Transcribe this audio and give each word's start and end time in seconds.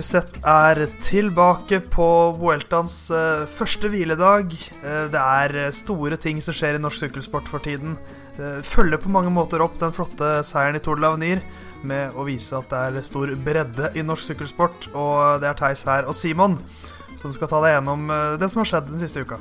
Musett 0.00 0.38
er 0.48 0.86
tilbake 1.04 1.78
på 1.92 2.04
Vueltans 2.40 2.94
uh, 3.12 3.44
første 3.46 3.86
hviledag. 3.92 4.54
Uh, 4.80 5.06
det 5.12 5.20
er 5.20 5.54
uh, 5.54 5.70
store 5.70 6.18
ting 6.18 6.40
som 6.42 6.56
skjer 6.56 6.78
i 6.78 6.82
norsk 6.82 7.04
sykkelsport 7.04 7.46
for 7.52 7.62
tiden. 7.62 7.98
følger 8.64 8.96
på 8.96 9.10
mange 9.12 9.30
måter 9.30 9.60
opp 9.60 9.74
den 9.78 9.92
flotte 9.92 10.38
seieren 10.48 10.78
i 10.78 10.80
Tour 10.80 10.96
de 10.96 11.04
l'Avenir 11.04 11.42
med 11.86 12.16
å 12.18 12.26
vise 12.28 12.58
at 12.58 12.70
det 12.72 12.80
er 13.00 13.06
stor 13.06 13.32
bredde 13.44 13.92
i 13.96 14.04
norsk 14.06 14.32
sykkelsport. 14.32 14.90
Og 14.94 15.40
det 15.42 15.50
er 15.50 15.58
Theis 15.58 15.84
her 15.88 16.08
og 16.10 16.16
Simon 16.18 16.58
som 17.20 17.34
skal 17.36 17.50
ta 17.50 17.58
deg 17.60 17.74
gjennom 17.74 18.06
det 18.40 18.48
som 18.48 18.62
har 18.62 18.68
skjedd 18.70 18.92
den 18.92 19.00
siste 19.02 19.24
uka. 19.26 19.40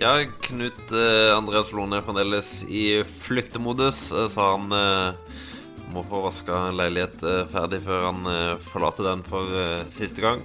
Ja, 0.00 0.14
Knut 0.46 0.94
Andreas 1.36 1.74
Lone 1.76 1.98
er 1.98 2.06
fremdeles 2.06 2.62
i 2.64 3.02
flyttemodus, 3.26 4.06
så 4.32 4.46
han 4.54 4.72
må 5.92 6.02
få 6.08 6.22
vaska 6.24 6.58
en 6.68 6.78
leilighet 6.78 7.24
eh, 7.26 7.42
ferdig 7.52 7.82
før 7.84 8.06
han 8.08 8.28
eh, 8.30 8.54
forlater 8.64 9.08
den 9.10 9.24
for 9.26 9.58
eh, 9.58 9.82
siste 9.96 10.24
gang. 10.24 10.44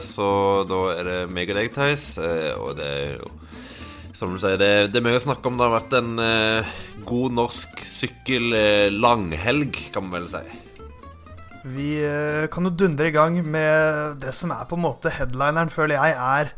Så 0.00 0.26
da 0.64 0.76
er 0.94 1.04
det 1.04 1.16
meg 1.28 1.50
og 1.52 1.58
deg, 1.58 1.66
Theis. 1.74 2.04
Og 2.16 2.70
det 2.78 2.84
er 2.88 3.10
jo 3.18 3.26
som 4.14 4.32
du 4.32 4.38
sier, 4.38 4.58
det, 4.60 4.70
det, 4.92 5.00
er 5.00 5.06
mye 5.06 5.18
å 5.18 5.24
snakke 5.24 5.50
om. 5.50 5.56
Det 5.58 5.66
har 5.66 5.74
vært 5.74 5.96
en 5.98 6.12
god 7.06 7.34
norsk 7.34 7.82
sykkel-langhelg, 7.88 9.80
kan 9.94 10.06
man 10.06 10.20
vel 10.20 10.28
si. 10.30 10.42
Vi 11.74 11.90
kan 12.52 12.68
jo 12.68 12.74
dundre 12.76 13.08
i 13.08 13.14
gang 13.14 13.40
med 13.42 14.20
det 14.22 14.34
som 14.36 14.52
er 14.54 14.68
på 14.70 14.78
en 14.78 14.84
måte 14.84 15.12
headlineren, 15.16 15.72
føler 15.72 15.98
jeg, 15.98 16.14
er 16.14 16.52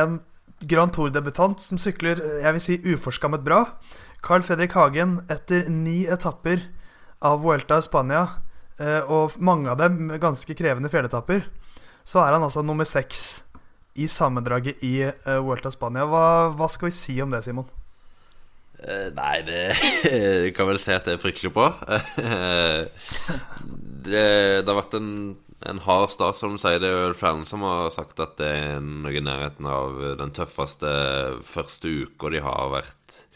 en 0.00 0.20
Grand 0.60 0.92
Tour-debutant 0.92 1.60
som 1.62 1.80
sykler 1.80 2.20
jeg 2.42 2.52
vil 2.56 2.62
si 2.64 2.76
uforskammet 2.92 3.44
bra. 3.44 3.62
Carl 4.20 4.44
Fredrik 4.44 4.74
Hagen 4.76 5.22
etter 5.32 5.68
ni 5.72 6.04
etapper 6.04 6.66
av 7.24 7.40
Vuelta 7.40 7.78
i 7.80 7.84
Spania, 7.84 8.26
eh, 8.78 9.00
og 9.08 9.38
mange 9.40 9.70
av 9.72 9.80
dem 9.80 10.10
ganske 10.20 10.56
krevende 10.56 10.92
fjelletapper, 10.92 11.46
så 12.04 12.20
er 12.24 12.36
han 12.36 12.44
altså 12.44 12.64
nummer 12.64 12.88
seks 12.88 13.42
i 14.00 14.08
sammendraget 14.10 14.82
i 14.86 14.94
uh, 15.04 15.50
of 15.50 15.68
Spania. 15.74 16.08
Hva, 16.08 16.24
hva, 16.56 16.70
skal 16.72 16.90
vi 16.90 16.96
si 16.96 17.20
om 17.22 17.34
det, 17.34 17.44
Simon? 17.44 17.68
Uh, 18.80 19.10
nei, 19.16 19.36
det 19.44 19.76
kan 20.56 20.70
vel 20.70 20.80
si 20.80 20.96
at 20.96 21.08
det 21.08 21.18
er 21.18 21.22
fryktelig 21.22 21.52
på. 21.54 21.68
det, 24.06 24.26
det, 24.64 24.68
har 24.68 24.80
vært 24.80 24.98
en, 24.98 25.12
en 25.68 25.82
hard 25.84 26.14
start, 26.14 26.40
som 26.40 26.56
du 26.56 26.62
sier. 26.62 26.80
Det 26.82 26.90
er 26.90 27.18
flere 27.18 27.44
som 27.48 27.66
har 27.68 27.92
sagt 27.94 28.22
at 28.24 28.38
det 28.40 28.50
er 28.50 28.84
noe 28.84 29.12
i 29.12 29.24
nærheten 29.24 29.68
av 29.68 30.00
den 30.20 30.34
tøffeste 30.36 30.94
første 31.46 31.96
uka 32.06 32.32
de 32.32 32.44
har 32.44 32.72
vært 32.76 33.26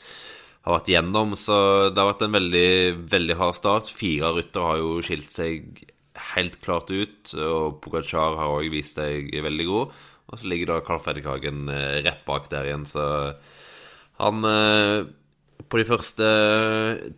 har 0.64 0.78
vært 0.78 0.92
gjennom. 0.94 1.34
Så 1.38 1.56
det 1.92 2.00
har 2.00 2.12
vært 2.12 2.24
en 2.26 2.38
veldig, 2.38 2.70
veldig 3.12 3.36
hard 3.40 3.58
start. 3.58 3.92
Fire 3.92 4.32
ryttere 4.38 4.70
har 4.70 4.80
jo 4.80 4.96
skilt 5.04 5.36
seg 5.36 5.84
helt 6.34 6.56
klart 6.62 6.92
ut, 6.94 7.34
og 7.34 7.80
Pogacar 7.84 8.38
har 8.38 8.54
òg 8.54 8.70
vist 8.72 8.98
seg 8.98 9.32
veldig 9.44 9.68
god. 9.68 9.94
Og 10.30 10.40
så 10.40 10.48
ligger 10.48 10.72
da 10.72 10.84
Carl 10.86 11.02
Fredrik 11.04 11.28
Hagen 11.28 11.68
eh, 11.72 12.00
rett 12.04 12.24
bak 12.28 12.48
der 12.52 12.70
igjen, 12.70 12.88
så 12.88 13.04
han 14.20 14.46
eh, 14.48 15.04
På 15.70 15.78
de 15.80 15.84
første 15.88 16.26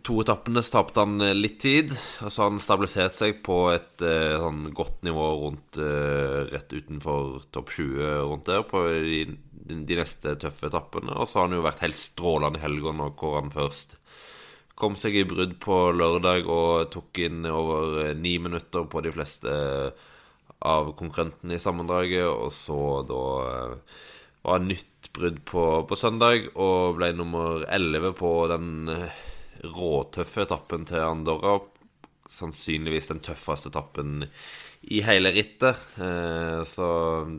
to 0.05 0.19
etappene 0.23 0.61
så 0.63 0.77
tapte 0.77 1.03
han 1.03 1.21
litt 1.37 1.59
tid, 1.61 1.91
og 2.21 2.31
så 2.31 2.43
har 2.43 2.51
han 2.51 2.61
stabilisert 2.61 3.17
seg 3.17 3.41
på 3.45 3.57
et 3.73 4.03
eh, 4.05 4.37
sånn 4.37 4.69
godt 4.77 5.01
nivå 5.07 5.27
rundt 5.41 5.79
rett 6.51 6.73
utenfor 6.73 7.43
topp 7.51 7.73
20 7.75 8.13
rundt 8.29 8.49
der 8.49 8.63
på 8.69 8.85
de 8.87 9.25
de 9.67 9.97
neste 9.99 10.35
tøffe 10.39 10.69
etappene. 10.69 11.15
Og 11.15 11.27
så 11.27 11.41
har 11.41 11.47
han 11.47 11.57
jo 11.57 11.65
vært 11.65 11.83
helt 11.85 11.99
strålende 11.99 12.59
i 12.59 12.63
helga 12.63 12.93
nå, 12.95 13.11
hvor 13.19 13.39
han 13.41 13.53
først 13.53 13.97
kom 14.77 14.97
seg 14.99 15.15
i 15.17 15.25
brudd 15.27 15.55
på 15.63 15.77
lørdag 15.97 16.47
og 16.53 16.91
tok 16.93 17.23
inn 17.25 17.47
over 17.49 18.03
eh, 18.05 18.13
ni 18.17 18.37
minutter 18.41 18.85
på 18.89 19.01
de 19.05 19.13
fleste 19.15 19.53
av 20.59 20.91
konkurrenten 20.99 21.51
i 21.53 21.59
sammendraget. 21.61 22.25
Og 22.27 22.51
så 22.55 22.79
da 23.07 23.23
eh, 23.47 23.97
var 24.47 24.63
nytt 24.65 25.09
brudd 25.15 25.41
på, 25.47 25.63
på, 25.89 25.97
søndag 25.97 26.49
og 26.55 26.97
ble 26.99 27.11
nummer 27.17 27.65
elleve 27.73 28.13
på 28.17 28.31
den 28.51 28.93
eh, 28.93 29.25
råtøffe 29.65 30.45
etappen 30.45 30.87
til 30.89 31.03
Andorra. 31.03 31.59
Sannsynligvis 32.27 33.11
den 33.13 33.23
tøffeste 33.23 33.71
etappen 33.71 34.25
i 34.87 34.99
hele 35.03 35.31
rittet. 35.33 35.79
Så 36.67 36.87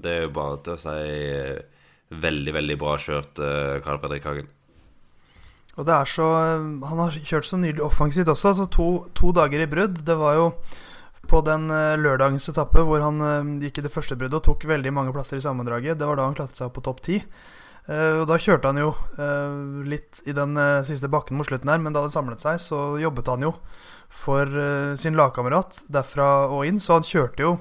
det 0.02 0.14
er 0.14 0.22
jo 0.24 0.32
bare 0.34 0.58
til 0.64 0.74
å 0.74 0.80
si 0.80 2.16
veldig, 2.24 2.54
veldig 2.56 2.76
bra 2.80 2.96
kjørt, 3.00 3.40
Karl 3.84 4.00
Fredrik 4.00 4.26
Hagen. 4.26 4.48
Og 5.78 5.86
det 5.86 5.94
er 5.94 6.10
så 6.10 6.26
Han 6.26 7.00
har 7.04 7.14
kjørt 7.14 7.46
så 7.46 7.58
nydelig 7.60 7.84
offensivt 7.86 8.30
også. 8.32 8.52
Altså 8.52 8.68
to, 8.74 8.88
to 9.14 9.32
dager 9.36 9.62
i 9.62 9.70
brudd. 9.70 10.02
Det 10.06 10.16
var 10.18 10.38
jo 10.38 10.46
på 11.28 11.40
den 11.46 11.68
uh, 11.70 11.98
lørdagens 12.00 12.48
etappe 12.50 12.82
hvor 12.86 13.02
han 13.04 13.22
uh, 13.22 13.52
gikk 13.62 13.80
i 13.80 13.84
det 13.86 13.92
første 13.92 14.16
bruddet 14.18 14.40
og 14.40 14.46
tok 14.46 14.66
veldig 14.70 14.92
mange 14.94 15.14
plasser 15.14 15.38
i 15.38 15.44
sammendraget. 15.44 15.98
Det 16.00 16.08
var 16.08 16.18
da 16.18 16.26
han 16.28 16.36
klatret 16.38 16.58
seg 16.58 16.68
opp 16.68 16.78
på 16.78 16.84
topp 16.88 17.02
ti. 17.06 17.20
Uh, 17.88 18.20
og 18.20 18.26
da 18.30 18.38
kjørte 18.40 18.72
han 18.72 18.80
jo 18.82 18.90
litt 19.88 20.20
i 20.28 20.34
den 20.36 20.58
siste 20.84 21.08
bakken 21.12 21.38
mot 21.38 21.48
slutten 21.48 21.70
her, 21.72 21.80
men 21.80 21.94
da 21.96 22.04
det 22.04 22.12
samlet 22.12 22.42
seg, 22.42 22.60
så 22.60 22.98
jobbet 23.00 23.30
han 23.32 23.46
jo 23.46 23.54
for 24.08 24.48
sin 24.96 25.16
lagkamerat 25.16 25.82
derfra 25.92 26.48
og 26.48 26.64
inn. 26.68 26.80
Så 26.80 26.96
han 26.96 27.06
kjørte 27.06 27.44
jo 27.44 27.54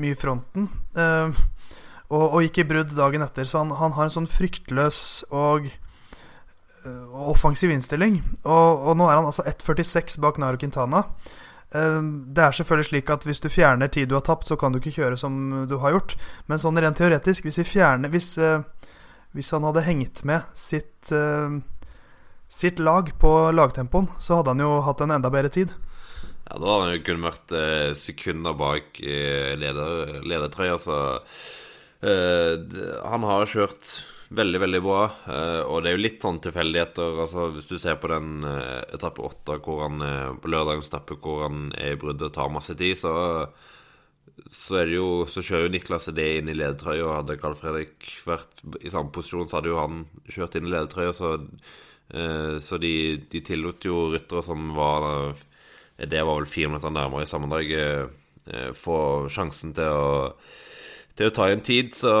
mye 0.00 0.16
fronten. 0.18 0.68
Og, 0.94 2.24
og 2.24 2.38
gikk 2.44 2.62
i 2.62 2.66
brudd 2.68 2.92
dagen 2.96 3.24
etter. 3.24 3.48
Så 3.48 3.60
han, 3.60 3.72
han 3.76 3.96
har 3.96 4.08
en 4.08 4.14
sånn 4.16 4.30
fryktløs 4.30 5.00
og, 5.28 5.68
offensiv 7.12 7.72
innstilling. 7.72 8.20
Og, 8.44 8.88
og, 8.88 8.92
nå 8.98 9.08
er 9.08 9.18
han 9.18 9.28
altså 9.28 9.44
1,46 9.48 10.18
bak 10.22 10.40
Naro 10.40 10.60
Quintana. 10.60 11.04
Uh, 11.74 12.00
det 12.34 12.44
er 12.44 12.56
selvfølgelig 12.56 12.88
slik 12.90 13.10
at 13.10 13.26
hvis 13.26 13.42
du 13.42 13.48
fjerner 13.52 13.90
tid 13.92 14.10
du 14.10 14.16
har 14.18 14.24
tapt, 14.26 14.48
så 14.48 14.58
kan 14.60 14.72
du 14.72 14.80
ikke 14.80 14.94
kjøre 14.98 15.18
som 15.20 15.66
du 15.70 15.76
har 15.82 15.96
gjort. 15.96 16.16
Men 16.46 16.62
sånn 16.62 16.78
rent 16.78 17.00
teoretisk, 17.00 17.48
hvis 17.48 17.60
vi 17.62 17.70
fjerner 17.74 18.12
Hvis, 18.14 18.36
uh, 18.38 18.62
hvis 19.34 19.50
han 19.54 19.66
hadde 19.66 19.82
hengt 19.88 20.22
med 20.28 20.46
sitt, 20.54 21.10
sitt 22.46 22.78
lag 22.78 23.08
på 23.18 23.32
lagtempoen, 23.50 24.06
så 24.22 24.38
hadde 24.38 24.54
han 24.54 24.62
jo 24.62 24.76
hatt 24.86 25.02
en 25.02 25.10
enda 25.16 25.30
bedre 25.34 25.50
tid. 25.50 25.72
Ja, 26.46 26.54
da 26.54 26.68
hadde 26.68 26.84
han 26.84 26.94
jo 26.94 27.02
kun 27.08 27.26
vært 27.26 27.54
sekunder 27.98 28.54
bak 28.54 29.00
leder, 29.02 30.20
ledertrøya, 30.22 30.78
så 30.78 31.00
Uh, 32.04 32.58
han 33.08 33.24
har 33.24 33.48
kjørt 33.48 33.84
veldig, 34.36 34.60
veldig 34.62 34.80
bra. 34.84 35.02
Uh, 35.26 35.62
og 35.68 35.82
det 35.82 35.90
er 35.90 35.96
jo 35.96 36.02
litt 36.04 36.24
sånn 36.24 36.40
tilfeldigheter. 36.44 37.20
Altså, 37.24 37.48
hvis 37.54 37.68
du 37.70 37.76
ser 37.80 37.98
på 38.00 38.10
den 38.12 38.46
uh, 38.46 38.82
etappe 38.94 39.24
åtte 39.24 39.58
på 39.64 39.76
lørdagens 40.50 40.90
etappe 40.90 41.18
hvor 41.22 41.46
han 41.46 41.68
er 41.78 41.94
i 41.94 42.00
bruddet 42.00 42.28
og 42.28 42.34
tar 42.36 42.52
masse 42.54 42.76
tid, 42.78 42.96
så, 43.00 43.14
så, 44.48 44.82
jo, 44.90 45.08
så 45.30 45.44
kjører 45.44 45.68
jo 45.68 45.74
Niklas 45.76 46.10
det 46.16 46.28
inn 46.40 46.50
i 46.52 46.56
ledertrøya. 46.58 47.06
Og 47.06 47.16
hadde 47.20 47.38
Carl 47.42 47.56
Fredrik 47.58 48.10
vært 48.28 48.64
i 48.82 48.92
samme 48.92 49.14
posisjon, 49.14 49.48
så 49.48 49.60
hadde 49.60 49.72
jo 49.72 49.80
han 49.80 50.04
kjørt 50.28 50.58
inn 50.58 50.68
i 50.68 50.74
ledertrøya. 50.74 51.14
Så, 51.16 51.36
så 52.60 52.76
de, 52.76 52.94
de, 53.32 53.40
tillot 53.40 53.86
jo 53.88 54.10
ryttere 54.12 54.42
som 54.44 54.74
var 54.76 55.32
Det 55.96 56.20
var 56.20 56.36
vel 56.36 56.50
fire 56.50 56.68
minutter 56.68 56.92
nærmere 56.92 57.24
i 57.24 57.30
sammendraget, 57.30 58.20
få 58.76 58.98
sjansen 59.32 59.72
til 59.72 59.88
å 59.88 60.10
til 61.18 61.30
å 61.30 61.34
ta 61.34 61.46
en 61.50 61.62
tid, 61.62 61.92
så 61.94 62.12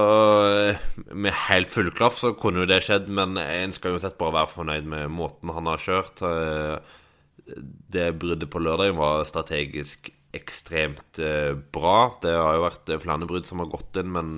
eh, 0.46 0.82
med 1.10 1.34
helt 1.48 1.72
full 1.72 1.90
klaff 1.94 2.20
så 2.20 2.34
kunne 2.38 2.62
jo 2.62 2.70
det 2.70 2.84
skjedd, 2.86 3.10
men 3.10 3.38
en 3.40 3.74
skal 3.74 3.96
uansett 3.96 4.18
bare 4.20 4.36
være 4.38 4.52
fornøyd 4.52 4.90
med 4.90 5.14
måten 5.14 5.50
han 5.54 5.70
har 5.70 5.82
kjørt. 5.82 6.22
Eh, 6.22 7.56
det 7.94 8.12
bruddet 8.20 8.50
på 8.52 8.62
lørdag 8.62 8.94
var 8.96 9.26
strategisk 9.28 10.12
ekstremt 10.34 11.18
eh, 11.22 11.52
bra. 11.74 12.14
Det 12.22 12.34
har 12.38 12.58
jo 12.58 12.66
vært 12.68 12.94
flere 13.02 13.30
brudd 13.30 13.48
som 13.50 13.64
har 13.64 13.72
gått 13.74 14.02
inn, 14.02 14.14
men 14.14 14.34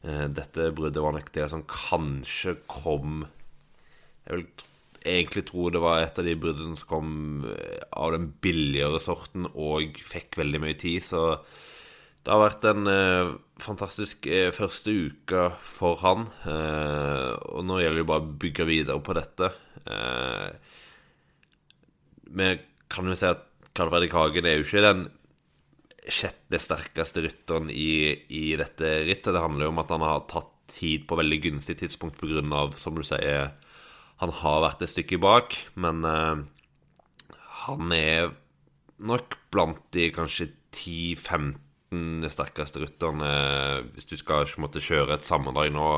dette 0.00 0.70
bruddet 0.72 1.02
var 1.04 1.12
nok 1.12 1.26
det 1.34 1.44
som 1.52 1.60
kanskje 1.68 2.54
kom 2.72 3.26
Jeg 4.24 4.30
vil 4.30 4.46
egentlig 5.12 5.42
tro 5.50 5.66
det 5.68 5.82
var 5.84 6.00
et 6.00 6.16
av 6.16 6.24
de 6.24 6.32
bruddene 6.40 6.78
som 6.80 6.88
kom 6.88 7.10
av 7.44 8.14
den 8.14 8.30
billigere 8.40 8.96
sorten 9.04 9.44
og 9.50 10.00
fikk 10.00 10.38
veldig 10.40 10.62
mye 10.64 10.78
tid, 10.80 11.04
så 11.04 11.26
det 12.20 12.32
har 12.34 12.42
vært 12.42 12.66
en 12.68 12.88
eh, 12.90 13.30
fantastisk 13.62 14.26
eh, 14.28 14.50
første 14.52 14.92
uke 14.92 15.46
for 15.64 16.00
han. 16.02 16.26
Eh, 16.44 17.30
og 17.54 17.64
nå 17.64 17.78
gjelder 17.80 18.02
det 18.02 18.08
bare 18.10 18.26
å 18.26 18.34
bygge 18.42 18.66
videre 18.68 19.00
på 19.04 19.16
dette. 19.16 19.48
Eh, 19.88 20.50
vi 22.30 22.50
kan 22.92 23.08
jo 23.08 23.16
si 23.16 23.28
at 23.28 23.46
Karl 23.72 23.92
Fredrik 23.92 24.14
Hagen 24.18 24.48
er 24.48 24.58
jo 24.58 24.66
ikke 24.66 24.84
den 24.84 25.06
sjette 26.10 26.60
sterkeste 26.60 27.22
rytteren 27.24 27.70
i, 27.72 28.12
i, 28.28 28.44
dette 28.60 28.92
rittet. 29.06 29.32
Det 29.32 29.42
handler 29.42 29.68
jo 29.68 29.72
om 29.72 29.80
at 29.82 29.94
han 29.94 30.04
har 30.04 30.26
tatt 30.28 30.52
tid 30.70 31.06
på 31.08 31.18
veldig 31.18 31.40
gunstig 31.46 31.78
tidspunkt 31.80 32.20
pga., 32.20 32.66
som 32.78 32.98
du 32.98 33.02
sier, 33.06 33.50
han 34.20 34.32
har 34.42 34.60
vært 34.66 34.84
et 34.84 34.92
stykke 34.92 35.18
bak. 35.22 35.56
Men 35.80 36.04
eh, 36.04 36.44
han 37.64 37.96
er 37.96 38.34
nok 39.00 39.38
blant 39.54 39.80
de 39.96 40.10
kanskje 40.12 40.50
10-15 40.76 41.56
sterkeste 42.30 42.82
rytterne 42.84 43.30
hvis 43.90 44.06
du 44.06 44.16
skal 44.18 44.46
en 44.46 44.68
kjøre 44.70 45.16
et 45.16 45.26
sammendrag 45.26 45.72
nå. 45.74 45.88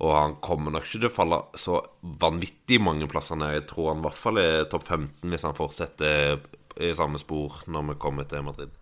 Og 0.00 0.14
han 0.16 0.38
kommer 0.40 0.72
nok 0.72 0.86
ikke 0.86 1.02
til 1.02 1.10
å 1.10 1.12
falle 1.12 1.38
så 1.60 1.80
vanvittig 2.00 2.78
mange 2.80 3.08
plasser 3.10 3.36
ned. 3.36 3.52
Jeg 3.58 3.66
tror 3.68 3.90
han 3.90 4.00
i 4.00 4.06
hvert 4.06 4.20
fall 4.20 4.40
er 4.40 4.68
topp 4.72 4.86
15 4.88 5.28
hvis 5.28 5.44
han 5.44 5.58
fortsetter 5.58 6.40
i 6.80 6.94
samme 6.96 7.20
spor 7.20 7.60
når 7.68 7.90
vi 7.90 7.98
kommer 8.00 8.28
til 8.28 8.46
Madrid. 8.46 8.72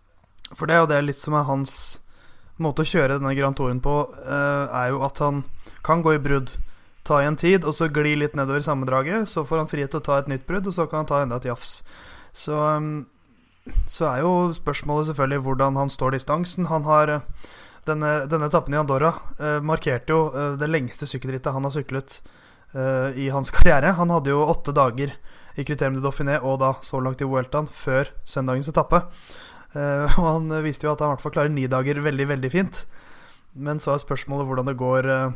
For 0.55 0.71
det 0.71 0.77
er 0.77 0.85
jo 0.85 0.93
det 0.93 1.01
litt 1.09 1.19
som 1.19 1.35
er 1.35 1.49
hans 1.49 1.75
måte 2.63 2.85
å 2.85 2.89
kjøre 2.89 3.19
denne 3.19 3.35
Grand 3.39 3.59
Touren 3.59 3.83
på, 3.83 3.97
uh, 4.07 4.67
er 4.71 4.93
jo 4.93 5.03
at 5.07 5.21
han 5.23 5.43
kan 5.87 6.03
gå 6.03 6.17
i 6.17 6.23
brudd, 6.23 6.55
ta 7.07 7.21
igjen 7.23 7.39
tid, 7.41 7.67
og 7.67 7.75
så 7.77 7.89
gli 7.93 8.15
litt 8.19 8.35
nedover 8.39 8.65
sammendraget. 8.65 9.29
Så 9.31 9.47
får 9.49 9.63
han 9.63 9.71
frihet 9.71 9.93
til 9.95 10.03
å 10.03 10.07
ta 10.09 10.19
et 10.21 10.31
nytt 10.31 10.47
brudd, 10.49 10.67
og 10.69 10.75
så 10.75 10.89
kan 10.91 11.03
han 11.03 11.11
ta 11.11 11.23
enda 11.23 11.39
et 11.39 11.49
jafs. 11.51 11.81
Så, 12.37 12.59
um, 12.59 13.07
så 13.89 14.09
er 14.11 14.23
jo 14.25 14.33
spørsmålet 14.57 15.11
selvfølgelig 15.11 15.45
hvordan 15.47 15.79
han 15.81 15.93
står 15.93 16.17
distansen. 16.17 16.69
Han 16.73 16.87
har 16.89 17.15
uh, 17.15 17.49
denne, 17.89 18.13
denne 18.31 18.49
etappen 18.51 18.75
i 18.75 18.79
Andorra 18.81 19.15
eh, 19.41 19.63
markerte 19.65 20.13
jo 20.13 20.57
det 20.61 20.67
lengste 20.69 21.07
sykkelrittet 21.09 21.55
han 21.55 21.65
har 21.65 21.73
syklet 21.73 22.19
i 23.17 23.31
hans 23.33 23.49
karriere. 23.57 23.95
Han 23.97 24.11
hadde 24.13 24.35
jo 24.35 24.43
åtte 24.45 24.75
dager 24.77 25.15
i 25.59 25.65
Criterium 25.65 25.97
de 25.99 26.05
Dauphiné 26.05 26.39
og 26.39 26.61
da 26.63 26.75
så 26.85 27.01
langt 27.03 27.23
i 27.25 27.29
Vueltaen 27.29 27.69
før 27.73 28.11
søndagens 28.29 28.71
etappe. 28.71 29.03
Uh, 29.75 30.07
og 30.21 30.27
han 30.27 30.53
viste 30.65 30.87
jo 30.87 30.95
at 30.95 31.03
han 31.03 31.11
i 31.11 31.17
hvert 31.17 31.25
fall 31.27 31.35
klarer 31.35 31.53
ni 31.53 31.67
dager 31.71 32.01
veldig, 32.05 32.29
veldig 32.33 32.53
fint. 32.53 32.85
Men 33.59 33.83
så 33.83 33.95
er 33.95 34.05
spørsmålet 34.05 34.47
hvordan 34.49 34.71
det 34.71 34.79
går 34.79 35.09
uh, 35.11 35.35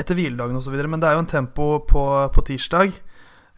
etter 0.00 0.18
hviledagen 0.18 0.58
osv. 0.58 0.74
Men 0.82 1.02
det 1.02 1.10
er 1.10 1.16
jo 1.18 1.24
en 1.24 1.30
tempo 1.30 1.70
på, 1.86 2.04
på 2.34 2.46
tirsdag. 2.46 2.98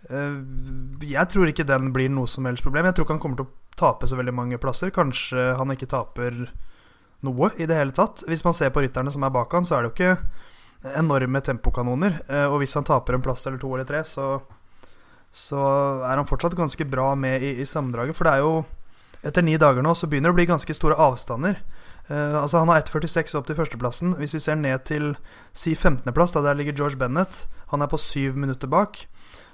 Jeg 0.02 1.26
tror 1.30 1.46
ikke 1.46 1.64
den 1.68 1.92
blir 1.94 2.10
noe 2.10 2.26
som 2.26 2.48
helst 2.48 2.64
problem. 2.66 2.88
Jeg 2.88 2.96
tror 2.96 3.06
ikke 3.06 3.14
han 3.14 3.20
kommer 3.22 3.38
til 3.38 3.46
å 3.46 3.61
tape 3.78 4.08
så 4.08 4.18
veldig 4.18 4.34
mange 4.36 4.60
plasser. 4.62 4.92
Kanskje 4.94 5.52
han 5.58 5.74
ikke 5.74 5.90
taper 5.90 6.44
noe 7.22 7.52
i 7.56 7.68
det 7.68 7.78
hele 7.78 7.94
tatt. 7.96 8.24
Hvis 8.28 8.44
man 8.44 8.56
ser 8.56 8.72
på 8.74 8.82
rytterne 8.84 9.12
som 9.14 9.24
er 9.24 9.34
bak 9.34 9.52
han, 9.54 9.66
så 9.66 9.76
er 9.76 9.84
det 9.84 9.92
jo 9.92 9.96
ikke 9.96 10.96
enorme 10.98 11.40
tempokanoner. 11.46 12.16
og 12.50 12.56
hvis 12.58 12.74
han 12.74 12.84
taper 12.84 13.14
en 13.14 13.22
plass 13.22 13.46
eller 13.46 13.60
to 13.62 13.70
eller 13.70 13.86
tre, 13.86 14.00
så, 14.02 14.40
så 15.30 15.60
er 16.02 16.18
han 16.18 16.26
fortsatt 16.26 16.58
ganske 16.58 16.86
bra 16.90 17.12
med 17.14 17.42
i, 17.42 17.52
i 17.62 17.66
sammendraget. 17.68 18.18
For 18.18 18.26
det 18.26 18.32
er 18.34 18.42
jo 18.42 18.56
etter 19.22 19.44
ni 19.46 19.54
dager 19.60 19.84
nå 19.86 19.94
så 19.94 20.08
begynner 20.10 20.32
det 20.32 20.34
å 20.34 20.40
bli 20.40 20.48
ganske 20.50 20.74
store 20.74 20.98
avstander. 20.98 21.60
Uh, 22.08 22.42
altså 22.42 22.58
Han 22.58 22.72
har 22.72 22.82
1,46 22.82 23.36
opp 23.38 23.46
til 23.46 23.58
førsteplassen. 23.58 24.16
Hvis 24.18 24.34
vi 24.34 24.42
ser 24.42 24.58
ned 24.58 24.82
til 24.88 25.12
si 25.54 25.76
15.-plass, 25.76 26.34
da 26.34 26.42
der 26.42 26.58
ligger 26.58 26.74
George 26.74 26.98
Bennett. 26.98 27.46
Han 27.70 27.82
er 27.82 27.90
på 27.90 28.00
syv 28.02 28.36
minutter 28.36 28.70
bak. 28.70 29.04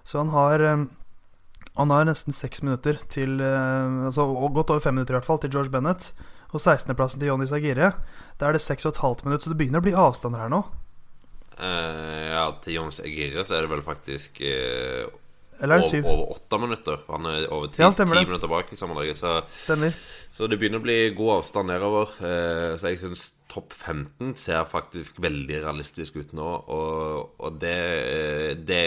Så 0.08 0.22
han 0.22 0.32
har 0.32 0.64
um, 0.72 0.88
Han 1.78 1.92
har 1.94 2.08
nesten 2.08 2.34
seks 2.34 2.64
minutter 2.64 2.98
til 3.10 3.38
uh, 3.38 4.08
Altså 4.08 4.26
godt 4.54 4.72
over 4.74 4.82
fem 4.82 4.96
minutter 4.98 5.14
i 5.14 5.18
hvert 5.18 5.28
fall 5.28 5.40
til 5.42 5.52
George 5.54 5.70
Bennett. 5.70 6.10
Og 6.50 6.60
16.-plassen 6.60 7.20
til 7.20 7.30
Johnny 7.30 7.46
Sagire. 7.46 7.92
Da 8.40 8.48
er 8.48 8.56
det 8.56 8.64
6,5 8.64 9.24
minutter, 9.24 9.44
så 9.44 9.52
det 9.52 9.58
begynner 9.60 9.82
å 9.82 9.86
bli 9.86 9.94
avstander 9.94 10.42
her 10.42 10.52
nå. 10.52 10.62
Uh, 11.58 12.26
ja, 12.32 12.44
til 12.64 12.78
Johnny 12.78 12.96
Sagire 12.96 13.44
så 13.44 13.58
er 13.58 13.66
det 13.66 13.72
vel 13.74 13.84
faktisk 13.86 14.40
eller 15.60 15.80
er 15.80 15.88
syv? 15.88 16.06
Over 16.06 16.36
åtte 16.36 16.60
minutter. 16.62 17.00
Han 17.08 17.26
er 17.30 17.48
over 17.50 17.72
ti, 17.72 17.82
ja, 17.82 17.90
ti 17.90 18.06
minutter 18.06 18.50
bak 18.50 18.70
i 18.72 18.78
sammendraget. 18.78 19.18
Så, 19.18 19.34
så 20.30 20.50
det 20.50 20.60
begynner 20.60 20.82
å 20.82 20.86
bli 20.86 21.00
god 21.16 21.40
avstand 21.40 21.72
nedover. 21.72 22.14
Eh, 22.22 22.76
så 22.78 22.92
jeg 22.92 23.02
syns 23.02 23.28
topp 23.48 23.72
15 23.72 24.34
ser 24.36 24.66
faktisk 24.68 25.18
veldig 25.24 25.62
realistisk 25.64 26.18
ut 26.20 26.34
nå. 26.36 26.48
Og, 26.68 27.34
og 27.40 27.58
det, 27.60 27.74
eh, 28.04 28.50
det, 28.68 28.82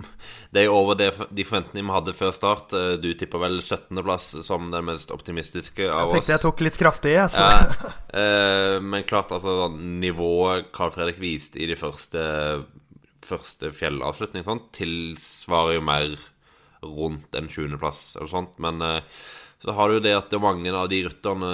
det 0.54 0.64
er 0.64 0.72
over 0.72 0.98
det, 0.98 1.10
de 1.34 1.46
forventningene 1.48 1.90
vi 1.90 1.96
hadde 1.96 2.16
før 2.16 2.34
start. 2.36 2.74
Eh, 2.78 2.94
du 3.02 3.10
tipper 3.18 3.42
vel 3.42 3.60
17.-plass 3.60 4.30
som 4.46 4.70
den 4.74 4.88
mest 4.88 5.12
optimistiske 5.14 5.88
av 5.88 6.08
oss. 6.08 6.18
Jeg 6.18 6.22
tenkte 6.22 6.36
jeg 6.36 6.44
tok 6.46 6.66
litt 6.68 6.80
kraftig, 6.80 7.14
jeg. 7.18 7.34
Ja, 7.36 7.92
eh, 8.22 8.76
men 8.84 9.06
klart, 9.08 9.34
altså 9.34 9.70
nivået 9.74 10.70
Carl 10.76 10.94
Fredrik 10.94 11.20
viste 11.22 11.60
i 11.60 11.68
de 11.70 11.78
første 11.78 12.22
første 13.28 13.72
fjellavslutning 13.76 14.46
sånn, 14.46 14.64
tilsvarer 14.76 15.78
jo 15.78 15.84
mer 15.88 16.16
rundt 16.82 17.34
en 17.36 17.50
20.-plass 17.50 18.16
eller 18.16 18.30
sånt. 18.32 18.58
Men 18.62 18.82
eh, 18.84 19.20
så 19.58 19.74
har 19.74 19.88
du 19.88 19.98
jo 19.98 20.04
det 20.04 20.14
at 20.14 20.28
det 20.30 20.38
er 20.38 20.44
mange 20.44 20.70
av 20.70 20.86
de 20.90 21.00
rytterne 21.08 21.52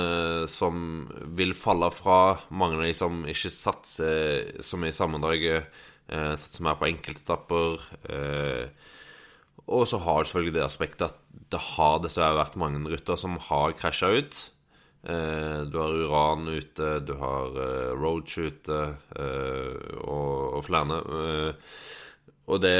som 0.53 1.07
vil 1.39 1.55
falle 1.57 1.89
fra. 1.95 2.37
Mange 2.53 2.77
av 2.77 2.85
de 2.85 2.93
som 2.97 3.23
ikke 3.31 3.53
satser 3.55 4.51
så 4.65 4.81
mye 4.81 4.93
i 4.93 4.97
sammendraget, 4.97 5.71
eh, 6.13 6.33
satser 6.43 6.67
mer 6.67 6.77
på 6.81 6.91
enkeltetapper. 6.91 7.87
Eh, 8.13 8.91
og 9.65 9.87
så 9.89 10.01
har 10.05 10.21
du 10.21 10.29
selvfølgelig 10.29 10.59
det 10.59 10.67
aspektet 10.67 11.07
at 11.09 11.21
det 11.55 11.63
har 11.71 12.03
dessverre 12.05 12.37
vært 12.37 12.59
mange 12.61 12.85
rytter 12.93 13.17
som 13.17 13.39
har 13.49 13.73
krasja 13.79 14.13
ut. 14.13 14.37
Eh, 15.05 15.61
du 15.69 15.77
har 15.77 15.93
Uran 15.93 16.49
ute, 16.49 17.01
du 17.05 17.13
har 17.21 17.53
uh, 17.53 17.93
Roach 17.93 18.39
ute, 18.41 18.79
uh, 19.19 19.75
og, 20.01 20.57
og 20.57 20.63
flere. 20.65 21.01
Og 22.49 22.63
det 22.63 22.79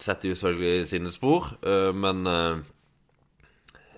setter 0.00 0.30
jo 0.30 0.38
selvfølgelig 0.38 0.88
sine 0.88 1.12
spor, 1.12 1.52
men 1.92 2.24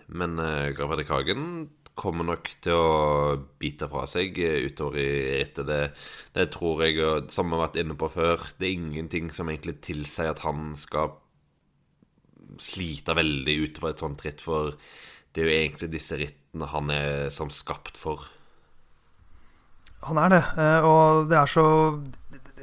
Men 0.07 0.39
uh, 0.39 1.05
Kagen 1.07 1.71
kommer 1.95 2.25
nok 2.25 2.51
til 2.63 2.73
å 2.73 3.37
bite 3.59 3.89
fra 3.89 4.05
seg 4.07 4.37
utover 4.39 4.99
i 5.01 5.39
rittet. 5.41 5.67
Det, 5.67 5.93
det, 6.35 6.51
tror 6.51 6.85
jeg, 6.85 6.99
som 7.31 7.47
vi 7.47 7.57
har 7.57 7.67
vært 7.67 7.79
inne 7.81 7.97
på 7.97 8.11
før, 8.13 8.43
det 8.59 8.69
er 8.69 8.77
ingenting 8.77 9.31
som 9.33 9.49
egentlig 9.49 9.81
tilsier 9.81 10.35
at 10.35 10.45
han 10.45 10.75
skal 10.77 11.17
slite 12.61 13.17
veldig 13.17 13.57
utover 13.65 13.95
et 13.95 14.03
sånt 14.03 14.23
ritt, 14.27 14.45
for 14.45 14.77
det 15.33 15.43
er 15.43 15.49
jo 15.49 15.57
egentlig 15.57 15.91
disse 15.93 16.17
rittene 16.57 16.73
han 16.73 16.91
er 16.91 17.31
som 17.31 17.51
skapt 17.51 17.97
for. 17.97 18.29
Han 20.07 20.19
er 20.19 20.31
det, 20.31 20.45
eh, 20.59 20.85
og 20.85 21.29
det 21.29 21.37
er 21.37 21.47
så 21.47 22.03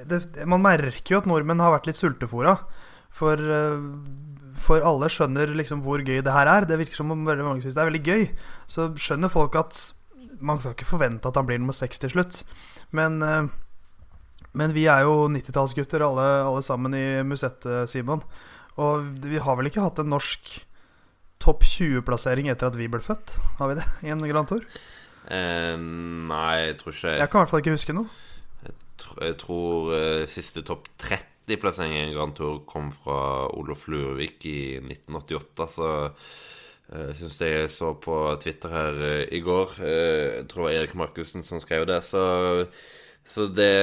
det, 0.06 0.34
det, 0.34 0.46
Man 0.48 0.62
merker 0.62 1.16
jo 1.16 1.20
at 1.20 1.26
nordmenn 1.28 1.60
har 1.60 1.74
vært 1.74 1.88
litt 1.88 1.98
sultefòra. 1.98 2.58
For, 3.12 3.36
eh, 3.38 3.80
for 4.58 4.82
alle 4.82 5.10
skjønner 5.10 5.54
liksom 5.54 5.84
hvor 5.84 6.00
gøy 6.00 6.22
det 6.24 6.34
her 6.34 6.48
er. 6.48 6.66
Det 6.66 6.78
virker 6.78 6.96
som 6.96 7.12
om 7.12 7.26
veldig 7.26 7.44
mange 7.44 7.62
syns 7.62 7.76
det 7.76 7.82
er 7.82 7.92
veldig 7.92 8.06
gøy. 8.06 8.30
Så 8.68 8.94
skjønner 8.96 9.30
folk 9.30 9.56
at 9.56 9.94
man 10.42 10.58
skal 10.58 10.74
ikke 10.74 10.90
forvente 10.90 11.28
at 11.28 11.36
han 11.36 11.46
blir 11.46 11.60
nummer 11.60 11.74
seks 11.74 12.00
til 12.00 12.10
slutt. 12.10 12.44
Men, 12.92 13.22
eh, 13.22 13.48
men 14.54 14.74
vi 14.74 14.86
er 14.86 15.04
jo 15.04 15.28
90-tallsgutter 15.30 16.04
alle, 16.04 16.28
alle, 16.46 16.62
sammen 16.62 16.94
i 16.94 17.24
Musette, 17.24 17.88
Simon. 17.88 18.24
Og 18.78 19.06
vi 19.22 19.38
har 19.38 19.58
vel 19.58 19.70
ikke 19.70 19.84
hatt 19.84 20.00
en 20.02 20.14
norsk 20.14 20.66
topp 21.44 21.66
20-plassering 21.68 22.50
etter 22.52 22.72
at 22.72 22.80
vi 22.80 22.88
ble 22.92 23.02
født? 23.04 23.36
Har 23.60 23.72
vi 23.72 23.80
det 23.80 23.88
i 24.08 24.12
en 24.14 24.24
Grand 24.30 24.48
Tour? 24.50 24.64
Eh, 25.32 25.76
nei, 25.80 26.56
jeg 26.68 26.80
tror 26.82 26.96
ikke 26.96 27.12
Jeg 27.16 27.30
kan 27.32 27.38
i 27.38 27.42
hvert 27.44 27.52
fall 27.52 27.64
ikke 27.64 27.76
huske 27.78 27.96
noe. 27.96 28.24
Jeg, 28.64 28.74
tr 29.00 29.20
jeg 29.24 29.38
tror 29.44 29.92
uh, 29.94 30.24
siste 30.32 30.64
topp 30.68 30.90
30-plassering 31.04 31.96
i 31.96 32.02
en 32.08 32.16
Grand 32.16 32.36
Tour 32.36 32.64
kom 32.68 32.92
fra 32.96 33.48
Olof 33.56 33.88
Lurvik 33.92 34.44
i 34.50 34.80
1988. 34.82 35.70
Så 35.76 35.92
uh, 36.10 37.06
jeg 37.08 37.16
syns 37.22 37.40
det 37.40 37.52
jeg 37.54 37.72
så 37.72 37.94
på 38.04 38.20
Twitter 38.44 38.76
her 38.76 39.00
uh, 39.00 39.24
i 39.32 39.40
går 39.44 39.80
Jeg 39.80 40.48
tror 40.52 40.66
det 40.66 40.70
var 40.70 40.78
Erik 40.82 40.96
Markussen 41.00 41.48
som 41.48 41.64
skrev 41.64 41.88
det. 41.88 42.02
Så, 42.08 42.24
så 43.28 43.48
det 43.52 43.74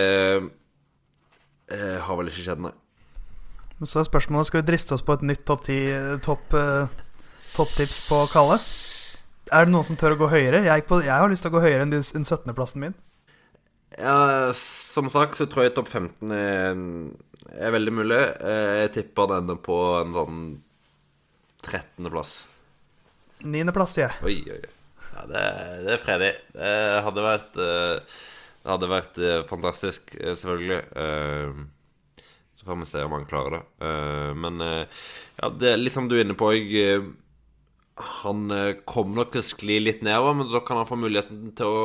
har 1.70 2.16
vel 2.18 2.26
ikke 2.26 2.42
skjedd, 2.42 2.64
nei. 2.64 2.72
Men 3.78 3.86
så 3.86 4.00
er 4.00 4.08
spørsmålet 4.08 4.48
Skal 4.48 4.60
vi 4.64 4.72
driste 4.72 4.96
oss 4.96 5.04
på 5.06 5.14
et 5.14 5.22
nytt 5.22 5.44
topp 5.46 5.68
10 5.70 6.18
topp 6.26 6.56
Topptips 7.56 8.04
på 8.08 8.24
Kalle? 8.32 8.60
Er 9.50 9.66
det 9.66 9.74
noen 9.74 9.86
som 9.86 9.98
tør 9.98 10.14
å 10.14 10.20
gå 10.20 10.28
høyere? 10.30 10.62
Jeg, 10.66 10.84
på, 10.86 11.00
jeg 11.02 11.10
har 11.10 11.30
lyst 11.30 11.42
til 11.42 11.50
å 11.50 11.56
gå 11.56 11.62
høyere 11.64 11.82
enn, 11.86 11.94
enn 11.98 12.26
17.-plassen 12.26 12.84
min. 12.84 12.94
Ja, 13.98 14.52
som 14.54 15.10
sagt 15.10 15.38
så 15.38 15.48
tror 15.50 15.66
jeg 15.66 15.74
topp 15.74 15.90
15 15.90 16.34
er, 16.34 16.82
er, 17.56 17.72
veldig 17.74 17.94
mulig. 17.94 18.20
Eh, 18.46 18.74
jeg 18.84 18.92
tipper 19.00 19.32
denne 19.32 19.56
på 19.58 19.78
en 19.98 20.14
sånn 20.14 20.42
13.-plass. 21.66 22.34
9.-plass, 23.42 23.96
sier 23.96 24.06
jeg. 24.06 24.20
Oi, 24.28 24.36
oi, 24.46 24.60
oi. 24.60 24.76
Ja, 25.10 25.24
det, 25.26 25.42
det 25.88 25.94
er 25.96 26.04
fredig. 26.04 26.30
Det 26.54 26.72
hadde 27.06 27.24
vært 27.24 27.58
eh, 27.58 28.18
Det 28.60 28.70
hadde 28.70 28.90
vært 28.92 29.18
eh, 29.18 29.40
fantastisk, 29.48 30.14
selvfølgelig. 30.14 30.80
Så 32.60 32.68
får 32.68 32.78
vi 32.78 32.88
se 32.92 33.02
om 33.02 33.16
han 33.16 33.26
klarer 33.26 33.56
det. 33.56 33.90
Men 34.36 34.60
ja, 34.60 35.48
det 35.48 35.70
er 35.72 35.80
litt 35.80 35.96
som 35.96 36.10
du 36.10 36.18
er 36.18 36.26
inne 36.26 36.36
på. 36.38 36.52
Jeg 36.52 37.08
han 38.00 38.50
eh, 38.54 38.78
kommer 38.88 39.20
nok 39.20 39.34
til 39.34 39.42
å 39.42 39.46
skli 39.46 39.76
litt 39.82 40.04
nedover, 40.06 40.36
men 40.38 40.48
da 40.50 40.62
kan 40.66 40.80
han 40.80 40.88
få 40.88 40.98
muligheten 41.00 41.52
til 41.58 41.70
å 41.70 41.82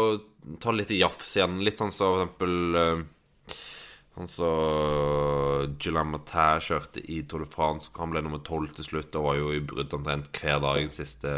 ta 0.61 0.73
litt 0.75 0.93
jafs 0.95 1.35
igjen. 1.37 1.59
Litt 1.65 1.81
sånn 1.81 1.93
som 1.93 2.15
for 2.15 2.25
eksempel 2.25 2.79
uh, 2.79 3.03
Sånn 4.15 4.29
som 4.31 5.73
Gillan 5.75 6.13
Matin 6.13 6.61
kjørte 6.63 7.01
i 7.11 7.17
Tour 7.27 7.41
de 7.43 7.49
France. 7.51 7.89
Han 7.97 8.13
ble 8.13 8.21
nummer 8.23 8.39
tolv 8.47 8.71
til 8.77 8.87
slutt 8.87 9.17
og 9.19 9.25
var 9.25 9.35
jo 9.41 9.49
i 9.51 9.59
brudd 9.59 9.91
omtrent 9.97 10.29
hver 10.39 10.61
dag 10.63 10.87
siste, 10.93 11.33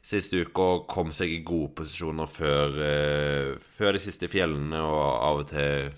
siste 0.00 0.40
uke. 0.46 0.64
Og 0.64 0.86
kom 0.88 1.12
seg 1.12 1.34
i 1.34 1.42
gode 1.44 1.74
posisjoner 1.82 2.30
før, 2.32 2.78
uh, 2.80 3.60
før 3.60 3.98
de 3.98 4.02
siste 4.06 4.30
fjellene, 4.32 4.80
og 4.80 5.04
av 5.04 5.44
og 5.44 5.52
til 5.52 5.92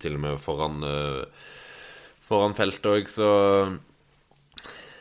til 0.00 0.14
og 0.14 0.20
med 0.22 0.36
foran, 0.38 0.84
foran 2.22 2.52
feltet 2.54 2.84
òg, 2.86 3.08
så 3.10 3.30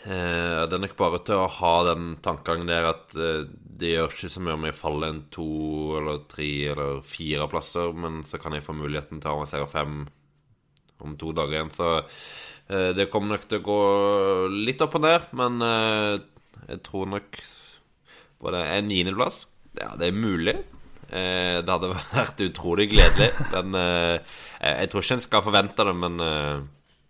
Eh, 0.07 0.61
det 0.69 0.77
er 0.77 0.79
nok 0.79 0.95
bare 0.99 1.19
til 1.27 1.41
å 1.41 1.49
ha 1.51 1.73
den 1.89 2.13
tankegangen 2.23 2.69
der 2.69 2.87
at 2.93 3.15
eh, 3.19 3.43
det 3.79 3.91
gjør 3.91 4.13
ikke 4.13 4.31
så 4.31 4.43
mye 4.43 4.55
om 4.55 4.67
jeg 4.67 4.77
faller 4.77 5.11
en 5.11 5.21
to 5.33 5.49
eller 5.99 6.21
tre 6.31 6.47
eller 6.71 7.01
fire 7.03 7.49
plasser, 7.51 7.91
men 7.91 8.21
så 8.27 8.39
kan 8.39 8.55
jeg 8.55 8.63
få 8.63 8.75
muligheten 8.77 9.19
til 9.19 9.31
å 9.31 9.39
avansere 9.39 9.67
fem 9.71 10.01
om 11.03 11.15
to 11.19 11.33
dager 11.35 11.57
igjen. 11.57 11.73
Så 11.75 11.91
eh, 11.99 12.91
det 12.95 13.09
kommer 13.11 13.35
nok 13.35 13.47
til 13.49 13.59
å 13.59 13.67
gå 13.67 13.79
litt 14.55 14.83
opp 14.85 14.95
og 14.99 15.03
ned, 15.03 15.29
men 15.39 15.67
eh, 15.67 16.15
jeg 16.69 16.83
tror 16.87 17.11
nok 17.17 17.39
både 18.39 18.63
en 18.71 18.87
niendeplass 18.87 19.43
Ja, 19.79 19.93
det 19.99 20.09
er 20.09 20.15
mulig. 20.15 20.55
Eh, 21.09 21.59
det 21.59 21.71
hadde 21.75 21.91
vært 22.21 22.47
utrolig 22.47 22.87
gledelig, 22.93 23.33
men 23.51 23.75
eh, 23.83 24.35
jeg, 24.63 24.91
tror 24.91 25.03
ikke 25.03 25.19
en 25.19 25.27
skal 25.27 25.47
forvente 25.51 25.91
det, 25.91 25.95
men 26.07 26.23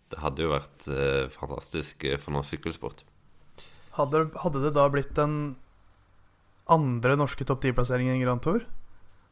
det 0.10 0.20
hadde 0.24 0.46
jo 0.46 0.54
vært 0.54 0.90
eh, 0.92 1.30
fantastisk 1.34 2.06
eh, 2.08 2.20
for 2.22 2.36
norsk 2.36 2.56
sykkelsport. 2.56 3.04
Hadde, 3.98 4.28
hadde 4.44 4.64
det 4.64 4.74
da 4.78 4.88
blitt 4.92 5.14
den 5.18 5.56
andre 6.70 7.16
norske 7.18 7.46
topp 7.48 7.64
10-plasseringen 7.66 8.18
i 8.18 8.24
Grand 8.24 8.44
Tour? 8.46 8.66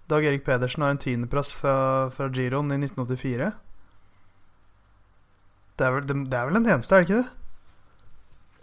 Dag 0.08 0.26
Erik 0.26 0.46
Pedersen 0.46 0.86
har 0.86 0.94
en 0.94 1.02
tiendeplass 1.02 1.52
fra, 1.54 1.76
fra 2.14 2.30
Giron 2.34 2.72
i 2.72 2.80
1984. 2.80 3.52
Det 5.78 5.86
er, 5.86 5.94
vel, 5.94 6.08
det, 6.10 6.16
det 6.32 6.40
er 6.40 6.48
vel 6.50 6.58
den 6.58 6.72
eneste, 6.72 6.96
er 6.96 7.04
det 7.04 7.10
ikke 7.10 7.20
det? 7.22 7.28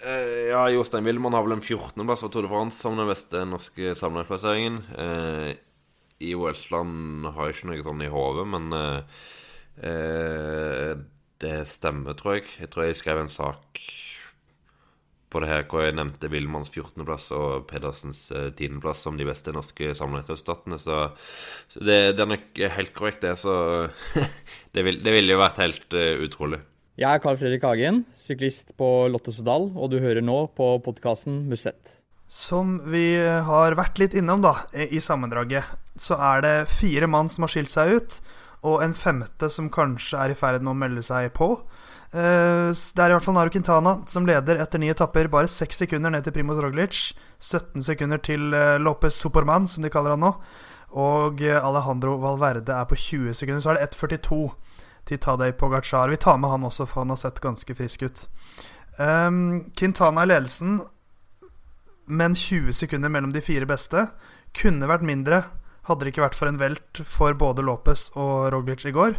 Eh, 0.04 0.48
ja, 0.50 0.64
Jostein 0.72 1.06
Wilman 1.06 1.36
har 1.36 1.44
vel 1.46 1.56
en 1.56 1.62
14.-plass 1.64 2.24
for 2.24 2.32
Tour 2.32 2.44
de 2.44 2.50
France 2.50 2.82
som 2.82 2.98
den 2.98 3.08
beste 3.08 3.44
norske 3.48 3.94
sammenlagtplasseringen. 3.96 4.80
Eh, 4.98 5.50
I 6.26 6.34
Weltland 6.38 7.28
har 7.30 7.48
jeg 7.48 7.58
ikke 7.58 7.70
noe 7.70 7.86
sånn 7.86 8.04
i 8.04 8.10
hodet, 8.12 8.46
men 8.56 8.78
eh, 8.80 9.22
eh, 9.88 10.90
det 11.44 11.60
stemmer, 11.70 12.16
tror 12.18 12.38
jeg. 12.38 12.48
Jeg 12.64 12.72
tror 12.72 12.88
jeg 12.88 12.98
skrev 12.98 13.22
en 13.22 13.30
sak 13.30 13.84
på 15.34 15.42
det 15.42 15.50
her 15.50 15.64
hvor 15.66 15.82
jeg 15.82 15.96
nevnte 15.98 16.30
Wilmans 16.30 16.70
14.-plass 16.70 17.26
og 17.34 17.64
Pedersens 17.70 18.28
eh, 18.34 18.52
10.-plass 18.52 19.02
som 19.06 19.18
de 19.18 19.26
beste 19.26 19.54
norske 19.54 19.90
sammenlagtresultatene. 19.98 20.78
Så, 20.78 21.00
så 21.72 21.82
det, 21.82 21.98
det 22.14 22.22
er 22.22 22.30
nok 22.30 22.62
helt 22.76 22.94
korrekt, 22.94 23.24
det. 23.24 23.34
Så 23.42 23.56
det, 24.74 24.86
vil, 24.86 25.02
det 25.02 25.16
ville 25.16 25.34
jo 25.34 25.42
vært 25.42 25.60
helt 25.64 25.98
uh, 25.98 26.22
utrolig. 26.24 26.62
Jeg 26.94 27.10
er 27.10 27.22
Carl 27.22 27.38
Fredrik 27.40 27.66
Hagen, 27.66 28.04
syklist 28.14 28.70
på 28.78 29.08
Lotto 29.10 29.34
Sodal, 29.34 29.66
og 29.74 29.90
du 29.90 29.98
hører 29.98 30.22
nå 30.22 30.44
på 30.54 30.76
podkasten 30.84 31.42
Musett. 31.50 31.98
Som 32.30 32.78
vi 32.88 33.18
har 33.18 33.74
vært 33.76 33.98
litt 33.98 34.14
innom 34.16 34.44
da, 34.44 34.54
i 34.72 35.02
sammendraget, 35.02 35.66
så 35.98 36.16
er 36.30 36.46
det 36.46 36.54
fire 36.70 37.10
mann 37.10 37.26
som 37.30 37.44
har 37.44 37.52
skilt 37.52 37.72
seg 37.74 37.98
ut, 37.98 38.20
og 38.64 38.82
en 38.84 38.94
femte 38.96 39.50
som 39.52 39.68
kanskje 39.72 40.18
er 40.20 40.32
i 40.32 40.38
ferd 40.38 40.62
med 40.64 40.72
å 40.72 40.78
melde 40.78 41.02
seg 41.04 41.32
på. 41.36 41.50
Eh, 42.14 42.70
Det 42.72 43.02
er 43.02 43.10
i 43.10 43.16
hvert 43.16 43.24
fall 43.24 43.36
Naru 43.36 43.50
Quintana 43.50 43.98
som 44.08 44.26
leder 44.26 44.60
etter 44.62 44.78
ni 44.80 44.88
etapper, 44.88 45.28
bare 45.28 45.50
seks 45.50 45.82
sekunder 45.82 46.10
ned 46.10 46.24
til 46.24 46.32
Primoz 46.32 46.60
Roglic. 46.62 47.12
17 47.40 47.82
sekunder 47.82 48.18
til 48.18 48.54
eh, 48.54 48.78
Lopez 48.78 49.18
Superman, 49.20 49.68
som 49.68 49.82
de 49.82 49.90
kaller 49.90 50.16
han 50.16 50.24
nå. 50.24 50.32
Og 50.94 51.42
eh, 51.42 51.58
Alejandro 51.58 52.16
Valverde 52.22 52.72
er 52.72 52.86
på 52.88 52.96
20 52.96 53.34
sekunder. 53.34 53.60
Så 53.60 53.74
er 53.74 53.80
det 53.82 53.90
1,42 53.92 54.52
til 55.04 55.18
Tadej 55.18 55.52
Pogacar. 55.52 56.08
Vi 56.08 56.16
tar 56.16 56.38
med 56.38 56.50
han 56.50 56.64
også, 56.64 56.86
for 56.86 57.02
han 57.02 57.12
har 57.12 57.20
sett 57.20 57.42
ganske 57.44 57.74
frisk 57.76 58.06
ut. 58.06 58.26
Um, 58.96 59.72
Quintana 59.76 60.22
i 60.22 60.30
ledelsen, 60.30 60.78
men 62.06 62.34
20 62.34 62.72
sekunder 62.72 63.10
mellom 63.10 63.32
de 63.34 63.42
fire 63.42 63.66
beste. 63.66 64.06
Kunne 64.54 64.88
vært 64.88 65.04
mindre, 65.04 65.42
hadde 65.88 66.04
det 66.06 66.12
ikke 66.14 66.24
vært 66.26 66.38
for 66.38 66.50
en 66.50 66.60
velt 66.60 67.02
for 67.10 67.36
både 67.40 67.64
Lopez 67.66 68.08
og 68.16 68.48
Roglic 68.54 68.84
i 68.88 68.94
går. 68.94 69.18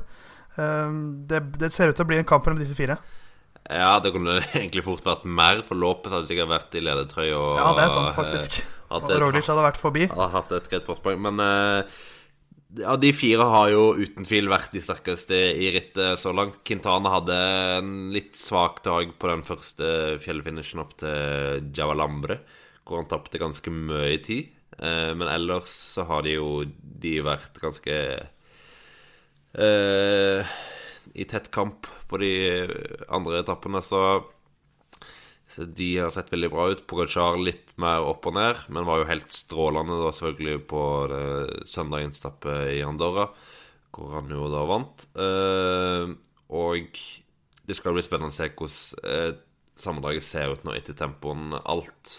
Um, 0.55 0.97
det, 1.27 1.41
det 1.59 1.71
ser 1.73 1.91
ut 1.91 1.97
til 1.99 2.05
å 2.05 2.09
bli 2.09 2.21
en 2.21 2.27
kamp 2.27 2.45
mellom 2.47 2.61
disse 2.61 2.77
fire. 2.77 2.97
Ja, 3.65 3.95
det 3.99 4.11
kunne 4.13 4.37
egentlig 4.53 4.83
fort 4.85 5.05
vært 5.05 5.25
mer, 5.25 5.61
for 5.65 5.77
Lopez 5.79 6.13
hadde 6.13 6.29
sikkert 6.29 6.51
vært 6.53 6.75
i 6.77 6.83
ledertrøya. 6.85 7.39
Ja, 7.59 7.71
det 7.77 7.87
er 7.87 7.93
sant, 7.95 8.11
faktisk. 8.17 8.59
eh, 8.61 8.97
Og 8.99 9.09
Roglic 9.21 9.47
hadde 9.49 9.63
vært 9.65 9.81
forbi. 9.81 10.05
Hadde 10.11 10.33
hatt 10.35 10.53
et 10.59 10.69
greit 10.71 10.85
forsprang. 10.87 11.17
Men 11.25 11.41
eh, 11.43 12.03
ja, 12.81 12.95
de 12.99 13.11
fire 13.15 13.45
har 13.49 13.69
jo 13.71 13.83
uten 13.97 14.27
tvil 14.27 14.49
vært 14.51 14.73
de 14.75 14.81
sterkeste 14.83 15.37
i 15.65 15.71
rittet 15.75 16.19
så 16.21 16.33
langt. 16.35 16.59
Quintana 16.67 17.13
hadde 17.17 17.39
en 17.79 17.93
litt 18.13 18.35
svak 18.39 18.81
dag 18.85 19.13
på 19.21 19.31
den 19.31 19.45
første 19.47 19.89
fjellfinishen 20.23 20.83
opp 20.83 20.95
til 21.01 21.71
Javalambre, 21.75 22.39
hvor 22.85 23.01
han 23.01 23.09
tapte 23.09 23.41
ganske 23.41 23.71
mye 23.73 24.19
tid. 24.25 24.51
Eh, 24.79 25.11
men 25.15 25.27
ellers 25.31 25.73
så 25.95 26.05
har 26.09 26.25
de 26.25 26.37
jo 26.37 26.49
de 27.05 27.17
vært 27.25 27.59
ganske 27.63 27.97
uh, 29.55 30.55
i 31.15 31.27
tett 31.29 31.51
kamp 31.53 31.87
på 32.09 32.19
de 32.19 32.31
andre 33.07 33.43
etappene, 33.43 33.81
så 33.85 34.01
så 35.55 35.63
de 35.69 35.89
har 36.01 36.09
sett 36.11 36.31
veldig 36.33 36.49
bra 36.51 36.65
ut. 36.73 36.81
Pogacar 36.89 37.37
litt 37.39 37.75
mer 37.79 38.03
opp 38.03 38.25
og 38.27 38.33
ned, 38.35 38.65
men 38.73 38.87
var 38.87 38.99
jo 38.99 39.09
helt 39.11 39.31
strålende 39.31 40.01
da 40.01 40.09
selvfølgelig 40.11 40.63
på 40.67 40.81
søndagens 41.69 42.19
etappe 42.19 42.55
i 42.73 42.81
Andorra, 42.83 43.29
hvor 43.95 44.17
han 44.17 44.33
jo 44.33 44.49
da 44.51 44.63
vant. 44.67 45.05
Eh, 45.15 46.11
og 46.55 46.99
det 47.65 47.77
skal 47.77 47.95
bli 47.95 48.03
spennende 48.05 48.33
å 48.33 48.35
se 48.35 48.49
hvordan 48.51 49.13
eh, 49.13 49.37
sammendraget 49.79 50.25
ser 50.25 50.53
ut 50.55 50.65
nå 50.65 50.75
etter 50.75 50.97
tempoen. 50.97 51.55
Alt 51.61 52.15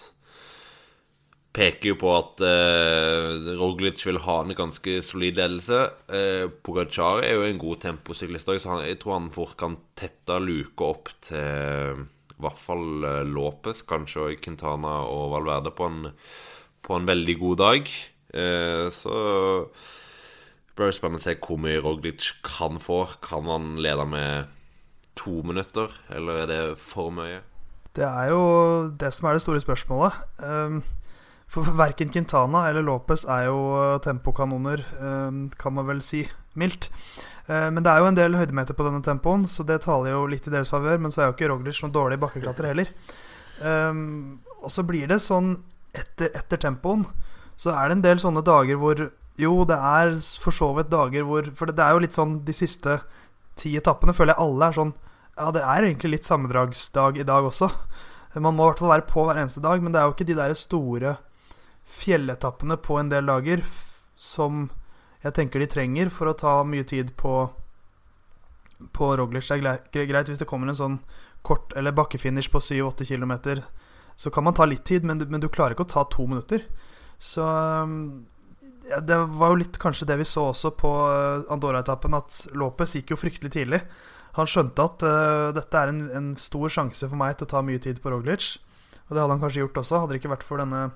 peker 1.57 1.95
jo 1.95 1.97
på 2.01 2.11
at 2.13 2.43
eh, 2.45 3.53
Roglic 3.57 4.03
vil 4.05 4.21
ha 4.27 4.41
en 4.43 4.57
ganske 4.57 4.99
solid 5.05 5.39
ledelse. 5.41 5.79
Eh, 6.13 6.45
Pogacar 6.51 7.23
er 7.25 7.39
jo 7.39 7.47
en 7.47 7.61
god 7.61 7.81
temposyklist 7.87 8.51
òg, 8.53 8.61
så 8.61 8.75
han, 8.75 8.85
jeg 8.85 9.01
tror 9.01 9.17
han 9.17 9.31
fort 9.35 9.57
kan 9.61 9.79
tette 9.97 10.37
luka 10.43 10.91
opp 10.93 11.13
til 11.25 12.05
i 12.37 12.43
hvert 12.45 12.61
fall 12.61 13.07
eh, 13.09 13.23
Lopez, 13.25 13.81
kanskje 13.89 14.27
òg 14.27 14.43
Quintana 14.45 14.99
og 15.09 15.31
Valverde 15.33 15.73
på 15.73 15.89
en, 15.89 16.11
på 16.85 16.99
en 16.99 17.09
veldig 17.09 17.37
god 17.41 17.63
dag. 17.63 17.89
Eh, 18.37 18.85
så 18.93 19.17
blir 20.77 20.91
det 20.91 20.99
spennende 20.99 21.23
å 21.23 21.25
se 21.25 21.39
hvor 21.41 21.61
mye 21.63 21.81
Roglic 21.81 22.35
kan 22.45 22.77
få. 22.83 23.07
Kan 23.25 23.49
han 23.49 23.79
lede 23.81 24.05
med 24.13 24.53
to 25.17 25.41
minutter, 25.47 25.89
eller 26.13 26.45
er 26.45 26.51
det 26.53 26.63
for 26.83 27.09
mye? 27.17 27.41
Det 27.97 28.05
er 28.05 28.29
jo 28.29 28.43
det 28.93 29.09
som 29.17 29.31
er 29.31 29.39
det 29.39 29.45
store 29.47 29.63
spørsmålet. 29.65 30.19
Um, 30.37 30.83
for 31.53 31.69
verken 31.79 32.11
Quintana 32.13 32.67
eller 32.69 32.85
Lopez 32.85 33.25
er 33.31 33.47
jo 33.49 33.61
uh, 33.77 33.99
tempokanoner, 34.03 34.83
um, 34.99 35.47
kan 35.57 35.77
man 35.77 35.87
vel 35.89 36.03
si 36.05 36.25
mildt. 36.59 36.91
Uh, 37.47 37.71
men 37.71 37.85
det 37.85 37.93
er 37.93 38.03
jo 38.03 38.11
en 38.11 38.19
del 38.19 38.37
høydemeter 38.37 38.77
på 38.77 38.87
denne 38.87 39.05
tempoen, 39.07 39.47
så 39.49 39.65
det 39.67 39.83
taler 39.87 40.13
jo 40.13 40.27
litt 40.31 40.49
i 40.49 40.53
deres 40.53 40.73
favør. 40.73 40.99
Men 41.01 41.15
så 41.15 41.23
er 41.23 41.31
jo 41.31 41.37
ikke 41.37 41.53
Roglic 41.53 41.79
noen 41.83 41.95
dårlig 41.95 42.21
bakkeklatrer 42.23 42.73
heller. 42.75 42.91
Og 43.57 44.69
så 44.69 44.83
blir 44.85 45.07
det 45.09 45.23
sånn 45.25 45.55
etter, 45.97 46.33
etter 46.37 46.61
tempoen, 46.61 47.07
så 47.57 47.73
er 47.73 47.89
det 47.89 47.97
en 47.97 48.05
del 48.05 48.21
sånne 48.21 48.45
dager 48.45 48.77
hvor 48.81 49.09
Jo, 49.37 49.53
det 49.69 49.77
er 49.77 50.15
for 50.41 50.53
så 50.53 50.71
vidt 50.77 50.89
dager 50.93 51.25
hvor 51.29 51.45
For 51.57 51.69
det 51.69 51.81
er 51.85 51.93
jo 51.93 52.03
litt 52.05 52.17
sånn 52.17 52.39
de 52.45 52.55
siste 52.57 52.99
ti 53.57 53.75
etappene 53.77 54.15
føler 54.17 54.33
jeg 54.33 54.45
alle 54.45 54.69
er 54.69 54.77
sånn 54.77 54.93
Ja, 55.37 55.51
det 55.53 55.63
er 55.65 55.87
egentlig 55.87 56.11
litt 56.15 56.29
sammendragsdag 56.29 57.21
i 57.21 57.27
dag 57.29 57.49
også. 57.49 57.69
Man 58.37 58.57
må 58.57 58.67
i 58.67 58.71
hvert 58.71 58.83
fall 58.83 58.93
være 58.93 59.09
på 59.09 59.25
hver 59.25 59.41
eneste 59.41 59.63
dag, 59.65 59.81
men 59.81 59.93
det 59.93 60.01
er 60.01 60.09
jo 60.09 60.15
ikke 60.17 60.29
de 60.29 60.37
der 60.37 60.53
store 60.57 61.17
fjelletappene 61.87 62.77
på 62.83 62.99
en 63.01 63.13
del 63.13 63.29
dager 63.29 63.63
som 64.17 64.67
jeg 65.23 65.35
tenker 65.37 65.63
de 65.63 65.71
trenger 65.71 66.11
for 66.13 66.31
å 66.31 66.37
ta 66.39 66.59
mye 66.67 66.87
tid 66.87 67.15
på 67.19 67.47
På 68.93 69.17
Roglic. 69.17 69.49
Det 69.49 70.03
er 70.03 70.09
greit, 70.11 70.29
hvis 70.29 70.39
det 70.39 70.49
kommer 70.49 70.69
en 70.69 70.77
sånn 70.77 70.99
kort 71.47 71.73
eller 71.79 71.95
bakkefinish 71.97 72.51
på 72.53 72.61
7-8 72.61 73.07
km, 73.09 73.63
så 74.17 74.31
kan 74.31 74.45
man 74.45 74.55
ta 74.55 74.67
litt 74.67 74.85
tid, 74.85 75.05
men 75.05 75.19
du, 75.19 75.25
men 75.27 75.41
du 75.41 75.49
klarer 75.49 75.73
ikke 75.73 75.87
å 75.87 75.93
ta 75.95 76.03
to 76.13 76.27
minutter. 76.27 76.67
Så 77.19 77.41
um, 77.41 78.27
ja, 78.91 79.01
Det 79.01 79.17
var 79.39 79.55
jo 79.55 79.63
litt 79.63 79.79
kanskje 79.81 80.09
det 80.11 80.19
vi 80.21 80.29
så 80.29 80.51
også 80.51 80.75
på 80.77 80.91
uh, 80.93 81.47
Andorra-etappen, 81.53 82.19
at 82.19 82.43
Lopez 82.53 82.97
gikk 82.99 83.15
jo 83.15 83.21
fryktelig 83.21 83.55
tidlig. 83.55 83.81
Han 84.37 84.51
skjønte 84.51 84.85
at 84.85 85.07
uh, 85.07 85.49
dette 85.57 85.81
er 85.81 85.95
en, 85.95 86.05
en 86.19 86.31
stor 86.37 86.69
sjanse 86.73 87.09
for 87.09 87.17
meg 87.17 87.39
til 87.39 87.49
å 87.49 87.53
ta 87.55 87.65
mye 87.65 87.81
tid 87.81 88.03
på 88.05 88.13
Roglic. 88.13 88.57
Og 89.07 89.15
det 89.15 89.23
hadde 89.23 89.33
han 89.39 89.41
kanskje 89.41 89.65
gjort 89.65 89.81
også, 89.85 90.03
hadde 90.03 90.17
det 90.17 90.21
ikke 90.21 90.35
vært 90.35 90.49
for 90.49 90.61
denne 90.61 90.89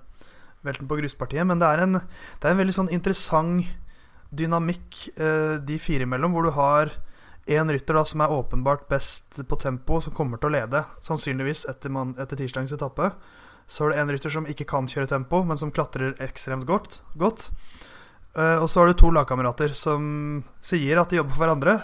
velten 0.67 0.89
på 0.89 0.99
gruspartiet. 1.01 1.47
Men 1.49 1.63
det 1.63 1.69
er 1.69 1.85
en, 1.85 2.01
det 2.01 2.47
er 2.47 2.55
en 2.55 2.61
veldig 2.61 2.77
sånn 2.77 2.93
interessant 2.95 3.69
dynamikk 4.31 5.07
eh, 5.17 5.57
de 5.67 5.79
fire 5.83 6.07
imellom, 6.07 6.35
hvor 6.35 6.47
du 6.47 6.55
har 6.55 6.93
en 7.51 7.73
rytter 7.73 7.97
da 7.97 8.05
som 8.07 8.23
er 8.23 8.31
åpenbart 8.31 8.87
best 8.89 9.41
på 9.49 9.59
tempo, 9.59 9.99
som 10.01 10.15
kommer 10.15 10.39
til 10.39 10.51
å 10.51 10.55
lede, 10.55 10.85
sannsynligvis 11.03 11.65
etter, 11.71 11.91
man, 11.91 12.15
etter 12.21 12.39
tirsdagens 12.39 12.77
etappe. 12.77 13.11
Så 13.71 13.87
er 13.87 13.95
det 13.95 14.03
en 14.03 14.13
rytter 14.15 14.35
som 14.35 14.47
ikke 14.51 14.67
kan 14.71 14.89
kjøre 14.91 15.11
tempo, 15.11 15.43
men 15.47 15.59
som 15.59 15.73
klatrer 15.75 16.15
ekstremt 16.23 16.67
godt. 16.69 17.01
godt. 17.19 17.49
Eh, 18.39 18.59
og 18.63 18.69
så 18.71 18.83
har 18.83 18.91
du 18.91 18.99
to 18.99 19.11
lagkamerater 19.15 19.75
som 19.75 20.45
sier 20.63 21.01
at 21.01 21.11
de 21.11 21.19
jobber 21.19 21.35
for 21.35 21.47
hverandre, 21.47 21.77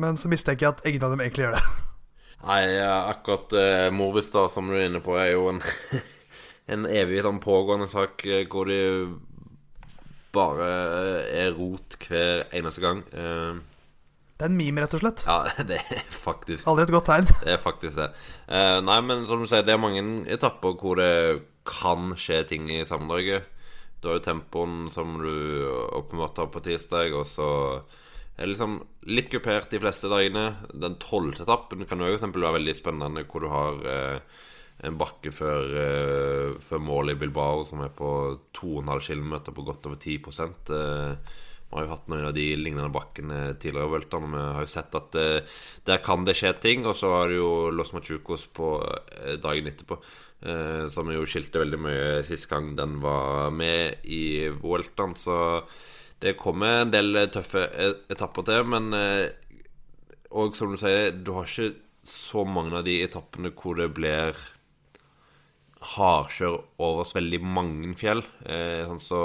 men 0.00 0.16
så 0.20 0.30
mistenker 0.32 0.66
jeg 0.66 0.76
at 0.76 0.86
ingen 0.88 1.04
av 1.04 1.14
dem 1.14 1.24
egentlig 1.24 1.46
gjør 1.46 1.58
det. 1.58 1.64
Nei, 2.44 2.62
akkurat 2.84 3.54
eh, 3.56 3.90
Movistar, 3.92 4.50
som 4.52 4.68
du 4.68 4.76
er 4.76 4.88
inne 4.88 5.00
på, 5.04 5.16
er 5.16 5.32
jo 5.32 5.48
en, 5.52 5.62
en 6.70 6.86
evig 6.88 7.20
sånn 7.24 7.40
pågående 7.44 7.88
sak 7.90 8.24
eh, 8.26 8.46
hvor 8.48 8.68
det 8.70 8.80
bare 10.34 10.66
eh, 10.66 11.46
er 11.46 11.54
rot 11.56 11.96
hver 12.08 12.44
eneste 12.56 12.82
gang. 12.84 13.02
Eh, 13.12 13.62
Det 14.34 14.46
er 14.46 14.50
en 14.50 14.56
meme, 14.58 14.82
rett 14.82 14.94
og 14.96 15.02
slett. 15.04 15.24
Ja, 15.28 15.44
det 15.70 15.78
er 15.78 16.06
faktisk 16.10 16.66
Aldri 16.66 16.86
et 16.88 16.94
godt 16.94 17.06
tegn. 17.10 17.28
Det 17.44 17.52
er 17.54 17.60
faktisk 17.62 17.98
det. 18.00 18.08
Nei, 18.84 19.00
men 19.06 19.26
som 19.28 19.42
du 19.44 19.46
sier, 19.50 19.62
det 19.66 19.76
er 19.76 19.82
mange 19.82 20.02
etapper 20.34 20.74
hvor 20.80 20.98
det 20.98 21.42
kan 21.68 22.12
skje 22.18 22.42
ting 22.48 22.66
i 22.72 22.82
Samme-Norge. 22.84 23.42
Du 24.02 24.10
har 24.10 24.18
jo 24.18 24.24
tempoen 24.26 24.88
som 24.92 25.14
du 25.22 25.30
åpenbart 25.96 26.42
har 26.42 26.50
på 26.52 26.60
tirsdag, 26.66 27.14
og 27.16 27.24
så 27.30 27.46
er 28.36 28.50
liksom 28.50 28.80
litt 29.06 29.30
kupert 29.32 29.70
de 29.70 29.80
fleste 29.80 30.10
dagene. 30.10 30.48
Den 30.74 30.98
tolvte 31.00 31.46
etappen 31.46 31.86
kan 31.88 32.02
jo 32.02 32.10
eksempel 32.12 32.44
være 32.44 32.58
veldig 32.58 32.74
spennende, 32.76 33.22
hvor 33.30 33.46
du 33.46 33.48
har 33.52 33.78
eh, 33.94 34.42
en 34.84 34.98
bakke 34.98 35.30
før, 35.32 35.70
uh, 35.78 36.58
før 36.60 36.82
målet 36.82 37.14
i 37.14 37.20
Bilbao 37.22 37.62
som 37.68 37.84
er 37.84 37.92
på 37.94 38.10
2,5 38.58 39.06
km 39.06 39.34
på 39.54 39.66
godt 39.66 39.86
over 39.86 39.96
10 39.96 40.16
uh, 40.18 41.14
Vi 41.70 41.78
har 41.78 41.86
jo 41.86 41.92
hatt 41.92 42.10
noen 42.10 42.26
av 42.28 42.34
de 42.34 42.48
lignende 42.58 42.90
bakkene 42.92 43.54
tidligere 43.62 44.02
i 44.02 44.08
og 44.18 44.28
Vi 44.34 44.42
har 44.42 44.60
jo 44.66 44.74
sett 44.74 44.98
at 44.98 45.14
uh, 45.14 45.56
der 45.86 46.02
kan 46.04 46.26
det 46.26 46.36
skje 46.36 46.52
ting. 46.60 46.86
Og 46.86 46.94
så 46.96 47.14
har 47.14 47.28
du 47.28 47.38
jo 47.38 47.70
Los 47.70 47.92
Machucos 47.92 48.46
på 48.46 48.76
uh, 48.82 49.34
dagen 49.40 49.70
etterpå. 49.70 50.00
uh, 50.44 50.88
som 50.90 51.10
jo 51.10 51.24
skilte 51.24 51.62
veldig 51.62 51.80
mye 51.80 52.22
sist 52.26 52.48
gang 52.50 52.74
den 52.76 53.00
var 53.00 53.50
med 53.50 54.04
i 54.04 54.48
Vueltaen. 54.48 55.14
Så 55.16 55.64
det 56.24 56.38
kommer 56.40 56.82
en 56.82 56.92
del 56.92 57.26
tøffe 57.32 57.66
etapper 58.12 58.46
til. 58.48 58.68
Men 58.72 58.92
eh, 58.96 59.26
Og 60.34 60.56
som 60.58 60.72
du 60.72 60.78
sier, 60.80 61.12
du 61.12 61.34
har 61.36 61.46
ikke 61.46 61.76
så 62.04 62.44
mange 62.44 62.74
av 62.78 62.84
de 62.86 62.98
etappene 63.04 63.52
hvor 63.54 63.78
det 63.78 63.92
blir 63.96 64.36
hardkjør 65.84 66.56
over 66.82 67.04
oss 67.04 67.14
veldig 67.16 67.40
mange 67.44 67.92
fjell. 67.98 68.24
Eh, 68.46 68.84
sånn 68.88 69.02
så 69.02 69.22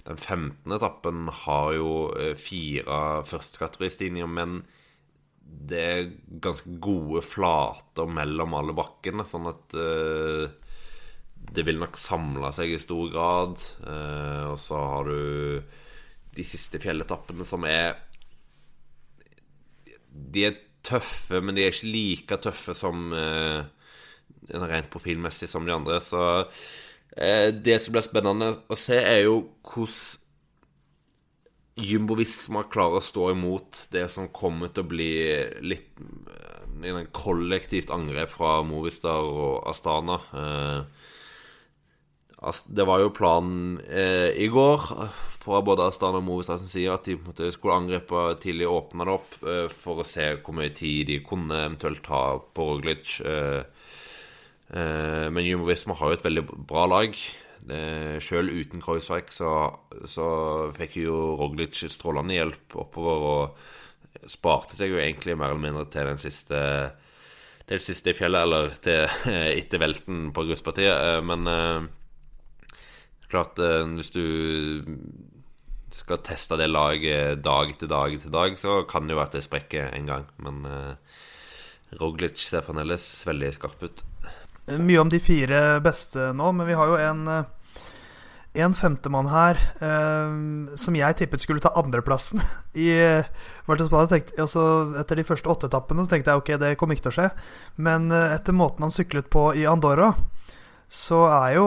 Den 0.00 0.16
15. 0.16 0.72
etappen 0.72 1.28
har 1.44 1.74
jo 1.76 1.90
eh, 2.16 2.32
fire 2.34 3.20
førstekategoristlinjer, 3.28 4.26
men 4.26 4.62
det 5.40 5.80
er 5.80 6.08
ganske 6.42 6.78
gode 6.82 7.20
flater 7.26 8.08
mellom 8.08 8.56
alle 8.56 8.74
bakkene, 8.74 9.26
sånn 9.28 9.50
at 9.50 9.76
eh, 9.76 10.48
det 11.50 11.66
vil 11.66 11.78
nok 11.82 11.98
samle 12.00 12.50
seg 12.56 12.72
i 12.72 12.80
stor 12.80 13.10
grad. 13.12 13.60
Og 14.50 14.58
så 14.60 14.80
har 14.92 15.08
du 15.08 15.62
de 16.36 16.44
siste 16.46 16.78
fjelletappene 16.82 17.46
som 17.48 17.64
er 17.66 17.96
De 20.10 20.44
er 20.46 20.58
tøffe, 20.86 21.40
men 21.42 21.56
de 21.56 21.64
er 21.64 21.74
ikke 21.74 21.92
like 21.92 22.38
tøffe 22.44 22.74
som 22.76 23.12
eh, 23.16 23.66
rent 24.50 24.90
profilmessig 24.92 25.48
som 25.50 25.66
de 25.66 25.74
andre. 25.74 26.00
Så 26.04 26.22
eh, 27.16 27.50
det 27.54 27.78
som 27.82 27.94
blir 27.94 28.06
spennende 28.06 28.54
å 28.68 28.78
se, 28.78 28.98
er 28.98 29.24
jo 29.26 29.42
hvordan 29.70 30.26
Jumbo 31.80 32.16
Visma 32.18 32.64
klarer 32.68 32.98
å 32.98 33.04
stå 33.04 33.30
imot 33.32 33.86
det 33.94 34.04
som 34.12 34.28
kommer 34.34 34.72
til 34.74 34.84
å 34.84 34.90
bli 34.90 35.12
litt 35.64 36.00
eh, 36.00 36.90
en 36.90 37.06
kollektivt 37.14 37.92
angrep 37.94 38.34
fra 38.34 38.60
Movistar 38.66 39.24
og 39.24 39.68
Astana. 39.70 40.18
Eh, 40.34 40.80
det 42.72 42.86
var 42.88 43.02
jo 43.02 43.12
planen 43.12 43.80
eh, 43.84 44.30
i 44.40 44.48
går 44.52 44.86
fra 45.40 45.60
både 45.64 45.88
Astana 45.88 46.20
og 46.20 46.26
Movistar 46.26 46.60
sin 46.60 46.70
side 46.70 46.94
at 46.94 47.08
de 47.08 47.16
måte, 47.20 47.50
skulle 47.52 47.76
angripe 47.76 48.24
tidlig 48.42 48.68
og 48.68 48.78
åpne 48.84 49.06
det 49.06 49.16
opp 49.16 49.36
eh, 49.44 49.66
for 49.72 50.00
å 50.00 50.08
se 50.08 50.26
hvor 50.40 50.56
mye 50.56 50.72
tid 50.76 51.08
de 51.10 51.20
kunne 51.24 51.64
eventuelt 51.66 52.02
ta 52.06 52.22
på 52.40 52.70
Roglic. 52.72 53.18
Eh, 53.24 53.60
men 54.70 55.42
Jumbo 55.42 55.66
Visma 55.66 55.96
har 55.98 56.12
jo 56.12 56.18
et 56.18 56.26
veldig 56.26 56.44
bra 56.68 56.84
lag. 56.86 57.16
Sjøl 58.22 58.50
uten 58.54 58.82
Kreuzweig 58.82 59.32
så, 59.34 59.50
så 60.08 60.26
fikk 60.76 61.00
jo 61.02 61.16
Roglic 61.40 61.80
strålende 61.90 62.36
hjelp 62.36 62.76
oppover 62.78 63.26
og 63.30 64.28
sparte 64.30 64.78
seg 64.78 64.94
jo 64.94 65.00
egentlig 65.02 65.36
mer 65.38 65.52
eller 65.52 65.64
mindre 65.64 65.86
til 65.90 66.08
den 66.08 66.20
siste 66.20 66.60
til 67.70 67.78
det 67.78 67.86
siste 67.86 68.14
fjellet, 68.18 68.42
eller 68.42 68.72
til 68.82 69.04
etter 69.60 69.78
velten 69.82 70.30
på 70.34 70.46
gruspartiet. 70.48 71.22
Men 71.22 71.46
klart, 73.30 73.60
hvis 73.94 74.10
du 74.10 74.24
skal 75.94 76.22
teste 76.26 76.58
det 76.58 76.70
laget 76.70 77.44
dag 77.44 77.70
etter 77.70 77.90
dag 77.90 78.16
etter 78.16 78.34
dag, 78.34 78.58
så 78.58 78.80
kan 78.90 79.06
det 79.06 79.14
jo 79.14 79.20
være 79.20 79.30
at 79.30 79.38
det 79.38 79.44
sprekker 79.46 79.94
en 79.94 80.10
gang. 80.10 80.26
Men 80.42 80.66
Roglic 82.00 82.42
ser 82.42 82.66
fremdeles 82.66 83.06
veldig 83.26 83.52
skarp 83.54 83.86
ut 83.86 84.02
mye 84.78 85.00
om 85.02 85.10
de 85.10 85.20
fire 85.22 85.80
beste 85.84 86.30
nå, 86.36 86.52
men 86.56 86.68
vi 86.68 86.76
har 86.78 86.90
jo 86.90 86.98
en, 87.00 87.22
en 88.64 88.76
femtemann 88.76 89.30
her 89.32 89.60
eh, 89.82 90.34
som 90.78 90.98
jeg 90.98 91.18
tippet 91.18 91.42
skulle 91.42 91.62
ta 91.64 91.72
andreplassen 91.80 92.42
i 92.86 92.90
altså, 93.70 94.66
Etter 95.00 95.18
de 95.18 95.26
første 95.26 95.50
åtte 95.50 95.70
etappene 95.70 96.04
så 96.04 96.14
tenkte 96.14 96.34
jeg 96.34 96.44
ok, 96.44 96.52
det 96.62 96.76
kom 96.78 96.94
ikke 96.94 97.08
til 97.08 97.14
å 97.14 97.18
skje. 97.18 97.30
Men 97.80 98.10
etter 98.12 98.56
måten 98.56 98.86
han 98.86 98.94
syklet 98.94 99.30
på 99.32 99.50
i 99.58 99.66
Andorra, 99.70 100.12
så 100.90 101.24
er 101.30 101.58
jo 101.58 101.66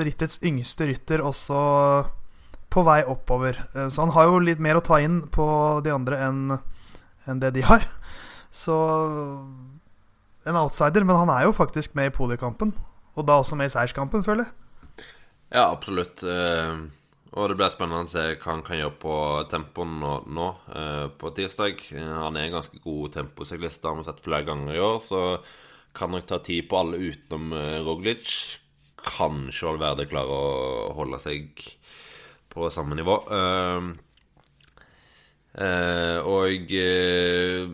rittets 0.00 0.40
yngste 0.44 0.88
rytter 0.88 1.24
også 1.24 1.58
på 2.72 2.82
vei 2.82 3.02
oppover. 3.06 3.60
Så 3.86 4.02
han 4.02 4.14
har 4.16 4.26
jo 4.26 4.40
litt 4.42 4.62
mer 4.62 4.80
å 4.80 4.84
ta 4.84 4.98
inn 5.04 5.20
på 5.30 5.44
de 5.84 5.92
andre 5.94 6.22
enn 6.26 6.56
enn 7.26 7.40
det 7.40 7.54
de 7.56 7.64
har. 7.64 7.86
Så 8.50 8.76
en 10.44 10.58
outsider, 10.60 11.04
men 11.06 11.16
han 11.22 11.32
er 11.32 11.46
jo 11.46 11.56
faktisk 11.56 11.94
med 11.98 12.10
i 12.10 12.14
poliokampen. 12.14 12.74
Og 13.14 13.26
da 13.28 13.38
også 13.38 13.56
med 13.56 13.70
i 13.70 13.74
seierskampen, 13.74 14.24
føler 14.26 14.44
jeg. 14.44 14.52
Ja, 15.54 15.70
absolutt. 15.70 16.22
Og 17.34 17.48
det 17.50 17.56
blir 17.58 17.70
spennende 17.70 18.06
å 18.06 18.10
se 18.10 18.24
hva 18.32 18.50
han 18.50 18.62
kan 18.66 18.78
gjøre 18.78 18.98
på 19.02 19.14
tempoen 19.50 19.92
nå, 20.02 20.12
nå 20.30 20.48
på 21.18 21.30
tirsdag. 21.36 21.80
Han 21.94 22.36
er 22.38 22.48
en 22.48 22.56
ganske 22.58 22.78
god 22.82 23.14
temposyklist, 23.16 23.86
har 23.86 23.96
vi 23.98 24.06
sett 24.06 24.22
flere 24.24 24.46
ganger 24.46 24.74
i 24.74 24.82
år. 24.82 24.98
Så 25.02 25.20
kan 25.94 26.10
nok 26.14 26.26
ta 26.26 26.38
tid 26.42 26.68
på 26.70 26.78
alle 26.80 26.98
utenom 27.02 27.54
Roglic. 27.86 28.26
Kanskje 29.04 29.68
Valverde 29.68 30.10
klarer 30.10 30.34
å 30.34 30.94
holde 30.98 31.18
seg 31.22 31.62
på 32.54 32.70
samme 32.72 32.94
nivå. 32.98 33.16
Og 36.34 36.74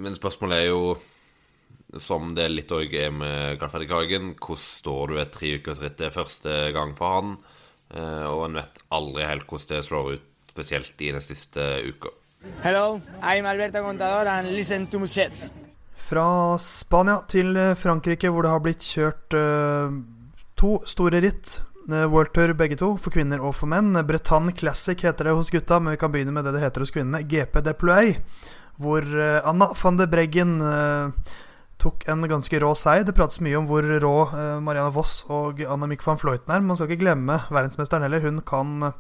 Men 0.04 0.20
spørsmålet 0.20 0.56
er 0.59 0.68
jo 0.68 0.83
som 1.98 2.35
det 2.37 2.46
litt 2.53 2.70
òg 2.70 2.92
er 2.94 3.11
med 3.11 3.59
Garferdighagen. 3.61 4.35
Hvordan 4.38 4.62
står 4.62 5.11
du 5.11 5.18
et 5.18 5.33
treukersritt? 5.35 5.98
Det 5.98 6.11
er 6.11 6.14
første 6.14 6.57
gang 6.76 6.94
for 6.98 7.16
han. 7.16 7.33
Og 8.31 8.44
en 8.46 8.59
vet 8.61 8.83
aldri 8.94 9.26
helt 9.26 9.48
hvordan 9.50 9.72
det 9.72 9.87
slår 9.88 10.12
ut, 10.14 10.26
spesielt 10.53 11.03
i 11.03 11.11
den 11.11 11.24
siste 11.24 11.64
uka. 11.83 12.12
Hello, 12.62 13.00
I'm 13.20 13.44
Alberto 13.44 13.83
Contador 13.83 14.26
and 14.31 14.55
listen 14.55 14.87
to 14.87 15.00
Muschets. 15.03 15.50
Fra 16.11 16.59
Spania 16.59 17.18
til 17.29 17.59
Frankrike, 17.76 18.31
hvor 18.31 18.46
det 18.46 18.53
har 18.55 18.62
blitt 18.64 18.87
kjørt 18.87 19.37
uh, 19.37 19.92
to 20.59 20.79
store 20.88 21.20
ritt. 21.26 21.59
World 21.90 22.31
Tour 22.35 22.53
begge 22.55 22.76
to, 22.79 22.92
for 23.03 23.11
kvinner 23.11 23.42
og 23.42 23.57
for 23.59 23.70
menn. 23.70 23.96
Bretagne 24.07 24.53
Classic 24.55 25.00
heter 25.03 25.26
det 25.26 25.35
hos 25.35 25.50
gutta, 25.50 25.81
men 25.83 25.96
vi 25.96 26.00
kan 26.00 26.12
begynne 26.12 26.35
med 26.35 26.46
det 26.46 26.55
det 26.55 26.62
heter 26.62 26.85
hos 26.85 26.92
kvinnene. 26.94 27.24
GP 27.26 27.61
Deploy, 27.66 28.14
hvor 28.81 29.05
uh, 29.05 29.40
Anna 29.48 29.70
van 29.83 29.98
de 29.98 30.07
Breggen 30.11 30.61
uh, 30.62 31.11
tok 31.80 32.06
en 32.12 32.26
ganske 32.28 32.60
rå 32.62 32.70
seier. 32.78 33.06
Det 33.08 33.16
prates 33.16 33.40
mye 33.44 33.58
om 33.58 33.68
hvor 33.70 33.84
rå 33.84 34.16
eh, 34.28 34.58
Marianne 34.64 34.94
Voss 34.94 35.24
og 35.32 35.62
Annemiek 35.64 36.04
van 36.06 36.20
Vleuten 36.20 36.54
er. 36.54 36.64
Man 36.64 36.78
skal 36.78 36.90
ikke 36.90 37.04
glemme 37.04 37.40
verdensmesteren 37.48 38.06
heller. 38.06 38.24
Hun 38.24 38.42
kan 38.46 38.92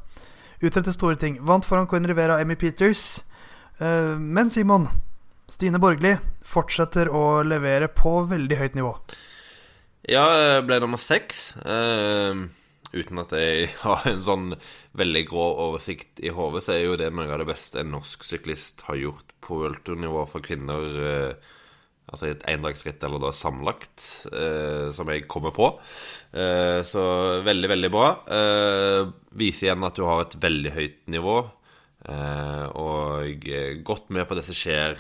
utrette 0.60 0.94
store 0.94 1.18
ting. 1.20 1.38
Vant 1.46 1.66
foran 1.68 1.88
Coin 1.90 2.08
Rivera 2.08 2.36
og 2.36 2.44
Emmy 2.44 2.56
Peters. 2.60 3.22
Eh, 3.80 4.16
men 4.18 4.50
Simon, 4.52 4.88
Stine 5.50 5.80
Borgli 5.82 6.14
fortsetter 6.46 7.10
å 7.12 7.42
levere 7.46 7.88
på 7.92 8.20
veldig 8.30 8.58
høyt 8.60 8.78
nivå. 8.78 8.94
Ja, 10.08 10.24
jeg 10.32 10.64
ble 10.68 10.80
nummer 10.82 11.00
seks. 11.00 11.52
Uh, 11.60 12.48
uten 12.94 13.20
at 13.22 13.34
jeg 13.36 13.70
har 13.84 14.06
en 14.08 14.22
sånn 14.24 14.52
veldig 14.98 15.24
grå 15.28 15.46
oversikt 15.68 16.22
i 16.24 16.32
hodet, 16.34 16.64
så 16.66 16.74
er 16.76 16.84
jo 16.84 16.98
det 17.00 17.10
noe 17.14 17.28
av 17.30 17.42
det 17.42 17.50
beste 17.52 17.82
en 17.82 17.92
norsk 17.94 18.24
syklist 18.26 18.84
har 18.88 18.98
gjort 19.00 19.34
på 19.44 19.60
worldtour-nivå 19.62 20.24
for 20.30 20.44
kvinner. 20.44 21.00
Uh, 21.00 21.58
Altså 22.10 22.26
i 22.26 22.32
et 22.34 22.46
endagsritt 22.50 23.04
eller 23.06 23.22
da 23.22 23.30
sammenlagt, 23.34 24.02
eh, 24.34 24.88
som 24.94 25.10
jeg 25.12 25.28
kommer 25.30 25.54
på. 25.54 25.68
Eh, 26.34 26.80
så 26.86 27.04
veldig, 27.46 27.70
veldig 27.70 27.90
bra. 27.94 28.08
Eh, 28.38 29.12
viser 29.38 29.68
igjen 29.68 29.86
at 29.86 29.98
du 29.98 30.02
har 30.08 30.24
et 30.24 30.34
veldig 30.42 30.72
høyt 30.74 31.00
nivå. 31.14 31.36
Eh, 32.10 32.66
og 32.80 33.46
godt 33.86 34.10
med 34.10 34.26
på 34.26 34.38
det 34.38 34.46
som 34.48 34.58
skjer 34.58 34.98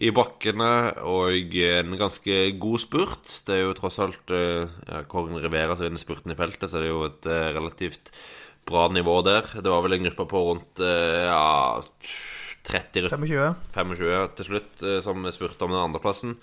i 0.00 0.10
bakkene, 0.16 0.70
og 1.04 1.56
en 1.60 1.96
ganske 2.00 2.36
god 2.62 2.80
spurt. 2.80 3.32
Det 3.44 3.58
er 3.58 3.64
jo 3.66 3.76
tross 3.76 4.00
alt 4.00 4.32
eh, 4.32 4.64
ja, 4.88 5.02
Kåren 5.10 5.40
Rivera 5.42 5.76
som 5.76 5.88
vinner 5.88 6.00
spurten 6.00 6.32
i 6.32 6.38
feltet, 6.38 6.70
så 6.70 6.80
det 6.80 6.88
er 6.88 6.94
jo 6.94 7.06
et 7.08 7.28
eh, 7.28 7.50
relativt 7.56 8.12
bra 8.70 8.86
nivå 8.92 9.18
der. 9.26 9.44
Det 9.60 9.68
var 9.68 9.84
vel 9.84 9.98
en 9.98 10.06
gruppe 10.08 10.28
på 10.30 10.44
rundt 10.46 10.82
eh, 10.84 11.26
ja 11.28 11.82
30 12.70 13.08
25. 13.10 13.54
25 13.74 14.34
til 14.38 14.48
slutt, 14.48 14.84
som 15.04 15.26
spurte 15.34 15.66
om 15.66 15.74
den 15.74 15.82
andreplassen. 15.82 16.36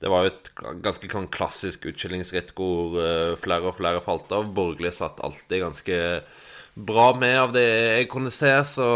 Det 0.00 0.12
var 0.12 0.24
jo 0.26 0.32
et 0.34 0.50
ganske 0.84 1.24
klassisk 1.32 1.88
utskillingsritt 1.90 2.54
hvor 2.56 2.96
flere 3.40 3.72
og 3.72 3.78
flere 3.80 4.04
falt 4.04 4.32
av. 4.36 4.52
Borgerlig 4.56 4.94
satt 4.96 5.20
alltid 5.24 5.64
ganske 5.64 5.98
bra 6.76 7.10
med 7.18 7.36
av 7.40 7.56
det 7.56 7.66
jeg 7.66 8.10
kunne 8.12 8.32
se, 8.32 8.52
så 8.68 8.90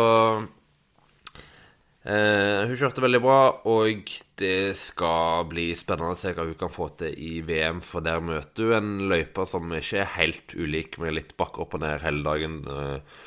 Eh, 2.05 2.66
hun 2.68 2.77
kjørte 2.77 3.01
veldig 3.01 3.20
bra, 3.25 3.38
og 3.64 4.11
det 4.37 4.77
skal 4.77 5.47
bli 5.49 5.70
spennende 5.73 6.12
å 6.12 6.18
se 6.20 6.35
hva 6.37 6.44
hun 6.44 6.59
kan 6.61 6.73
få 6.73 6.90
til 7.01 7.14
i 7.16 7.38
VM, 7.47 7.81
for 7.81 8.05
der 8.05 8.20
møter 8.20 8.75
hun 8.75 8.77
en 8.77 9.07
løype 9.09 9.47
som 9.49 9.73
ikke 9.73 10.03
er 10.03 10.11
helt 10.18 10.53
ulik, 10.53 10.99
med 11.01 11.16
litt 11.16 11.33
bakker 11.40 11.64
opp 11.64 11.79
og 11.79 11.85
ned 11.87 12.05
hele 12.05 12.20
dagen. 12.27 12.59
Eh, 12.68 13.23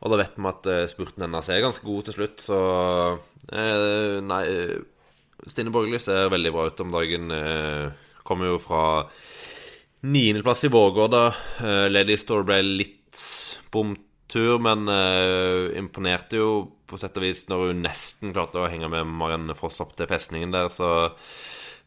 og 0.00 0.12
da 0.12 0.20
vet 0.22 0.38
vi 0.38 0.48
at 0.48 0.70
eh, 0.72 0.86
spurten 0.88 1.26
hennes 1.26 1.50
er 1.52 1.60
ganske 1.64 1.84
god 1.84 2.08
til 2.08 2.16
slutt, 2.16 2.44
så 2.46 2.60
eh, 3.52 4.16
Nei, 4.24 4.44
Stine 5.48 5.72
Borgli 5.74 6.00
ser 6.00 6.32
veldig 6.32 6.52
bra 6.54 6.66
ut 6.70 6.82
om 6.84 6.94
dagen. 6.94 7.30
Eh, 7.36 8.08
kommer 8.24 8.52
jo 8.52 8.60
fra 8.62 8.84
niendeplass 10.08 10.64
i 10.64 10.72
Vårgård, 10.72 11.12
da. 11.12 11.24
Eh, 11.60 11.86
Lady 11.92 12.16
Store 12.20 12.48
ble 12.48 12.62
litt 12.64 13.24
bomtur, 13.72 14.56
men 14.62 14.86
imponerte 15.76 16.38
jo 16.38 16.50
på 16.90 16.98
sett 16.98 17.16
og 17.18 17.24
vis 17.24 17.44
når 17.50 17.70
hun 17.70 17.84
nesten 17.84 18.34
klarte 18.34 18.60
å 18.60 18.68
henge 18.70 18.90
med 18.90 19.08
Marianne 19.08 19.56
Foss 19.58 19.80
opp 19.82 19.96
til 19.98 20.08
festningen 20.10 20.54
der, 20.54 20.70
så 20.72 20.90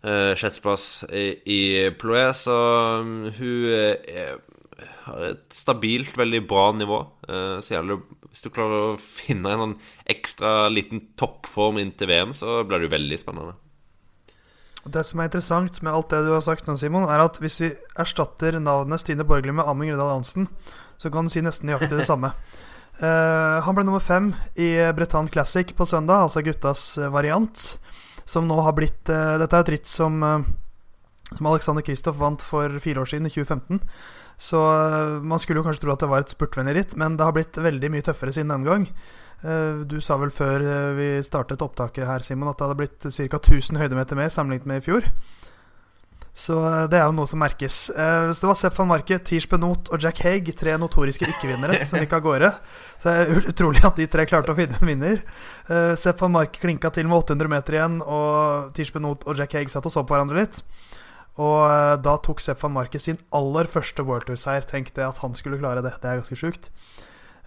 uh, 0.04 0.32
Sjetteplass 0.40 1.04
i, 1.12 1.26
i 1.44 1.62
Ploé, 2.00 2.30
så 2.38 2.58
um, 3.04 3.16
hun 3.38 3.70
uh, 3.72 4.36
har 5.06 5.26
et 5.32 5.44
stabilt, 5.56 6.16
veldig 6.20 6.44
bra 6.50 6.70
nivå. 6.76 7.00
Uh, 7.28 7.60
så 7.64 7.76
gjelder 7.76 7.98
det 7.98 8.30
Hvis 8.34 8.46
du 8.46 8.50
klarer 8.54 8.94
å 8.94 9.02
finne 9.02 9.52
en 9.54 9.64
sånn 9.64 9.76
ekstra 10.10 10.54
liten 10.74 11.04
toppform 11.20 11.78
inn 11.82 11.94
til 11.98 12.10
VM, 12.10 12.34
så 12.34 12.64
blir 12.66 12.82
det 12.82 12.90
jo 12.90 12.96
veldig 12.96 13.20
spennende. 13.22 13.58
Det 14.84 15.04
som 15.08 15.22
er 15.22 15.30
interessant 15.30 15.78
med 15.80 15.94
alt 15.96 16.12
det 16.12 16.26
du 16.26 16.34
har 16.34 16.44
sagt 16.44 16.68
nå, 16.68 16.76
Simon, 16.76 17.06
er 17.08 17.22
at 17.24 17.38
hvis 17.40 17.62
vi 17.62 17.70
erstatter 18.00 18.58
navnet 18.60 19.00
Stine 19.00 19.24
Borgli 19.24 19.54
med 19.56 19.64
Amund 19.70 19.94
Grødal 19.94 20.18
Hansen, 20.18 20.50
så 21.00 21.12
kan 21.12 21.28
du 21.28 21.32
si 21.32 21.44
nesten 21.44 21.70
nøyaktig 21.70 21.96
det 21.96 22.08
samme. 22.10 22.34
Uh, 23.00 23.62
han 23.66 23.78
ble 23.78 23.86
nummer 23.88 24.04
fem 24.04 24.34
i 24.60 24.76
Bretagne 24.96 25.32
Classic 25.32 25.72
på 25.78 25.88
søndag, 25.88 26.26
altså 26.26 26.44
guttas 26.44 26.98
eh, 26.98 27.12
variant. 27.14 27.64
Som 28.26 28.48
nå 28.48 28.60
har 28.64 28.76
blitt 28.76 29.10
uh, 29.12 29.40
Dette 29.40 29.56
er 29.56 29.66
et 29.66 29.72
ritt 29.78 29.90
som, 29.90 30.20
uh, 30.24 30.44
som 31.32 31.48
Alexander 31.48 31.84
Kristoff 31.84 32.20
vant 32.20 32.44
for 32.44 32.76
fire 32.84 33.04
år 33.04 33.14
siden, 33.14 33.32
i 33.32 33.34
2015. 33.34 33.80
Så 34.44 34.60
man 35.24 35.40
skulle 35.40 35.62
jo 35.62 35.68
kanskje 35.68 35.86
tro 35.86 35.94
at 35.94 36.02
det 36.04 36.10
var 36.12 36.26
et 36.26 36.34
spurtvennlig 36.34 36.74
ritt, 36.76 36.96
men 37.00 37.16
det 37.16 37.24
har 37.24 37.36
blitt 37.36 37.60
veldig 37.64 37.92
mye 37.94 38.04
tøffere 38.04 38.34
siden 38.36 38.52
den 38.52 38.66
gang. 38.68 38.88
Du 39.88 39.96
sa 40.04 40.18
vel 40.20 40.34
før 40.36 40.64
vi 40.98 41.08
startet 41.24 41.64
opptaket 41.64 42.08
her, 42.08 42.24
Simon, 42.24 42.50
at 42.52 42.60
det 42.60 42.68
hadde 42.68 42.80
blitt 42.80 43.08
ca. 43.08 43.40
1000 43.40 43.80
høydemeter 43.80 44.20
mer 44.20 44.32
sammenlignet 44.32 44.68
med 44.68 44.84
i 44.84 44.86
fjor. 44.86 45.08
Så 46.34 46.56
eh, 46.66 46.86
det 46.90 46.98
er 46.98 47.06
jo 47.06 47.14
noe 47.16 47.30
som 47.30 47.42
merkes. 47.42 47.78
Eh, 47.94 48.32
så 48.34 48.42
det 48.42 48.50
var 48.50 48.58
Sepp 48.58 48.78
van 48.80 48.90
Marke, 48.90 49.20
Tiers 49.22 49.46
Benot 49.50 49.92
og 49.94 50.02
Jack 50.02 50.24
Haig, 50.26 50.50
tre 50.58 50.74
notoriske 50.82 51.28
ikke-vinnere, 51.30 51.78
som 51.90 52.02
gikk 52.02 52.16
av 52.18 52.24
gårde. 52.26 52.50
Så 52.98 53.12
det 53.12 53.14
er 53.22 53.52
utrolig 53.54 53.84
at 53.86 54.02
de 54.02 54.08
tre 54.10 54.26
klarte 54.30 54.54
å 54.54 54.58
finne 54.58 54.80
en 54.80 54.90
vinner. 54.90 55.22
Eh, 55.70 55.94
Sepp 56.00 56.24
van 56.26 56.34
Marke 56.34 56.62
klinka 56.64 56.90
til 56.94 57.06
med 57.10 57.20
800 57.22 57.54
meter 57.54 57.78
igjen, 57.78 58.02
og 58.02 58.74
Tiers 58.74 58.94
Benot 58.96 59.28
og 59.30 59.38
Jack 59.40 59.54
Haig 59.60 59.72
satt 59.74 59.86
og 59.86 59.94
så 59.94 60.02
på 60.04 60.18
hverandre 60.18 60.42
litt. 60.42 60.64
Og 61.42 62.04
da 62.06 62.18
tok 62.22 62.44
Sepp 62.44 62.62
van 62.62 62.76
Marke 62.76 63.00
sin 63.02 63.18
aller 63.34 63.70
første 63.72 64.06
World 64.06 64.28
Tour-seier. 64.28 64.68
Tenkte 64.70 65.08
at 65.08 65.22
han 65.24 65.34
skulle 65.38 65.58
klare 65.62 65.82
det. 65.82 65.96
Det 66.02 66.10
er 66.10 66.22
ganske 66.22 66.38
sjukt. 66.38 66.70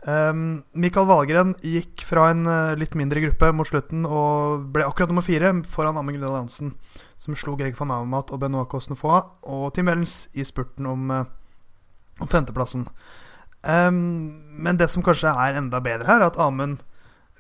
Um, 0.07 0.63
Mikael 0.77 1.09
Wahlgren 1.09 1.57
gikk 1.67 2.05
fra 2.07 2.29
en 2.31 2.45
uh, 2.47 2.77
litt 2.79 2.95
mindre 2.95 3.23
gruppe 3.25 3.49
mot 3.57 3.67
slutten 3.67 4.05
og 4.07 4.69
ble 4.75 4.85
akkurat 4.87 5.11
nummer 5.11 5.25
fire 5.27 5.51
foran 5.67 5.99
Amund 5.99 6.15
Grønland 6.15 6.45
Hansen 6.45 6.77
som 7.19 7.35
slo 7.35 7.57
Greg 7.59 7.75
van 7.79 7.91
Avermaet 7.91 8.31
og 8.31 8.41
Benoit 8.43 8.69
Cosnefoy, 8.71 9.19
og 9.49 9.73
Tim 9.75 9.89
Wellens 9.91 10.29
i 10.37 10.45
spurten 10.47 10.87
om, 10.87 11.11
eh, 11.11 11.25
om 12.21 12.29
femteplassen. 12.29 12.87
Um, 13.63 14.43
men 14.63 14.77
det 14.77 14.91
som 14.93 15.03
kanskje 15.03 15.33
er 15.33 15.59
enda 15.59 15.81
bedre 15.81 16.07
her, 16.07 16.21
er 16.21 16.31
at 16.31 16.39
Amund 16.39 16.85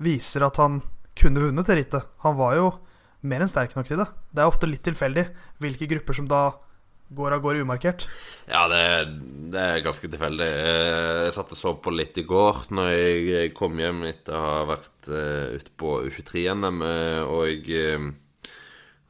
viser 0.02 0.42
at 0.42 0.56
han 0.56 0.82
kunne 1.14 1.44
vunnet 1.44 1.66
det 1.66 1.76
rittet. 1.76 2.09
Han 2.24 2.37
var 2.37 2.56
jo 2.56 2.72
mer 3.22 3.44
enn 3.44 3.50
sterk 3.50 3.74
nok 3.76 3.88
til 3.88 4.00
det. 4.02 4.07
Det 4.33 4.42
er 4.42 4.50
ofte 4.50 4.68
litt 4.68 4.85
tilfeldig 4.87 5.26
hvilke 5.62 5.88
grupper 5.90 6.16
som 6.18 6.29
da 6.31 6.44
går 7.16 7.37
av 7.37 7.42
gårde 7.44 7.62
umarkert. 7.62 8.07
Ja, 8.50 8.64
det, 8.70 8.83
det, 9.55 9.62
er 9.62 9.85
ganske 9.85 10.11
tilfeldig. 10.11 10.48
Jeg 10.50 11.35
satt 11.37 11.52
og 11.55 11.61
så 11.61 11.74
på 11.79 11.94
litt 11.94 12.18
i 12.18 12.26
går 12.26 12.64
når 12.74 12.90
jeg 12.92 13.52
kom 13.57 13.79
hjem 13.79 14.02
etter 14.11 14.35
å 14.35 14.42
ha 14.42 14.62
vært 14.72 15.11
uh, 15.12 15.55
ute 15.55 15.70
på 15.79 16.00
U23-NM, 16.09 16.83
og 17.31 17.44
jeg 17.46 18.11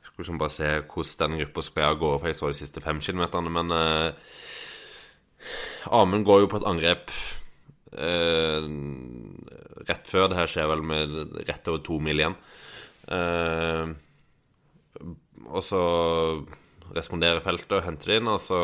skulle 0.05 0.27
liksom 0.27 0.43
bare 0.43 0.57
se 0.59 0.75
hvordan 0.83 1.33
den 1.33 1.45
gruppa 1.45 1.65
skal 1.65 1.89
av 1.89 2.03
gårde, 2.05 2.21
for 2.21 2.33
jeg 2.33 2.41
så 2.41 2.53
de 2.53 2.61
siste 2.61 2.85
fem 2.85 3.01
kilometerne. 3.01 3.55
Men 3.57 3.73
uh, 3.73 4.37
Amund 5.97 6.29
går 6.29 6.45
jo 6.45 6.53
på 6.53 6.61
et 6.61 6.69
angrep 6.69 7.13
eh, 7.97 8.67
rett 9.87 10.11
før. 10.11 10.31
Det 10.31 10.39
her 10.41 10.51
skjer 10.51 10.71
vel 10.73 10.85
med 10.87 11.17
rett 11.47 11.71
over 11.71 11.83
to 11.87 11.99
mil 12.03 12.23
igjen. 12.23 12.37
Uh, 13.07 13.93
og 15.47 15.63
så 15.63 15.83
responderer 16.97 17.43
feltet 17.45 17.77
og 17.79 17.85
henter 17.87 18.13
det 18.13 18.21
inn, 18.21 18.31
og 18.31 18.41
så 18.43 18.61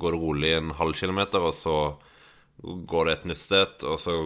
går 0.00 0.16
det 0.16 0.22
rolig 0.22 0.52
en 0.56 0.74
halv 0.76 0.96
kilometer, 0.98 1.44
og 1.44 1.54
så 1.56 1.76
går 2.62 3.06
det 3.06 3.14
et 3.16 3.28
nytt 3.32 3.42
sted, 3.42 3.86
og 3.86 4.00
så 4.00 4.16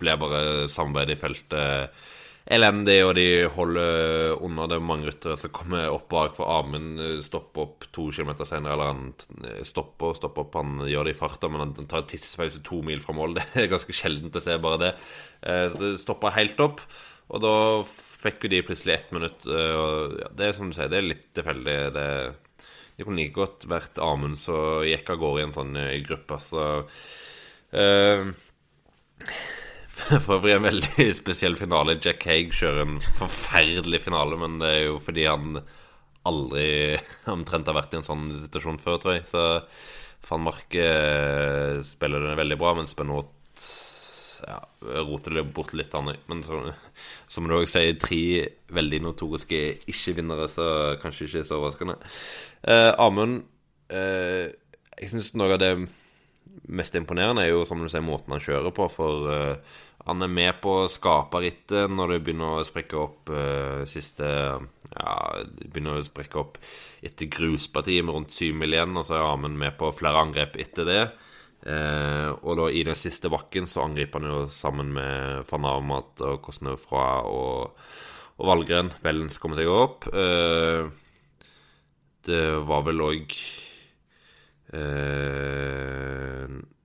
blir 0.00 0.20
bare 0.20 0.68
samarbeidet 0.70 1.18
i 1.18 1.20
feltet 1.20 2.00
elendig, 2.50 2.96
og 3.04 3.12
de 3.18 3.26
holder 3.52 4.38
unna. 4.42 4.66
Det 4.70 4.78
er 4.78 4.84
mange 4.84 5.08
ryttere 5.10 5.36
som 5.38 5.52
kommer 5.54 5.90
opp 5.92 6.08
bak, 6.12 6.34
for 6.38 6.50
Amund 6.50 6.98
stopper 7.24 7.66
opp 7.66 7.86
to 7.94 8.08
kilometer 8.14 8.48
senere. 8.48 8.74
Eller 8.74 8.90
han 8.90 9.66
stopper 9.66 10.12
og 10.12 10.18
stopper 10.18 10.46
opp, 10.46 10.58
han 10.58 10.88
gjør 10.88 11.06
det 11.06 11.14
i 11.14 11.20
farta, 11.20 11.50
men 11.52 11.62
han 11.66 11.90
tar 11.90 12.08
tissepause 12.10 12.62
to 12.66 12.80
mil 12.86 13.02
fra 13.04 13.16
mål. 13.16 13.36
Det 13.38 13.66
er 13.66 13.70
ganske 13.74 13.94
sjeldent 13.96 14.40
å 14.40 14.44
se 14.44 14.56
bare 14.62 14.82
det. 14.86 14.92
Eh, 15.42 15.66
så 15.70 15.82
det 15.84 15.94
stopper 16.02 16.36
helt 16.38 16.60
opp, 16.64 16.82
og 17.30 17.42
da 17.44 17.54
fikk 17.86 18.44
jo 18.44 18.52
de 18.52 18.62
plutselig 18.66 18.94
ett 18.96 19.12
minutt. 19.14 19.46
Og 19.46 20.16
det 20.36 20.48
er 20.48 20.54
som 20.56 20.70
du 20.70 20.76
sier, 20.76 20.90
det 20.90 20.98
er 20.98 21.06
litt 21.06 21.28
tilfeldig. 21.36 21.76
Det, 21.94 22.06
det 22.96 23.06
kunne 23.06 23.22
like 23.22 23.36
godt 23.36 23.68
vært 23.70 24.00
Amund 24.02 24.38
som 24.40 24.82
gikk 24.86 25.12
av 25.14 25.20
gårde 25.22 25.40
i 25.40 25.46
en 25.46 25.56
sånn 25.56 25.78
gruppe. 26.08 26.40
Så 26.44 26.66
uh, 27.76 28.32
for 30.24 30.36
øvrig 30.38 30.56
en 30.56 30.66
veldig 30.66 31.06
spesiell 31.16 31.56
finale. 31.60 31.98
Jack 32.02 32.26
Haig 32.28 32.54
kjører 32.56 32.84
en 32.84 32.98
forferdelig 33.18 34.02
finale, 34.06 34.38
men 34.40 34.58
det 34.62 34.74
er 34.74 34.84
jo 34.88 34.98
fordi 35.02 35.26
han 35.28 35.62
aldri 36.28 36.98
omtrent 37.36 37.68
har 37.70 37.78
vært 37.78 37.94
i 37.94 38.00
en 38.00 38.06
sånn 38.06 38.28
situasjon 38.42 38.80
før, 38.82 39.00
tror 39.00 39.18
jeg. 39.18 39.28
Så 39.30 39.44
van 40.28 40.44
Marke 40.44 40.84
eh, 40.84 41.80
spiller 41.86 42.26
den 42.26 42.38
veldig 42.40 42.58
bra, 42.60 42.74
mens 42.76 42.92
Benot 42.98 43.32
ja, 44.46 44.58
roter 45.06 45.36
det 45.38 45.46
bort 45.54 45.74
litt. 45.76 45.94
Men 46.30 46.42
så, 46.46 46.62
som 47.30 47.48
du 47.48 47.56
òg 47.58 47.68
sier, 47.70 47.96
tre 48.00 48.22
veldig 48.72 49.02
notoriske 49.06 49.60
ikke-vinnere, 49.90 50.48
så 50.52 50.68
kanskje 51.02 51.28
ikke 51.28 51.46
så 51.48 51.60
overraskende. 51.60 51.98
Eh, 52.68 52.92
Amund 53.00 53.42
eh, 53.88 54.52
Jeg 55.00 55.12
syns 55.12 55.32
noe 55.38 55.54
av 55.56 55.62
det 55.62 55.74
mest 56.70 56.96
imponerende 56.98 57.44
er 57.46 57.54
jo 57.54 57.62
som 57.68 57.80
du 57.80 57.88
sier, 57.88 58.04
måten 58.04 58.34
han 58.34 58.42
kjører 58.42 58.74
på. 58.76 58.88
For 58.92 59.30
eh, 59.32 59.78
han 60.06 60.24
er 60.24 60.32
med 60.32 60.60
på 60.62 60.74
å 60.82 60.90
skape 60.90 61.42
rittet 61.44 61.92
når 61.92 62.14
det 62.14 62.20
begynner 62.24 62.58
å 62.58 62.66
sprekke 62.66 62.96
opp 62.98 63.32
uh, 63.32 63.82
siste 63.88 64.24
Ja, 64.24 65.16
det 65.44 65.68
begynner 65.68 66.00
å 66.00 66.04
sprekke 66.06 66.40
opp 66.40 66.56
etter 67.04 67.28
gruspartiet 67.30 68.06
med 68.06 68.16
rundt 68.16 68.32
syv 68.34 68.56
mil 68.58 68.72
igjen, 68.74 68.96
og 68.96 69.04
så 69.06 69.18
er 69.18 69.26
Amund 69.28 69.60
med 69.60 69.76
på 69.78 69.92
flere 69.94 70.24
angrep 70.24 70.56
etter 70.60 70.88
det. 70.88 71.02
Uh, 71.60 72.32
og 72.40 72.56
da 72.56 72.68
i 72.72 72.84
den 72.88 72.96
siste 72.96 73.28
bakken 73.28 73.66
så 73.68 73.82
angriper 73.84 74.22
han 74.22 74.30
jo 74.30 74.44
sammen 74.48 74.94
med 74.96 75.44
van 75.50 75.66
Armat 75.68 76.22
og 76.24 76.40
Kosnøfra 76.46 77.08
og, 77.28 77.76
og 78.40 78.50
Valgren. 78.52 78.92
Vellens 79.04 79.36
kommer 79.42 79.60
seg 79.60 79.68
opp. 79.68 80.08
Eh, 80.08 80.88
det 82.24 82.44
var 82.68 82.86
vel 82.86 83.04
òg 83.04 83.36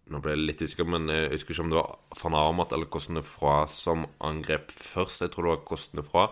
nå 0.05 0.21
ble 0.21 0.33
jeg 0.33 0.41
litt 0.41 0.61
usikker, 0.63 0.87
men 0.89 1.09
jeg 1.11 1.31
husker 1.33 1.53
ikke 1.53 1.63
om 1.65 1.71
det 1.71 1.77
var 1.79 2.21
van 2.21 2.37
Armat 2.39 2.73
eller 2.75 2.89
Kostene 2.91 3.21
fra 3.25 3.65
som 3.69 4.05
angrep 4.25 4.73
først. 4.73 5.23
Jeg 5.25 5.33
tror 5.33 5.47
det 5.47 5.53
var 5.55 5.67
Kostene 5.69 6.05
fra. 6.05 6.27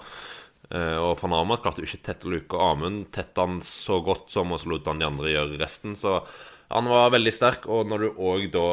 Eh, 0.70 0.98
og 1.02 1.18
van 1.22 1.36
Armat 1.38 1.64
klarte 1.64 1.84
jo 1.84 1.90
ikke 1.90 2.06
tette 2.08 2.32
luka. 2.32 2.60
Amund 2.72 3.08
tette 3.14 3.44
han 3.44 3.60
så 3.66 4.00
godt 4.06 4.32
som, 4.34 4.54
og 4.54 4.62
så 4.62 4.72
lot 4.72 4.90
han 4.90 5.02
de 5.02 5.10
andre 5.10 5.34
gjøre 5.34 5.60
resten. 5.62 5.98
Så 6.00 6.20
han 6.74 6.90
var 6.90 7.14
veldig 7.14 7.34
sterk. 7.34 7.68
Og 7.70 7.88
når 7.90 8.06
du 8.06 8.22
òg 8.26 8.48
da 8.54 8.68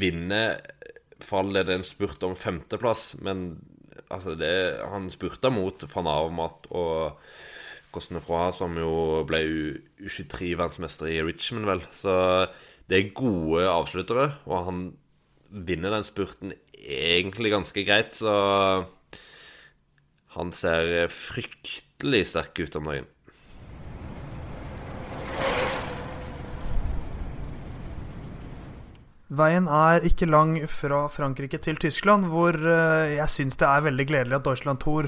vinner, 0.00 0.58
faller 1.22 1.66
det 1.66 1.78
en 1.78 1.86
spurt 1.86 2.22
om 2.26 2.36
femteplass. 2.38 3.14
Men 3.24 3.52
altså, 4.08 4.34
det, 4.38 4.52
han 4.90 5.10
spurta 5.12 5.52
mot 5.54 5.86
van 5.94 6.10
Avermat 6.10 6.70
og 6.70 7.22
Kostene 7.90 8.22
fra, 8.22 8.52
som 8.54 8.76
jo 8.78 9.24
ble 9.26 9.40
U23-verdensmester 9.98 11.10
i 11.10 11.22
Richmond, 11.26 11.66
vel. 11.66 11.82
Så 11.94 12.14
det 12.90 12.98
er 12.98 13.14
gode 13.18 13.64
avsluttere, 13.66 14.28
og 14.46 14.66
han 14.68 14.84
vinner 15.50 15.96
den 15.96 16.06
spurten 16.06 16.54
egentlig 16.80 17.50
ganske 17.50 17.82
greit, 17.86 18.14
så 18.14 18.34
han 20.36 20.52
ser 20.54 21.10
fryktelig 21.10 22.22
sterk 22.30 22.62
ut 22.62 22.78
om 22.78 22.92
dagen. 22.92 23.10
Veien 29.30 29.68
er 29.70 30.02
ikke 30.02 30.26
lang 30.26 30.56
fra 30.66 31.04
Frankrike 31.14 31.60
til 31.62 31.76
Tyskland, 31.78 32.26
hvor 32.32 32.56
eh, 32.58 33.12
jeg 33.14 33.30
syns 33.30 33.58
det 33.60 33.68
er 33.68 33.84
veldig 33.84 34.06
gledelig 34.08 34.40
at 34.40 34.48
Deutschland 34.48 34.82
Tour 34.82 35.06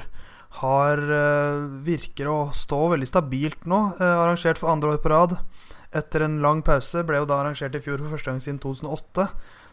har, 0.60 1.02
eh, 1.02 1.64
virker 1.82 2.30
å 2.30 2.36
stå 2.54 2.84
veldig 2.94 3.08
stabilt 3.10 3.66
nå. 3.66 3.80
Eh, 3.98 4.06
arrangert 4.22 4.62
for 4.62 4.70
andre 4.70 4.94
år 4.94 5.02
på 5.02 5.10
rad. 5.10 5.36
Etter 5.90 6.22
en 6.28 6.38
lang 6.44 6.62
pause. 6.62 7.02
Ble 7.02 7.18
jo 7.18 7.26
da 7.26 7.40
arrangert 7.42 7.74
i 7.74 7.82
fjor 7.82 7.98
for 7.98 8.14
første 8.14 8.30
gang 8.30 8.38
siden 8.38 8.62
2008. 8.62 9.26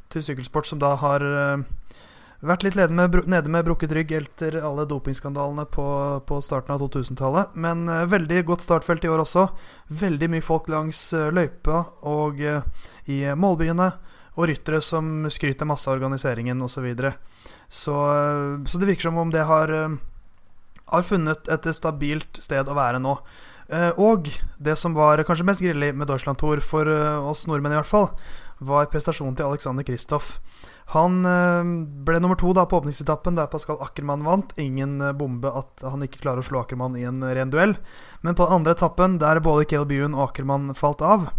Til 0.10 0.26
sykkelsport 0.26 0.66
som 0.66 0.82
da 0.82 0.96
har 0.98 1.22
vært 2.42 2.64
litt 2.66 2.76
med, 2.90 3.14
nede 3.30 3.52
med 3.54 3.68
brukket 3.68 3.94
rygg 3.94 4.16
etter 4.18 4.58
alle 4.66 4.88
dopingskandalene 4.90 5.68
på, 5.70 5.86
på 6.26 6.42
starten 6.42 6.74
av 6.74 6.82
2000-tallet. 6.82 7.54
Men 7.54 7.86
veldig 7.86 8.42
godt 8.50 8.66
startfelt 8.66 9.06
i 9.06 9.12
år 9.14 9.22
også. 9.22 9.52
Veldig 9.94 10.32
mye 10.34 10.42
folk 10.42 10.72
langs 10.74 11.12
løypa 11.14 11.84
og 12.10 12.42
i 12.42 13.22
målbyene 13.38 13.94
og 14.38 14.50
ryttere 14.50 14.82
som 14.84 15.28
skryter 15.32 15.68
masse 15.68 15.90
av 15.90 15.98
organiseringen 15.98 16.62
osv. 16.62 16.80
Så, 16.80 16.86
videre. 16.86 17.14
så 17.68 17.96
Så 18.68 18.80
det 18.80 18.92
virker 18.92 19.10
som 19.10 19.18
om 19.18 19.32
det 19.32 19.46
har, 19.46 19.70
eh, 19.70 19.98
har 20.86 21.04
funnet 21.04 21.48
et 21.48 21.70
stabilt 21.76 22.42
sted 22.42 22.68
å 22.68 22.78
være 22.78 23.00
nå. 23.00 23.18
Eh, 23.70 23.92
og 24.02 24.30
det 24.58 24.76
som 24.82 24.96
var 24.98 25.22
kanskje 25.28 25.46
mest 25.46 25.62
grillig 25.62 25.94
med 25.94 26.10
Deutschland 26.10 26.40
Tour, 26.42 26.62
for 26.66 26.90
eh, 26.90 27.30
oss 27.30 27.46
nordmenn 27.46 27.76
i 27.76 27.78
hvert 27.78 27.90
fall, 27.90 28.10
var 28.60 28.90
prestasjonen 28.92 29.38
til 29.38 29.48
Alexander 29.48 29.86
Kristoff. 29.88 30.38
Han 30.92 31.22
ble 32.04 32.20
nummer 32.20 32.36
to 32.40 32.50
da 32.58 32.66
på 32.68 32.80
åpningsetappen, 32.82 33.38
der 33.38 33.48
Pascal 33.52 33.78
Ackermann 33.84 34.26
vant. 34.26 34.56
Ingen 34.60 34.98
bombe 35.20 35.52
at 35.54 35.84
han 35.86 36.04
ikke 36.04 36.24
klarer 36.24 36.42
å 36.42 36.48
slå 36.48 36.64
Ackermann 36.64 36.98
i 37.00 37.06
en 37.08 37.22
ren 37.24 37.54
duell. 37.54 37.78
Men 38.26 38.36
på 38.36 38.48
den 38.48 38.58
andre 38.58 38.74
etappen, 38.76 39.20
der 39.22 39.40
både 39.46 39.68
Cale 39.70 39.88
Buen 39.88 40.18
og 40.18 40.32
Ackermann 40.32 40.74
falt 40.76 41.04
av, 41.06 41.30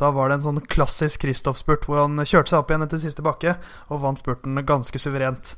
da 0.00 0.10
var 0.10 0.28
det 0.28 0.40
en 0.40 0.46
sånn 0.48 0.62
klassisk 0.66 1.22
Kristoff-spurt 1.22 1.86
hvor 1.86 2.00
han 2.02 2.18
kjørte 2.24 2.50
seg 2.50 2.64
opp 2.64 2.72
igjen 2.72 2.86
etter 2.86 3.02
siste 3.02 3.22
bakke 3.22 3.58
og 3.92 4.02
vant 4.02 4.18
spurten 4.18 4.58
ganske 4.66 4.98
suverent. 4.98 5.54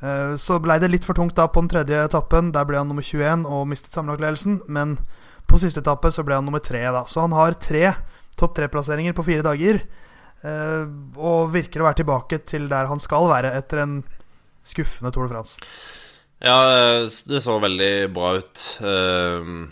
Eh, 0.00 0.34
så 0.38 0.58
blei 0.62 0.78
det 0.82 0.90
litt 0.92 1.06
for 1.06 1.18
tungt 1.18 1.36
da 1.38 1.48
på 1.50 1.62
den 1.62 1.70
tredje 1.72 2.02
etappen. 2.08 2.52
Der 2.54 2.66
ble 2.68 2.80
han 2.80 2.90
nummer 2.90 3.04
21 3.04 3.46
og 3.46 3.66
mistet 3.70 3.94
sammenlagtledelsen. 3.94 4.62
Men 4.66 4.96
på 5.48 5.60
siste 5.62 5.82
etappe 5.84 6.10
så 6.14 6.24
ble 6.26 6.38
han 6.38 6.48
nummer 6.48 6.62
tre, 6.64 6.82
da. 6.94 7.04
Så 7.06 7.22
han 7.24 7.36
har 7.36 7.58
tre 7.62 7.94
topp 8.38 8.54
tre-plasseringer 8.58 9.16
på 9.16 9.26
fire 9.26 9.46
dager. 9.46 9.82
Eh, 10.46 10.84
og 11.18 11.52
virker 11.54 11.82
å 11.82 11.88
være 11.88 12.02
tilbake 12.02 12.42
til 12.46 12.68
der 12.70 12.90
han 12.90 13.02
skal 13.02 13.30
være 13.30 13.54
etter 13.58 13.82
en 13.84 13.96
skuffende 14.66 15.14
Tour 15.14 15.28
de 15.28 15.34
France. 15.34 15.58
Ja, 16.38 16.58
det 17.02 17.42
så 17.42 17.56
veldig 17.58 17.92
bra 18.14 18.36
ut. 18.38 18.64
Uh, 18.78 19.66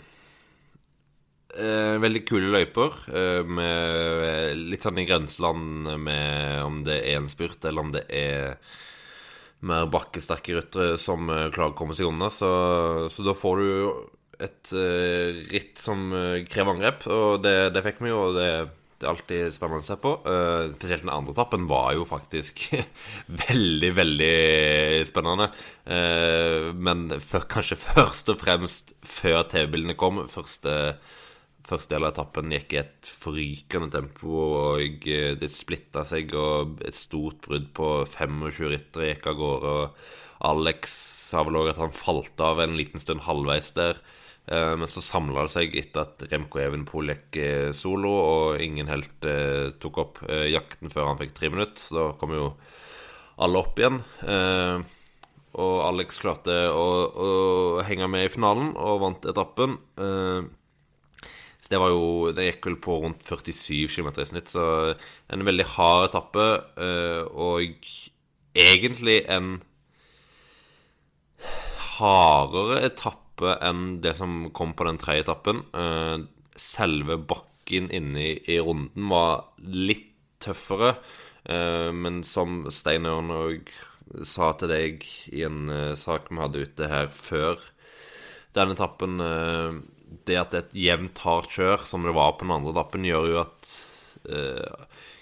Eh, 1.57 1.95
veldig 1.97 2.21
kule 2.27 2.51
løyper. 2.53 2.97
Eh, 3.09 4.51
litt 4.57 4.83
sånn 4.85 4.99
i 5.01 5.07
grenseland 5.09 5.89
med 6.03 6.61
om 6.61 6.83
det 6.85 6.99
er 7.01 7.17
en 7.17 7.29
spurt, 7.31 7.63
eller 7.65 7.81
om 7.81 7.93
det 7.95 8.03
er 8.13 8.59
mer 9.65 9.87
bakkesterke 9.89 10.53
ryttere 10.53 10.99
som 11.01 11.31
eh, 11.33 11.47
klarer 11.49 11.73
å 11.73 11.77
komme 11.77 11.97
seg 11.97 12.11
unna. 12.11 12.29
Så, 12.33 12.51
så 13.13 13.25
da 13.25 13.33
får 13.37 13.63
du 13.63 13.71
et 14.37 14.69
ritt 15.49 15.79
som 15.81 16.11
krever 16.45 16.75
angrep, 16.75 17.07
og 17.09 17.39
det, 17.41 17.71
det 17.73 17.81
fikk 17.87 18.03
vi 18.05 18.11
jo. 18.11 18.19
og 18.27 18.35
det, 18.37 18.51
det 18.97 19.05
er 19.05 19.11
alltid 19.13 19.53
spennende 19.53 19.85
å 19.85 19.87
se 19.87 19.97
på. 20.01 20.13
Uh, 20.25 20.73
spesielt 20.73 21.05
den 21.05 21.13
andre 21.13 21.35
etappen 21.35 21.67
var 21.69 21.91
jo 21.93 22.07
faktisk 22.09 22.63
veldig, 23.47 23.91
veldig 23.99 24.33
spennende. 25.09 25.51
Uh, 25.85 26.73
men 26.73 27.07
for, 27.21 27.45
kanskje 27.49 27.79
først 27.83 28.33
og 28.33 28.41
fremst 28.41 28.95
før 29.05 29.43
TV-bildene 29.53 29.97
kom. 29.99 30.25
Første 30.31 30.97
Første 31.67 31.91
del 31.91 32.05
av 32.05 32.13
etappen 32.13 32.53
gikk 32.55 32.73
i 32.73 32.77
et 32.79 33.07
forrykende 33.11 33.89
tempo, 33.91 34.37
og 34.71 35.07
eh, 35.11 35.33
det 35.35 35.49
splitta 35.51 36.05
seg, 36.07 36.31
og 36.39 36.79
et 36.87 36.95
stort 36.95 37.41
brudd 37.43 37.65
på 37.75 37.89
25 38.07 38.69
ryttere 38.71 39.09
gikk 39.09 39.27
av 39.27 39.35
gårde. 39.41 39.73
og 39.81 40.47
Alex 40.47 40.95
sa 41.33 41.43
vel 41.43 41.59
òg 41.59 41.73
at 41.73 41.81
han 41.81 41.91
falt 41.91 42.39
av 42.45 42.61
en 42.63 42.77
liten 42.79 43.03
stund 43.03 43.25
halvveis 43.25 43.73
der. 43.75 43.99
Eh, 44.47 44.73
men 44.79 44.89
så 44.89 45.03
samla 45.03 45.45
det 45.45 45.53
seg 45.53 45.77
etter 45.79 46.05
at 46.05 46.27
Remco 46.31 46.61
Evenpool 46.63 47.11
gikk 47.11 47.39
eh, 47.43 47.69
solo, 47.75 48.13
og 48.17 48.63
ingen 48.63 48.91
helt 48.91 49.29
tok 49.81 50.03
opp 50.03 50.21
jakten 50.27 50.93
før 50.93 51.11
han 51.11 51.19
fikk 51.21 51.35
tre 51.37 51.51
minutter. 51.53 51.81
Så 51.81 51.97
da 51.97 52.05
kom 52.19 52.35
jo 52.35 52.51
alle 53.43 53.59
opp 53.61 53.77
igjen. 53.77 53.99
og 55.57 55.75
Alex 55.85 56.17
klarte 56.21 56.55
å, 56.73 56.85
å, 57.07 57.27
henge 57.85 58.07
med 58.09 58.25
i 58.25 58.31
finalen 58.33 58.71
og 58.81 59.03
vant 59.03 59.27
etappen. 59.29 59.77
Så 61.67 61.73
det 61.73 61.79
var 61.81 61.91
jo 61.91 62.31
Det 62.31 62.45
gikk 62.45 62.69
vel 62.69 62.77
på 62.79 62.93
rundt 63.03 63.25
47 63.27 63.91
km 63.91 64.13
i 64.15 64.25
snitt, 64.29 64.47
så 64.47 64.95
en 65.27 65.43
veldig 65.43 65.65
hard 65.73 66.05
etappe. 66.07 66.45
Eh, 66.79 67.23
og 67.27 67.89
egentlig 68.55 69.17
en 69.27 69.57
hardere 71.97 72.85
etappe 72.87 73.26
enn 73.41 73.99
det 74.01 74.15
som 74.17 74.49
kom 74.55 74.73
på 74.77 74.87
den 74.87 74.99
tredje 75.01 75.27
etappen. 75.27 75.63
Eh, 75.75 76.17
selve 76.57 77.19
bakken 77.19 77.91
inne 77.93 78.33
i 78.37 78.57
runden 78.63 79.09
var 79.11 79.49
litt 79.61 80.09
tøffere, 80.43 80.95
eh, 81.45 81.91
men 81.91 82.23
som 82.23 82.65
Stein 82.71 83.05
Ørn 83.09 83.33
òg 83.33 83.71
sa 84.23 84.53
til 84.55 84.71
deg 84.71 85.03
i 85.35 85.43
en 85.43 85.67
sak 85.99 86.29
vi 86.31 86.39
hadde 86.39 86.61
ute 86.63 86.87
her 86.87 87.09
før 87.11 87.59
denne 88.55 88.77
etappen 88.77 89.19
det 89.19 90.37
at 90.39 90.53
det 90.53 90.59
er 90.59 90.63
et 90.63 90.77
jevnt, 90.79 91.19
hardt 91.19 91.51
kjør, 91.51 91.83
som 91.89 92.05
det 92.07 92.13
var 92.15 92.37
på 92.37 92.45
den 92.45 92.53
andre 92.55 92.71
etappen, 92.71 93.03
gjør 93.03 93.27
jo 93.27 93.41
at 93.41 93.73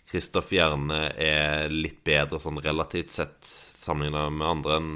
Kristoff 0.09 0.51
eh, 0.51 0.59
gjerne 0.59 1.01
er 1.17 1.73
litt 1.73 2.03
bedre 2.05 2.39
sånn 2.41 2.61
relativt 2.63 3.15
sett 3.15 3.37
sammenlignet 3.45 4.33
med 4.37 4.47
andre 4.49 4.79
enn 4.79 4.93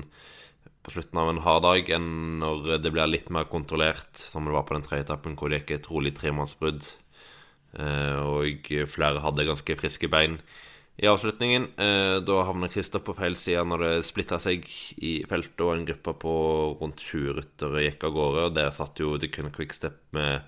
på 0.84 0.94
slutten 0.94 1.20
av 1.20 1.30
en 1.32 1.42
hard 1.44 1.66
dag, 1.66 1.92
enn 1.98 2.40
når 2.42 2.80
det 2.84 2.94
blir 2.96 3.10
litt 3.10 3.30
mer 3.34 3.50
kontrollert, 3.52 4.10
som 4.20 4.48
det 4.48 4.56
var 4.56 4.66
på 4.68 4.78
den 4.78 4.86
tredje 4.86 5.08
etappen, 5.08 5.36
hvor 5.40 5.52
det 5.52 5.62
gikk 5.62 5.76
et 5.76 5.92
rolig 5.92 6.14
tremannsbrudd, 6.18 6.88
eh, 7.80 8.18
og 8.24 8.74
flere 8.92 9.24
hadde 9.26 9.48
ganske 9.50 9.78
friske 9.80 10.12
bein 10.12 10.40
i 11.00 11.08
avslutningen. 11.08 11.68
Eh, 11.80 12.18
da 12.28 12.40
havner 12.48 12.72
Christer 12.72 13.04
på 13.04 13.16
feil 13.16 13.38
side 13.40 13.64
når 13.68 13.86
det 13.86 14.08
splitta 14.08 14.40
seg 14.42 14.66
i 15.00 15.20
feltet, 15.30 15.62
og 15.64 15.76
en 15.76 15.88
gruppe 15.88 16.16
på 16.24 16.34
rundt 16.82 17.04
20 17.06 17.38
ryttere 17.40 17.86
gikk 17.86 18.08
av 18.08 18.16
gårde. 18.18 18.48
og 18.50 18.58
Der 18.58 18.74
satt 18.76 19.00
jo 19.00 19.16
The 19.18 19.32
Kunne 19.32 19.54
Quickstep 19.56 20.02
med 20.16 20.44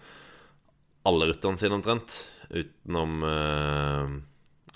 alle 1.08 1.32
rytterne 1.32 1.58
sine 1.60 1.80
omtrent, 1.80 2.26
utenom 2.52 3.24
eh, 3.26 4.20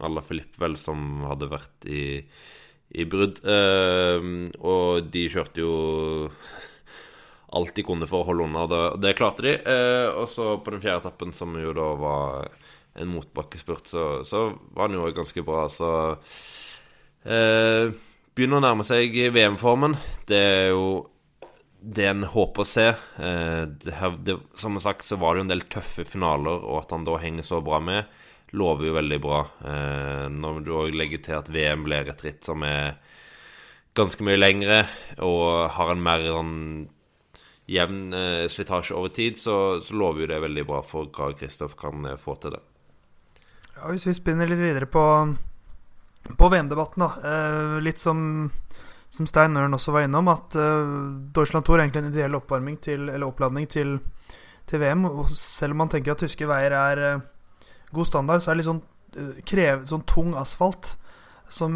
Alla 0.05 0.21
Filip, 0.25 0.55
vel, 0.59 0.75
som 0.79 1.23
hadde 1.27 1.51
vært 1.51 1.87
i, 1.87 2.23
i 2.89 3.05
brudd. 3.09 3.41
Eh, 3.41 4.29
og 4.61 5.09
de 5.13 5.25
kjørte 5.31 5.63
jo 5.63 5.73
alt 7.55 7.75
de 7.77 7.85
kunne 7.87 8.07
for 8.09 8.23
å 8.23 8.29
holde 8.29 8.49
unna, 8.49 8.65
det, 8.67 8.83
det 9.03 9.15
klarte 9.17 9.45
de. 9.45 9.55
Eh, 9.57 10.07
og 10.11 10.27
så 10.31 10.55
på 10.59 10.73
den 10.75 10.83
fjerde 10.83 11.05
etappen, 11.05 11.33
som 11.35 11.55
jo 11.59 11.73
da 11.75 11.89
var 11.99 12.49
en 12.95 13.11
motbakkespurt, 13.11 13.89
så, 13.91 14.05
så 14.27 14.47
var 14.75 14.89
han 14.89 14.97
jo 14.97 15.09
ganske 15.15 15.43
bra. 15.45 15.65
Så 15.71 15.89
eh, 17.23 17.95
Begynner 18.35 18.59
å 18.59 18.65
nærme 18.65 18.83
seg 18.83 19.13
VM-formen. 19.31 19.93
Det 20.27 20.39
er 20.39 20.73
jo 20.73 21.05
det 21.79 22.07
en 22.09 22.25
håper 22.27 22.63
å 22.63 22.67
se. 22.67 22.87
Eh, 23.21 23.61
det, 23.83 23.95
det, 24.27 24.35
som 24.59 24.75
sagt 24.81 25.05
så 25.07 25.19
var 25.21 25.35
det 25.35 25.43
jo 25.43 25.45
en 25.45 25.53
del 25.53 25.65
tøffe 25.71 26.03
finaler, 26.07 26.63
og 26.65 26.81
at 26.81 26.95
han 26.95 27.05
da 27.07 27.15
henger 27.21 27.45
så 27.47 27.61
bra 27.63 27.79
med, 27.83 28.09
lover 28.55 28.89
jo 28.89 28.95
veldig 28.95 29.19
bra. 29.23 29.41
Eh, 29.67 30.25
når 30.31 30.63
du 30.63 30.73
òg 30.75 30.95
legger 30.95 31.23
til 31.25 31.37
at 31.39 31.51
VM 31.51 31.85
blir 31.87 32.09
et 32.11 32.25
ritt 32.25 32.47
som 32.47 32.63
er 32.65 32.95
ganske 33.95 34.23
mye 34.27 34.39
lengre, 34.39 34.83
og 35.23 35.71
har 35.75 35.93
en 35.93 36.03
mer 36.03 36.23
sånn 36.25 36.55
jevn 37.71 38.13
eh, 38.13 38.45
slitasje 38.51 38.95
over 38.95 39.09
tid, 39.09 39.39
så, 39.41 39.81
så, 39.81 39.95
lover 39.95 40.25
jo 40.25 40.31
det 40.33 40.41
veldig 40.43 40.65
bra 40.67 40.81
for 40.85 41.09
hva 41.13 41.31
Kristoff 41.37 41.75
kan 41.79 42.05
eh, 42.05 42.19
få 42.21 42.37
til 42.41 42.55
det. 42.55 42.61
Ja, 43.75 43.89
Hvis 43.89 44.07
vi 44.07 44.15
spinner 44.15 44.49
litt 44.49 44.61
videre 44.61 44.87
på, 44.89 45.05
på 46.37 46.51
VM-debatten, 46.51 47.05
da. 47.05 47.31
Eh, 47.31 47.77
litt 47.83 48.01
som, 48.01 48.19
som 49.09 49.29
Stein 49.29 49.57
Ørn 49.57 49.75
også 49.77 49.95
var 49.95 50.07
innom, 50.07 50.29
at 50.31 50.57
eh, 50.59 50.91
Deutschland 51.35 51.65
Tour 51.65 51.79
er 51.79 51.87
egentlig 51.87 52.05
en 52.05 52.11
ideell 52.13 52.37
oppvarming 52.39 52.77
til, 52.83 53.09
eller 53.09 53.27
oppladning 53.27 53.67
til, 53.71 53.97
til, 54.67 54.83
VM. 54.83 55.07
Og 55.09 55.31
selv 55.33 55.75
om 55.75 55.85
man 55.85 55.93
tenker 55.93 56.13
at 56.13 56.23
tyske 56.25 56.49
veier 56.49 56.77
er 56.77 57.05
eh, 57.09 57.25
god 57.93 58.09
standard, 58.09 58.43
så 58.43 58.51
er 58.51 58.55
det 58.55 58.63
litt 58.63 58.71
sånn, 58.71 58.83
eh, 59.15 59.41
krev, 59.47 59.85
sånn 59.89 60.05
tung 60.09 60.35
asfalt 60.39 60.95
som 61.51 61.73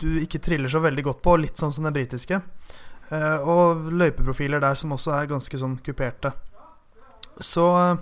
du 0.00 0.18
ikke 0.22 0.40
triller 0.40 0.72
så 0.72 0.80
veldig 0.80 1.04
godt 1.04 1.22
på, 1.24 1.36
litt 1.40 1.60
sånn 1.60 1.72
som 1.72 1.84
den 1.84 1.96
britiske. 1.96 2.40
Eh, 3.10 3.38
og 3.44 3.90
løypeprofiler 3.92 4.62
der 4.62 4.78
som 4.78 4.94
også 4.96 5.14
er 5.14 5.30
ganske 5.30 5.60
sånn 5.60 5.78
kuperte. 5.84 6.32
Så 7.38 7.66
eh, 7.78 7.98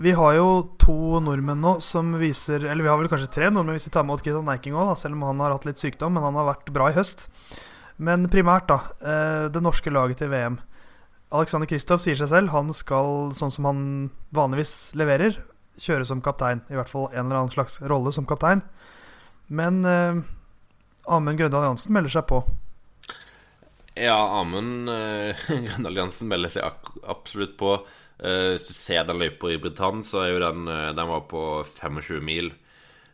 vi 0.00 0.14
har 0.16 0.34
jo 0.36 0.48
to 0.80 1.20
nordmenn 1.22 1.60
nå 1.60 1.74
som 1.84 2.14
viser 2.18 2.62
Eller 2.64 2.82
vi 2.82 2.88
har 2.88 2.96
vel 2.98 3.10
kanskje 3.10 3.28
tre 3.34 3.50
nordmenn 3.50 3.76
hvis 3.76 3.88
vi 3.88 3.92
tar 3.94 4.06
med 4.06 4.14
Odd 4.16 4.24
Kristian 4.24 4.48
Eiking 4.50 4.78
òg, 4.78 4.94
selv 4.98 5.18
om 5.18 5.26
han 5.28 5.42
har 5.44 5.54
hatt 5.54 5.68
litt 5.68 5.82
sykdom. 5.82 6.16
Men 6.16 6.26
han 6.26 6.38
har 6.40 6.50
vært 6.54 6.72
bra 6.74 6.88
i 6.90 6.96
høst. 6.96 7.28
Men 8.00 8.26
primært, 8.32 8.70
da. 8.70 9.48
Det 9.52 9.60
norske 9.60 9.92
laget 9.92 10.22
til 10.22 10.30
VM. 10.32 10.56
Alexander 11.30 11.68
Kristoff 11.70 12.02
sier 12.02 12.18
seg 12.18 12.30
selv 12.32 12.50
han 12.54 12.72
skal, 12.74 13.30
sånn 13.36 13.52
som 13.54 13.68
han 13.68 13.82
vanligvis 14.34 14.96
leverer, 14.98 15.36
kjøre 15.80 16.06
som 16.08 16.22
kaptein. 16.24 16.62
I 16.70 16.78
hvert 16.78 16.90
fall 16.90 17.08
en 17.10 17.26
eller 17.26 17.42
annen 17.42 17.54
slags 17.54 17.80
rolle 17.90 18.12
som 18.14 18.26
kaptein. 18.28 18.60
Men 19.50 19.84
eh, 19.88 20.20
Amund 21.10 21.40
Grøndal 21.40 21.66
Jansen 21.70 21.94
melder 21.96 22.12
seg 22.14 22.24
på. 22.30 22.38
Ja, 23.98 24.18
Amund 24.40 24.90
eh, 24.92 25.48
Grøndal 25.66 25.98
Jansen 26.02 26.30
melder 26.30 26.50
seg 26.54 26.62
absolutt 27.08 27.54
på. 27.60 27.70
Eh, 28.20 28.50
hvis 28.54 28.66
du 28.68 28.74
ser 28.76 29.02
den 29.08 29.20
løypa 29.22 29.46
i 29.50 29.62
Britannia, 29.62 30.06
så 30.06 30.16
er 30.24 30.28
jo 30.34 30.44
den 30.44 30.60
eh, 30.68 30.94
Den 30.96 31.10
var 31.10 31.22
på 31.30 31.42
25 31.64 32.24
mil. 32.24 32.46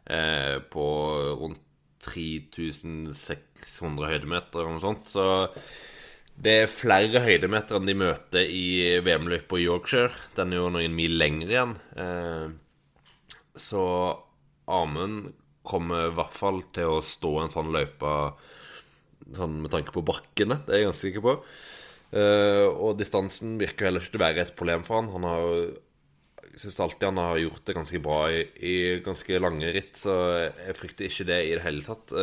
Eh, 0.07 0.57
på 0.71 0.87
rundt 1.41 1.63
3600 2.07 4.11
høydemeter 4.13 4.59
eller 4.61 4.73
noe 4.77 4.85
sånt. 4.85 5.05
Så 5.11 5.25
det 6.37 6.53
er 6.53 6.71
flere 6.71 7.23
høydemeter 7.25 7.79
enn 7.79 7.89
de 7.89 7.97
møter 7.97 8.45
i 8.45 8.99
VM-løypa 9.05 9.57
i 9.57 9.65
Yorkshire. 9.65 10.13
Den 10.37 10.53
er 10.53 10.61
jo 10.61 10.73
noen 10.75 10.97
mil 10.97 11.17
lenger 11.17 11.53
igjen. 11.53 11.73
Eh, 11.97 12.47
så 13.57 13.85
Amund 14.69 15.33
kommer 15.67 16.11
i 16.11 16.15
hvert 16.15 16.37
fall 16.37 16.61
til 16.77 16.97
å 16.97 17.01
stå 17.03 17.33
en 17.41 17.53
sånn 17.53 17.73
løype 17.75 18.13
sånn 19.35 19.57
med 19.65 19.73
tanke 19.73 19.95
på 19.95 20.05
bakkene. 20.07 20.61
Det 20.67 20.75
er 20.75 20.83
jeg 20.83 20.91
ganske 20.91 21.07
sikker 21.09 21.25
på. 21.25 21.35
Uh, 22.15 22.69
og 22.71 22.95
distansen 23.01 23.57
virker 23.59 23.89
heller 23.89 24.05
ikke 24.05 24.13
til 24.15 24.21
å 24.21 24.23
være 24.23 24.45
et 24.45 24.55
problem 24.59 24.85
for 24.87 25.01
han. 25.01 25.09
Han 25.17 25.27
har 25.27 25.47
jeg 26.47 26.63
syns 26.63 26.79
alltid 26.81 27.11
han 27.11 27.19
har 27.21 27.41
gjort 27.43 27.65
det 27.69 27.75
ganske 27.77 27.99
bra 28.01 28.21
i, 28.33 28.45
i, 28.65 28.75
ganske 29.05 29.41
lange 29.43 29.73
ritt, 29.75 29.99
så 30.01 30.15
jeg 30.47 30.77
frykter 30.79 31.09
ikke 31.11 31.27
det 31.29 31.41
i 31.45 31.51
det 31.59 31.65
hele 31.67 31.85
tatt. 31.85 32.15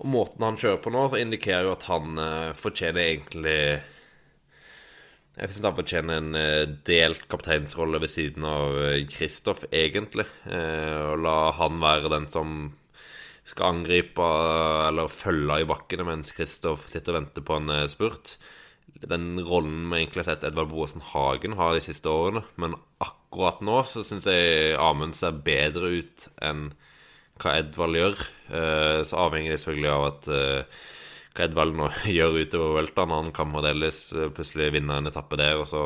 Og 0.00 0.08
måten 0.12 0.44
han 0.44 0.58
kjører 0.60 0.80
på 0.84 0.92
nå, 0.92 1.06
så 1.08 1.20
indikerer 1.20 1.68
jo 1.68 1.76
at 1.76 1.86
han 1.88 2.18
uh, 2.20 2.56
fortjener 2.56 3.02
egentlig 3.04 3.60
Jeg 5.36 5.52
syns 5.52 5.68
han 5.68 5.76
fortjener 5.76 6.20
en 6.20 6.82
delt 6.88 7.24
kapteinsrolle 7.32 8.00
ved 8.00 8.12
siden 8.12 8.44
av 8.48 8.76
Kristoff, 9.12 9.66
egentlig. 9.68 10.24
og 10.48 11.20
la 11.20 11.50
han 11.58 11.76
være 11.82 12.08
den 12.14 12.28
som 12.32 12.54
skal 13.44 13.74
angripe 13.74 14.28
eller 14.88 15.12
følge 15.12 15.58
i 15.60 15.68
bakkene 15.68 16.06
mens 16.08 16.32
Kristoff 16.32 16.88
sitter 16.88 17.12
og 17.12 17.18
venter 17.18 17.44
på 17.44 17.60
en 17.60 17.74
spurt 17.92 18.38
den 19.04 19.40
rollen 19.44 19.90
vi 19.90 20.00
egentlig 20.00 20.22
har 20.22 20.30
sett 20.30 20.44
Edvard 20.46 20.70
Boasen 20.70 21.04
Hagen 21.12 21.56
har 21.58 21.74
de 21.74 21.82
siste 21.84 22.10
årene. 22.10 22.42
Men 22.60 22.76
akkurat 23.02 23.62
nå 23.64 23.80
så 23.88 24.04
syns 24.06 24.28
jeg 24.28 24.76
Amund 24.80 25.16
ser 25.18 25.42
bedre 25.46 25.92
ut 26.00 26.28
enn 26.44 26.70
hva 27.42 27.56
Edvald 27.60 27.98
gjør. 27.98 28.20
Eh, 28.50 29.00
så 29.06 29.24
avhenger 29.26 29.54
det 29.54 29.60
selvfølgelig 29.62 29.92
av 29.92 30.06
at 30.10 30.30
eh, 30.36 30.78
hva 31.36 31.48
Edvald 31.48 31.76
nå 31.78 31.90
gjør 32.18 32.40
utover 32.42 32.80
veltene. 32.80 33.20
Han 33.22 33.34
kan 33.36 33.54
fremdeles 33.54 34.02
eh, 34.14 34.30
plutselig 34.36 34.72
vinne 34.76 35.00
en 35.00 35.12
etappe 35.12 35.40
der, 35.40 35.60
og 35.60 35.68
så, 35.70 35.84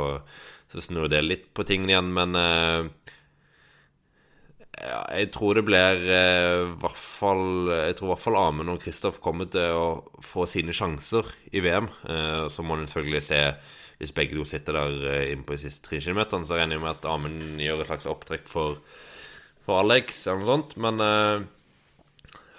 så 0.72 0.84
snur 0.84 1.10
det 1.12 1.24
litt 1.26 1.50
på 1.56 1.66
tingene 1.68 1.96
igjen. 1.96 2.12
Men 2.16 2.38
ja, 4.80 5.00
jeg 5.18 5.28
tror 5.34 5.58
det 5.58 5.64
blir 5.68 6.04
eh, 6.08 6.70
hvert 6.80 6.96
fall 6.96 7.68
Jeg 7.68 7.96
tror 7.98 8.06
i 8.06 8.12
hvert 8.14 8.22
fall 8.22 8.38
Amund 8.40 8.72
og 8.72 8.80
Kristoff 8.80 9.18
kommer 9.20 9.48
til 9.52 9.76
å 9.76 9.86
få 10.24 10.46
sine 10.48 10.72
sjanser 10.76 11.26
i 11.52 11.60
VM. 11.64 11.90
Eh, 12.08 12.46
så 12.52 12.64
må 12.64 12.78
en 12.78 12.88
selvfølgelig 12.88 13.22
se 13.26 13.40
Hvis 14.00 14.14
begge 14.16 14.38
to 14.38 14.46
sitter 14.48 14.78
der 14.78 14.96
eh, 15.10 15.26
inne 15.34 15.44
på 15.44 15.56
de 15.56 15.64
siste 15.66 15.84
tre 15.84 16.00
kilometerne, 16.00 16.48
så 16.48 16.56
regner 16.56 16.78
jeg 16.78 16.84
med 16.86 16.94
at 16.94 17.08
Amund 17.10 17.60
gjør 17.60 17.82
et 17.82 17.90
slags 17.90 18.08
opptrekk 18.08 18.48
for, 18.48 18.80
for 19.66 19.82
Alex 19.82 20.26
eller 20.26 20.42
noe 20.42 20.52
sånt. 20.54 20.76
Men 20.80 21.02
uh, 21.02 21.42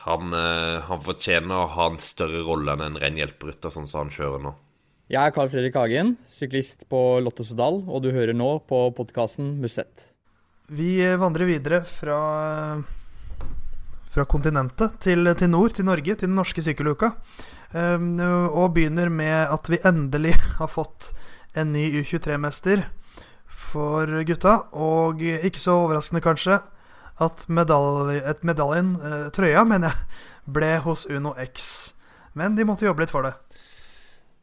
han, 0.05 0.33
uh, 0.33 0.81
han, 0.87 1.03
fortjener 1.03 1.63
å 1.63 1.71
ha 1.75 1.89
en 1.91 2.01
større 2.01 2.43
rolle 2.47 2.75
enn 2.75 2.85
en 2.87 3.01
ren 3.01 3.19
hjelperytter, 3.19 3.73
sånn 3.73 3.89
som 3.91 4.05
han 4.05 4.13
kjører 4.13 4.45
nå. 4.45 4.55
Jeg 5.11 5.27
er 5.27 5.33
Carl 5.35 5.49
Fredrik 5.51 5.75
Hagen, 5.75 6.15
syklist 6.31 6.85
på 6.91 7.19
Lotto 7.19 7.43
Sodal, 7.43 7.81
og 7.83 8.05
du 8.05 8.13
hører 8.15 8.35
nå 8.37 8.53
på 8.69 8.85
podkasten 8.95 9.57
Musett. 9.59 10.07
Vi 10.71 11.01
vandrer 11.19 11.49
videre 11.49 11.81
fra, 11.83 12.19
fra 14.13 14.23
kontinentet 14.31 14.95
til, 15.03 15.27
til, 15.35 15.51
nord, 15.51 15.75
til 15.75 15.89
Norge, 15.89 16.15
til 16.15 16.29
den 16.29 16.39
norske 16.39 16.63
sykkeluka. 16.63 17.11
Um, 17.75 18.15
og 18.23 18.71
begynner 18.75 19.11
med 19.11 19.51
at 19.51 19.67
vi 19.71 19.81
endelig 19.87 20.37
har 20.61 20.71
fått 20.71 21.11
en 21.59 21.73
ny 21.75 21.89
U23-mester 21.99 22.85
for 23.51 24.23
gutta. 24.27 24.61
Og 24.71 25.19
ikke 25.19 25.59
så 25.59 25.75
overraskende, 25.83 26.23
kanskje, 26.23 26.61
at 27.21 27.45
medalje, 27.51 28.19
et 28.31 28.43
medaljen, 28.47 28.95
uh, 29.01 29.29
trøya, 29.34 29.63
mener 29.67 29.93
jeg, 29.93 30.21
ble 30.57 30.73
hos 30.86 31.05
Uno 31.10 31.36
X. 31.39 31.71
Men 32.38 32.57
de 32.57 32.65
måtte 32.67 32.88
jobbe 32.88 33.05
litt 33.05 33.13
for 33.13 33.27
det. 33.27 33.36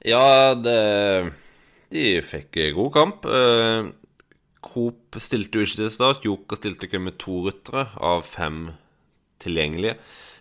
Ja, 0.06 0.54
det 0.54 1.32
De 1.90 2.04
fikk 2.22 2.58
god 2.76 2.92
kamp. 2.94 3.24
Uh, 3.26 3.90
Coop 4.64 5.18
stilte 5.22 5.58
jo 5.58 5.66
ikke 5.66 5.80
til 5.82 5.92
start. 5.92 6.24
Joker 6.26 6.58
stilte 6.58 6.88
ikke 6.88 7.00
med 7.02 7.18
to 7.20 7.40
ryttere 7.46 7.86
av 8.04 8.24
fem 8.26 8.68
tilgjengelige. 9.42 9.96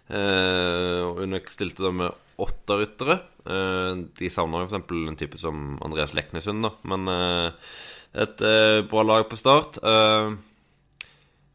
Eh, 0.08 1.00
og 1.04 1.22
Unek 1.26 1.52
stilte 1.52 1.86
da 1.86 1.92
med 1.94 2.42
åtte 2.42 2.80
ryttere. 2.80 3.20
Eh, 3.48 3.92
de 4.18 4.32
savna 4.34 4.64
jo 4.64 4.70
f.eks. 4.70 4.92
en 5.12 5.20
type 5.20 5.40
som 5.42 5.78
Andreas 5.86 6.16
Leknesund, 6.18 6.66
da. 6.66 6.74
Men 6.90 7.08
eh, 7.14 7.72
et 8.26 8.44
eh, 8.46 8.82
bra 8.90 9.06
lag 9.06 9.28
på 9.30 9.40
start. 9.40 9.80
Eh, 9.84 10.38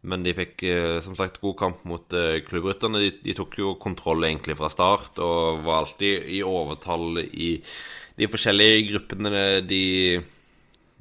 men 0.02 0.26
de 0.26 0.34
fikk 0.34 0.64
eh, 0.66 0.98
som 1.04 1.16
sagt 1.18 1.40
god 1.42 1.56
kamp 1.60 1.82
mot 1.88 2.18
klubbrytterne. 2.48 3.00
De, 3.02 3.10
de, 3.22 3.34
tok 3.38 3.58
jo 3.60 3.74
kontroll 3.82 4.26
egentlig 4.26 4.58
fra 4.58 4.70
start 4.72 5.20
og 5.22 5.62
var 5.66 5.84
alltid 5.84 6.28
i 6.38 6.42
overtall 6.46 7.22
i 7.22 7.54
de 8.18 8.28
forskjellige 8.28 8.86
gruppene 8.90 9.42
de 9.64 9.82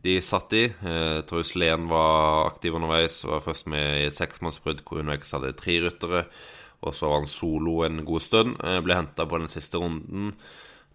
de 0.02 0.18
satt 0.26 0.54
i. 0.58 0.64
Eh, 0.66 1.20
Torjus 1.30 1.54
Lehn 1.56 1.86
var 1.92 2.48
aktiv 2.48 2.76
underveis. 2.76 3.22
Var 3.28 3.44
først 3.46 3.70
med 3.70 4.00
i 4.00 4.08
et 4.10 4.18
seksmannsbrudd 4.18 4.82
hvor 4.86 5.02
hun 5.02 5.14
vekst 5.14 5.36
hadde 5.38 5.54
tre 5.60 5.78
ryttere. 5.84 6.26
Og 6.82 6.96
så 6.98 7.12
var 7.12 7.22
han 7.22 7.30
solo 7.30 7.82
en 7.86 8.02
god 8.08 8.26
stund. 8.26 8.58
Eh, 8.66 8.80
ble 8.82 8.98
henta 8.98 9.28
på 9.30 9.42
den 9.42 9.52
siste 9.54 9.82
runden. 9.82 10.34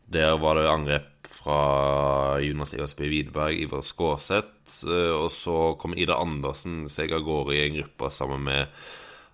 Der 0.07 0.37
var 0.39 0.55
det 0.55 0.69
angrep 0.71 1.27
fra 1.47 2.39
Jonas 2.41 2.75
Iversby 2.75 3.09
Widerberg, 3.11 3.59
Ivar 3.59 3.83
Skåseth. 3.83 4.85
Eh, 4.87 5.15
og 5.15 5.31
så 5.35 5.75
kom 5.81 5.97
Ida 5.99 6.19
Andersen 6.19 6.87
seg 6.93 7.15
av 7.15 7.25
gårde 7.27 7.57
i 7.57 7.65
en 7.65 7.81
gruppe 7.81 8.11
sammen 8.15 8.47
med 8.47 8.71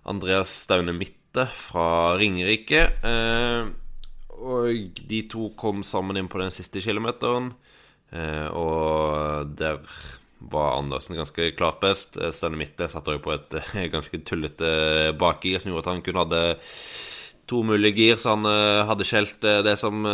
Andreas 0.09 0.51
Staune 0.65 0.95
Mitte 0.97 1.45
fra 1.57 2.15
Ringerike. 2.19 2.87
Eh, 3.05 3.69
og 4.43 4.99
de 4.99 5.21
to 5.31 5.51
kom 5.59 5.85
sammen 5.87 6.19
inn 6.19 6.31
på 6.31 6.41
den 6.41 6.53
siste 6.53 6.81
kilometeren. 6.83 7.53
Eh, 8.13 8.49
og 8.49 9.53
der 9.57 9.81
var 10.43 10.79
Andersen 10.81 11.15
ganske 11.21 11.51
klart 11.55 11.79
best. 11.81 12.17
Staune 12.35 12.59
Mitte 12.59 12.89
satte 12.91 13.13
òg 13.13 13.23
på 13.23 13.37
et 13.37 13.59
ganske 13.93 14.25
tullete 14.25 15.13
bakgir 15.21 15.61
som 15.61 15.71
gjorde 15.71 15.85
at 15.87 15.93
han 15.93 16.05
kun 16.05 16.23
hadde 16.25 16.45
to 17.49 17.61
mulige 17.67 17.97
gir, 17.97 18.19
så 18.21 18.35
han 18.35 18.47
hadde 18.87 19.05
skjelt 19.07 19.41
det 19.41 19.73
som 19.79 20.05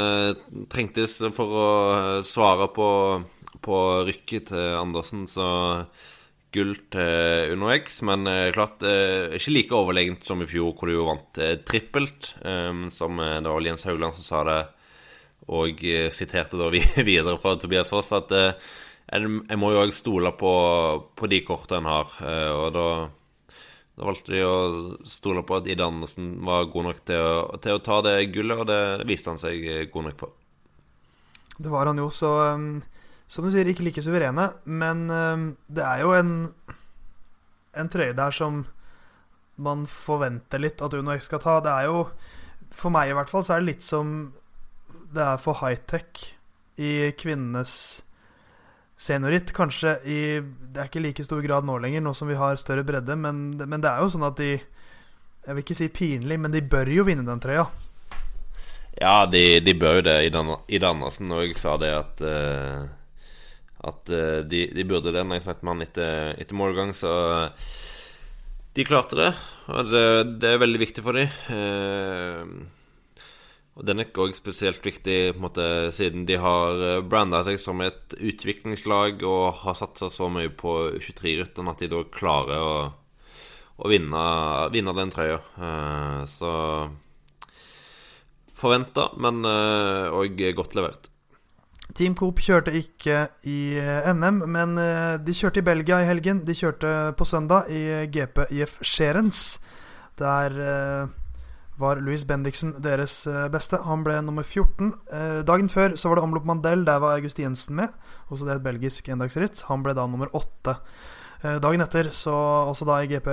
trengtes 0.72 1.20
for 1.36 1.54
å 1.54 1.68
svare 2.26 2.66
på, 2.74 2.88
på 3.62 3.82
rykket 4.08 4.50
til 4.50 4.78
Andersen. 4.80 5.28
Så 5.30 5.46
gull 6.50 6.74
til 6.90 7.54
Uno 7.54 7.70
X, 7.76 8.02
men 8.10 8.26
klart 8.56 8.82
ikke 8.82 9.54
like 9.54 9.78
overlegent 9.78 10.26
som 10.26 10.42
i 10.42 10.50
fjor, 10.50 10.74
hvor 10.74 10.90
du 10.90 10.96
jo 10.96 11.06
vant 11.12 11.42
trippelt. 11.70 12.34
som 12.98 13.22
det 13.22 13.46
var 13.46 13.68
Jens 13.68 13.86
Haugland 13.86 14.18
som 14.18 14.26
sa 14.26 14.44
det 14.50 14.60
og 15.50 15.82
eh, 15.86 16.10
siterte 16.14 16.60
da 16.60 16.70
videre 17.10 17.38
fra 17.42 17.56
Tobias 17.60 17.92
Foss 17.94 18.12
at 18.16 18.34
eh, 18.36 18.70
jeg 19.10 19.58
må 19.58 19.72
jo 19.74 19.82
òg 19.82 19.94
stole 19.96 20.32
på, 20.38 20.52
på, 21.18 21.30
de 21.32 21.40
kortene 21.42 21.82
en 21.82 21.90
har. 21.90 22.12
Eh, 22.22 22.52
og 22.54 22.68
da, 22.76 22.90
da, 24.00 24.08
valgte 24.08 24.34
de 24.34 24.44
å 24.48 24.56
stole 25.08 25.44
på 25.46 25.60
at 25.60 25.68
Ida 25.70 25.90
Andersen 25.90 26.32
var 26.48 26.70
god 26.72 26.90
nok 26.90 27.04
til 27.08 27.20
å, 27.20 27.60
til 27.62 27.78
å, 27.78 27.84
ta 27.84 28.00
det 28.08 28.16
gullet, 28.34 28.64
og 28.64 28.70
det 28.70 29.10
viste 29.10 29.34
han 29.34 29.42
seg 29.42 29.92
god 29.94 30.10
nok 30.10 30.18
på. 30.24 30.32
Det 31.60 31.72
var 31.72 31.92
han 31.92 32.00
jo, 32.00 32.08
så 32.16 32.32
som 33.30 33.46
du 33.46 33.52
sier, 33.54 33.68
ikke 33.68 33.84
like 33.86 34.02
suverene. 34.02 34.48
Men 34.64 35.04
det 35.68 35.84
er 35.84 36.06
jo 36.06 36.16
en, 36.16 36.32
en 37.78 37.92
trøye 37.92 38.16
der 38.18 38.34
som 38.34 38.64
man 39.60 39.86
forventer 39.92 40.62
litt 40.62 40.82
at 40.82 40.96
Uno 40.96 41.14
X 41.14 41.28
skal 41.30 41.44
ta. 41.44 41.60
Det 41.64 41.72
er 41.74 41.90
jo, 41.90 42.06
for 42.72 42.96
meg 42.96 43.12
i 43.12 43.18
hvert 43.18 43.32
fall, 43.32 43.46
så 43.46 43.56
er 43.56 43.64
det 43.64 43.74
litt 43.74 43.86
som 43.86 44.32
det 45.14 45.26
er 45.26 45.42
for 45.42 45.60
high-tech 45.62 46.24
i 46.80 47.12
kvinnenes 47.20 47.74
senioritt. 49.00 49.54
Kanskje 49.56 49.96
i 50.06 50.20
Det 50.40 50.82
er 50.82 50.90
ikke 50.90 51.04
like 51.04 51.26
stor 51.26 51.42
grad 51.46 51.68
nå 51.68 51.80
lenger, 51.82 52.04
nå 52.04 52.14
som 52.14 52.30
vi 52.30 52.38
har 52.40 52.60
større 52.60 52.86
bredde, 52.88 53.16
men, 53.16 53.58
men 53.58 53.82
det 53.82 53.92
er 53.92 54.04
jo 54.04 54.12
sånn 54.14 54.28
at 54.28 54.38
de 54.40 54.52
Jeg 54.60 55.56
vil 55.56 55.64
ikke 55.64 55.78
si 55.78 55.88
pinlig, 55.90 56.38
men 56.40 56.52
de 56.52 56.62
bør 56.62 56.92
jo 56.92 57.06
vinne 57.08 57.26
den 57.26 57.40
trøya. 57.42 57.70
Ja, 59.00 59.26
de, 59.26 59.62
de 59.64 59.74
bør 59.80 60.00
jo 60.00 60.08
det. 60.10 60.18
Ida 60.28 60.90
Andersen 60.92 61.32
òg 61.32 61.56
sa 61.58 61.78
det 61.80 61.94
at 61.96 62.24
uh, 62.26 62.84
At 63.88 64.12
uh, 64.12 64.42
de, 64.44 64.66
de, 64.76 64.84
burde 64.84 65.14
det 65.16 65.24
når 65.24 65.40
jeg 65.40 65.46
snakket 65.48 65.64
med 65.64 65.74
han 65.74 65.86
etter, 65.86 66.34
etter 66.44 66.60
målgang, 66.60 66.92
så 66.94 67.14
de 68.76 68.86
klarte 68.86 69.16
det. 69.18 69.32
Og 69.72 69.88
det, 69.90 70.04
det 70.44 70.52
er 70.52 70.62
veldig 70.62 70.84
viktig 70.84 71.06
for 71.06 71.16
dem. 71.16 72.68
Og 73.80 73.86
Den 73.88 74.02
er 74.02 74.10
ikke 74.10 74.26
òg 74.26 74.34
spesielt 74.36 74.84
viktig 74.84 75.38
måte, 75.40 75.64
siden 75.96 76.26
de 76.28 76.36
har 76.36 76.82
eh, 76.84 77.04
branda 77.08 77.40
seg 77.48 77.56
som 77.62 77.80
et 77.80 78.12
utviklingslag 78.20 79.22
og 79.24 79.62
har 79.62 79.78
satsa 79.80 80.10
så 80.12 80.28
mye 80.28 80.52
på 80.52 80.74
23-rutten 81.00 81.70
at 81.72 81.80
de 81.80 81.88
da 81.88 82.02
klarer 82.12 82.60
å, 82.60 82.74
å 83.80 83.92
vinne, 83.92 84.24
vinne 84.74 84.96
den 84.98 85.14
trøya. 85.16 85.38
Eh, 85.40 86.26
så 86.28 86.52
forventa, 88.60 89.06
men 89.16 89.48
òg 89.48 90.42
godt 90.58 90.76
levert. 90.76 91.08
Team 91.96 92.18
Coop 92.20 92.42
kjørte 92.44 92.74
ikke 92.76 93.22
i 93.48 93.80
NM, 94.12 94.42
men 94.52 94.76
de 95.24 95.36
kjørte 95.38 95.64
i 95.64 95.66
Belgia 95.70 96.02
i 96.04 96.10
helgen. 96.10 96.44
De 96.44 96.52
kjørte 96.52 96.92
på 97.16 97.26
søndag 97.26 97.72
i 97.72 98.04
GP 98.12 98.44
IF 98.60 98.76
Scherens. 98.84 99.62
Der 100.20 100.60
var 101.80 102.02
Louis 102.04 102.26
Bendiksen 102.28 102.74
deres 102.84 103.22
beste. 103.54 103.80
Han 103.86 104.04
ble 104.04 104.18
nummer 104.26 104.44
14. 104.44 104.92
Dagen 105.48 105.70
før 105.72 105.96
så 106.00 106.12
var 106.12 106.20
det 106.20 106.26
omlopp 106.26 106.48
Mandel. 106.50 106.84
Der 106.88 107.00
var 107.00 107.16
August 107.16 107.40
Jensen 107.40 107.78
med. 107.80 107.94
Også 108.28 108.46
det 108.46 108.54
er 108.54 108.60
et 108.60 108.68
belgisk 108.68 109.08
endagsritt. 109.12 109.64
Han 109.70 109.86
ble 109.86 109.96
da 109.98 110.06
nummer 110.08 110.32
åtte. 110.36 110.76
Dagen 111.40 111.80
etter, 111.80 112.10
så 112.12 112.34
også 112.68 112.84
da 112.84 112.98
i 113.00 113.08
GP 113.08 113.30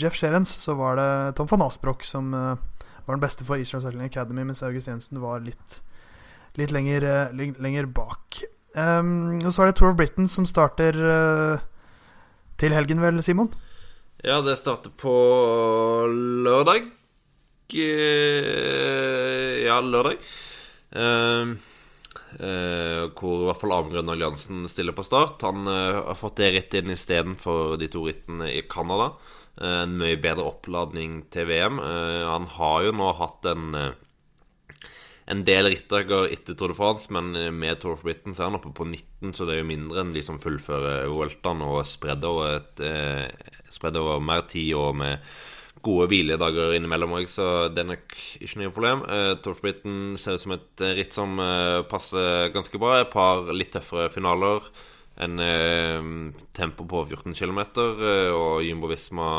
Jeff 0.00 0.16
Sherens, 0.16 0.54
så 0.62 0.72
var 0.78 0.96
det 0.96 1.08
Tom 1.36 1.48
van 1.50 1.66
Asbrock 1.66 2.06
som 2.08 2.32
var 2.32 3.10
den 3.10 3.20
beste 3.20 3.44
for 3.44 3.60
Israel 3.60 3.84
Cycling 3.84 4.08
Academy, 4.08 4.46
mens 4.48 4.62
August 4.64 4.88
Jensen 4.88 5.20
var 5.20 5.42
litt, 5.44 5.80
litt 6.56 6.72
lenger, 6.72 7.04
lenger, 7.36 7.90
bak. 7.92 8.40
Um, 8.72 9.42
og 9.42 9.50
så 9.52 9.66
er 9.66 9.70
det 9.70 9.76
Tour 9.80 9.92
of 9.92 9.98
Britain 9.98 10.30
som 10.30 10.46
starter 10.48 10.96
til 12.60 12.76
helgen, 12.76 13.04
vel, 13.04 13.20
Simon? 13.24 13.52
Ja, 14.24 14.40
det 14.44 14.56
starter 14.60 14.92
på 14.96 15.12
lørdag. 16.08 16.88
Uh, 17.74 19.60
ja, 19.64 19.80
lørdag. 19.84 20.20
Uh, 20.94 21.54
hvor 23.18 23.42
i 23.42 23.46
hvert 23.48 23.58
fall 23.58 23.74
Amund 23.74 24.12
Alliansen 24.12 24.68
stiller 24.70 24.94
på 24.96 25.04
start. 25.06 25.42
Han 25.42 25.66
har 25.66 26.16
fått 26.18 26.38
det 26.40 26.52
rett 26.54 26.76
inn 26.78 26.92
istedenfor 26.94 27.74
de 27.80 27.88
to 27.90 28.04
rittene 28.06 28.46
i 28.54 28.62
Canada. 28.70 29.10
En 29.60 29.96
mye 29.98 30.16
bedre 30.22 30.46
oppladning 30.46 31.24
til 31.34 31.48
VM. 31.50 31.82
Han 31.82 32.46
har 32.54 32.86
jo 32.86 32.94
nå 32.96 33.10
hatt 33.18 33.50
en 33.50 33.74
en 35.30 35.44
del 35.46 35.68
rittdager 35.70 36.30
etter 36.34 36.56
Tour 36.58 36.72
de 36.72 36.76
France, 36.78 37.10
men 37.14 37.30
med 37.54 37.78
Tour 37.80 37.94
of 37.94 38.02
Britain 38.02 38.34
så 38.34 38.42
er 38.42 38.50
han 38.50 38.58
oppe 38.58 38.72
på 38.74 38.86
19, 38.88 39.34
så 39.36 39.46
det 39.46 39.54
er 39.54 39.60
jo 39.60 39.68
mindre 39.68 40.02
enn 40.02 40.14
de 40.14 40.24
som 40.26 40.40
fullfører 40.42 41.06
Vueltaen 41.12 41.62
og 41.62 41.84
spredd 41.86 42.26
over, 42.26 42.56
et, 42.58 42.82
eh, 42.82 44.00
over 44.00 44.18
mer 44.18 44.42
tid 44.50 44.74
og 44.74 44.96
med 44.98 45.22
gode 45.84 46.08
hviledager 46.10 46.74
innimellom 46.76 47.16
òg, 47.18 47.28
så 47.30 47.68
det 47.72 47.84
er 47.84 47.90
nok 47.92 48.16
ikke 48.40 48.60
noe 48.60 48.74
problem. 48.74 49.04
Uh, 49.08 49.32
Tour 49.40 49.56
of 49.56 49.62
ser 50.20 50.36
ut 50.36 50.44
som 50.44 50.56
et 50.56 50.86
ritt 50.98 51.16
som 51.16 51.38
uh, 51.40 51.82
passer 51.88 52.52
ganske 52.54 52.80
bra. 52.80 53.00
Et 53.00 53.12
par 53.12 53.50
litt 53.54 53.72
tøffere 53.74 54.10
finaler. 54.12 54.66
En 55.20 55.40
uh, 55.40 56.12
tempo 56.56 56.86
på 56.88 57.06
14 57.08 57.36
km, 57.36 57.64
og 58.36 58.62
Jumbo 58.64 58.90
Visma 58.92 59.30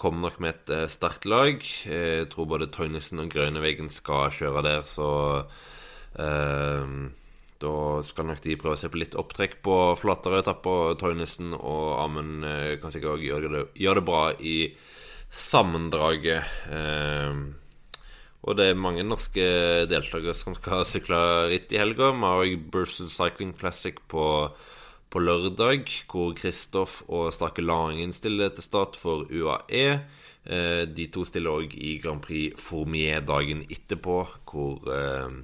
Kommer 0.00 0.30
nok 0.30 0.38
med 0.40 0.54
et 0.54 0.70
uh, 0.72 0.86
sterkt 0.88 1.26
lag. 1.28 1.60
Jeg 1.60 2.28
tror 2.32 2.48
både 2.48 2.70
Tøynesen 2.72 3.20
og 3.20 3.28
Grønevegen 3.34 3.90
skal 3.92 4.32
kjøre 4.32 4.62
der, 4.64 4.80
så 4.88 5.08
uh, 6.16 6.94
Da 7.60 7.74
skal 8.08 8.30
nok 8.30 8.40
de 8.46 8.56
prøve 8.60 8.78
å 8.78 8.80
se 8.80 8.88
på 8.88 9.02
litt 9.02 9.16
opptrekk 9.20 9.58
på 9.64 9.76
flatere 10.00 10.40
etapper. 10.40 10.96
Tøynesen 11.00 11.52
og 11.58 11.98
Amund 12.00 12.48
uh, 12.48 12.72
kan 12.80 12.94
sikkert 12.94 13.18
òg 13.18 13.26
gjøre, 13.28 13.66
gjøre, 13.76 14.00
det 14.00 14.06
bra 14.08 14.24
i 14.40 14.56
sammendraget. 15.34 16.46
og 18.44 18.56
det 18.56 18.68
er 18.70 18.78
mange 18.78 19.02
norske 19.02 19.44
deltakere 19.90 20.34
som 20.38 20.54
skal 20.54 20.84
sykle 20.86 21.18
ritt 21.50 21.72
i 21.74 21.80
helga. 21.80 22.12
Vi 22.14 22.22
har 22.22 22.44
òg 22.44 22.70
Burson 22.70 23.10
Cycling 23.10 23.54
Classic 23.58 23.98
på 24.08 24.24
på 25.14 25.22
lørdag, 25.22 25.86
hvor 26.10 26.32
Kristoff 26.34 27.02
og 27.06 27.28
Stake 27.32 27.62
Langen 27.62 28.12
stiller 28.12 28.50
til 28.50 28.66
start 28.66 28.96
for 28.98 29.28
UAE. 29.30 30.00
Eh, 30.44 30.82
de 30.90 31.06
to 31.14 31.22
stiller 31.24 31.54
òg 31.54 31.76
i 31.78 31.94
Grand 32.02 32.22
Prix 32.24 32.58
Formier 32.58 33.22
dagen 33.22 33.62
etterpå, 33.70 34.16
hvor 34.50 34.90
eh, 34.90 35.36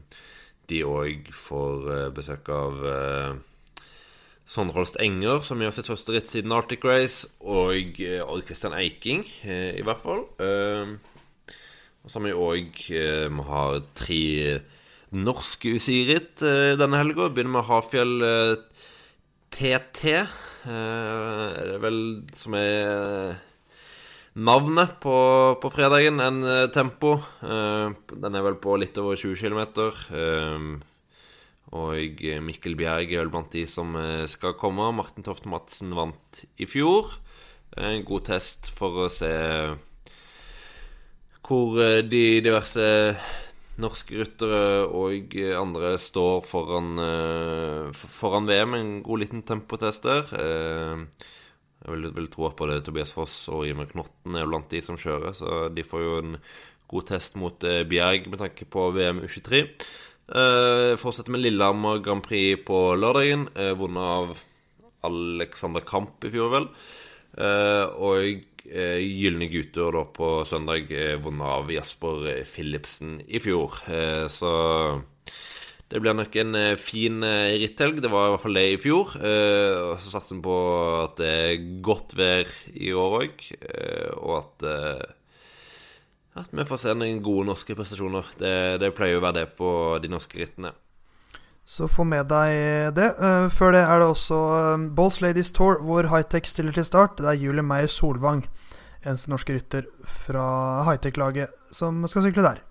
de 0.72 0.82
òg 0.82 1.30
får 1.46 1.86
eh, 1.94 2.08
besøk 2.16 2.50
av 2.50 2.82
Sondre 4.50 4.82
Enger, 4.98 5.44
som 5.46 5.60
gjør 5.62 5.76
sitt 5.76 5.90
første 5.92 6.14
ritt 6.14 6.30
siden 6.30 6.50
Arctic 6.56 6.82
Race, 6.82 7.28
og 7.46 8.00
Odd 8.02 8.42
Christian 8.48 8.74
Eiking, 8.74 9.22
i 9.46 9.84
hvert 9.86 10.02
fall. 10.02 10.24
Og 12.00 12.10
så 12.10 12.18
har 12.18 12.24
vi 12.24 12.32
òg 12.34 12.80
Vi 12.90 13.44
har 13.46 13.78
tre 13.94 14.24
norske 15.14 15.76
UCI-ritt 15.76 16.42
denne 16.82 16.98
helga. 16.98 17.28
Begynner 17.30 17.60
med 17.60 17.68
Hafjell 17.70 18.16
TT. 19.54 20.04
Eh, 20.10 21.60
er 21.74 21.78
vel 21.82 22.00
som 22.36 22.54
er 22.58 23.38
navnet 24.36 24.96
på, 25.02 25.16
på 25.60 25.72
fredagen. 25.72 26.20
En 26.22 26.42
eh, 26.44 26.68
tempo. 26.74 27.16
Eh, 27.42 27.96
den 28.12 28.36
er 28.38 28.46
vel 28.46 28.60
på 28.62 28.76
litt 28.80 28.98
over 29.00 29.18
20 29.20 29.40
km. 29.40 29.62
Og 31.76 32.22
Mikkel 32.42 32.74
Bjerg 32.78 33.12
er 33.12 33.22
vel 33.22 33.30
blant 33.30 33.52
de 33.54 33.62
som 33.70 33.94
skal 34.30 34.56
komme. 34.58 34.88
Martin 34.96 35.26
Toft 35.26 35.46
Madsen 35.46 35.94
vant 35.94 36.42
i 36.58 36.66
fjor. 36.66 37.12
En 37.78 38.02
god 38.06 38.26
test 38.26 38.66
for 38.74 39.04
å 39.04 39.12
se 39.12 39.30
hvor 41.50 41.78
de 42.06 42.24
diverse 42.44 42.86
norske 43.80 44.14
ryttere 44.20 44.84
og 44.86 45.34
andre 45.58 45.94
står 45.98 46.44
foran, 46.46 46.90
foran 47.96 48.46
VM. 48.50 48.76
En 48.78 48.92
god 49.06 49.22
liten 49.24 49.42
tempotest 49.46 50.06
der. 50.06 50.30
Jeg 50.30 51.94
vil, 51.94 52.10
vil, 52.14 52.28
tro 52.30 52.50
på 52.54 52.68
det. 52.70 52.82
Tobias 52.86 53.14
Foss 53.16 53.48
og 53.50 53.64
Jimmy 53.66 53.88
Knotten 53.90 54.36
er 54.36 54.46
blant 54.46 54.70
de 54.70 54.82
som 54.84 54.98
kjører, 55.00 55.34
så 55.34 55.64
de 55.72 55.86
får 55.86 56.04
jo 56.04 56.18
en 56.20 56.36
god 56.90 57.08
test 57.08 57.38
mot 57.40 57.66
Bjerg 57.90 58.26
med 58.30 58.42
tanke 58.42 58.66
på 58.70 58.90
VM 58.94 59.22
U23. 59.24 59.64
Uh, 60.30 60.94
fortsetter 60.94 61.34
med 61.34 61.42
Lillehammer 61.42 61.98
Grand 62.04 62.22
Prix 62.22 62.60
på 62.62 62.78
lørdagen, 62.94 63.48
uh, 63.56 63.72
vunnet 63.74 64.04
av 64.06 64.42
Alexander 65.08 65.82
Kamp 65.82 66.22
i 66.22 66.30
fjor, 66.30 66.52
vel. 66.52 66.66
og 67.40 68.18
eh, 68.68 68.98
Gylne 69.00 69.46
gutter 69.48 69.94
da 69.96 70.02
på 70.12 70.28
søndag, 70.44 70.90
vunnet 71.24 71.46
av 71.46 71.70
Jasper 71.72 72.42
Philipsen 72.44 73.14
i 73.24 73.40
fjor. 73.40 73.78
Så 74.28 74.50
det 75.88 76.02
blir 76.04 76.18
nok 76.18 76.36
en 76.42 76.58
fin 76.76 77.24
ritthelg. 77.24 78.02
Det 78.04 78.10
var 78.12 78.28
i 78.28 78.34
hvert 78.34 78.44
fall 78.44 78.60
det 78.60 78.66
i 78.74 78.76
fjor. 78.82 79.14
Og 79.14 79.94
så 80.02 80.12
satser 80.12 80.36
vi 80.36 80.44
på 80.50 80.58
at 80.98 81.16
det 81.22 81.32
er 81.46 81.64
godt 81.86 82.12
vær 82.18 82.52
i 82.74 82.92
år 82.92 83.16
òg, 83.22 83.48
og 84.18 84.36
at 84.42 84.68
at 86.38 86.52
vi 86.54 86.66
får 86.66 86.78
se 86.84 86.94
noen 86.94 87.18
gode 87.24 87.48
norske 87.48 87.74
prestasjoner. 87.74 88.28
Det, 88.38 88.54
det 88.82 88.92
pleier 88.94 89.18
å 89.18 89.24
være 89.24 89.40
det 89.40 89.48
på 89.58 89.72
de 90.02 90.10
norske 90.12 90.38
rittene. 90.38 90.72
Så 91.66 91.86
få 91.90 92.06
med 92.08 92.30
deg 92.30 92.94
det. 92.96 93.10
Uh, 93.20 93.50
før 93.52 93.74
det 93.76 93.82
er 93.84 94.00
det 94.02 94.08
også 94.10 94.38
Bolls 94.38 94.94
Balls 94.96 95.20
Ladies 95.22 95.52
Tour, 95.54 95.82
hvor 95.86 96.08
Hightech 96.10 96.48
stiller 96.50 96.74
til 96.74 96.86
start. 96.86 97.18
Det 97.18 97.28
er 97.30 97.38
Julie 97.38 97.66
Meyer 97.66 97.90
Solvang, 97.90 98.44
eneste 99.04 99.30
norske 99.30 99.54
rytter 99.54 99.86
fra 100.06 100.46
Hightech-laget, 100.88 101.52
som 101.74 102.02
skal 102.10 102.26
sykle 102.26 102.46
der. 102.46 102.64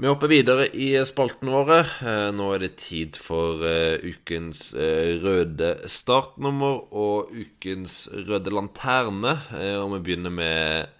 Vi 0.00 0.08
hopper 0.08 0.30
videre 0.32 0.64
i 0.72 0.94
spaltene 1.04 1.52
våre. 1.52 1.82
Uh, 2.00 2.30
nå 2.32 2.46
er 2.54 2.62
det 2.64 2.70
tid 2.80 3.18
for 3.20 3.60
uh, 3.60 4.00
ukens 4.00 4.70
røde 5.20 5.74
startnummer 5.92 6.86
og 6.96 7.34
ukens 7.36 8.06
røde 8.08 8.54
lanterne. 8.54 9.36
og 9.82 9.92
vi 9.98 10.00
begynner 10.08 10.32
med 10.32 10.96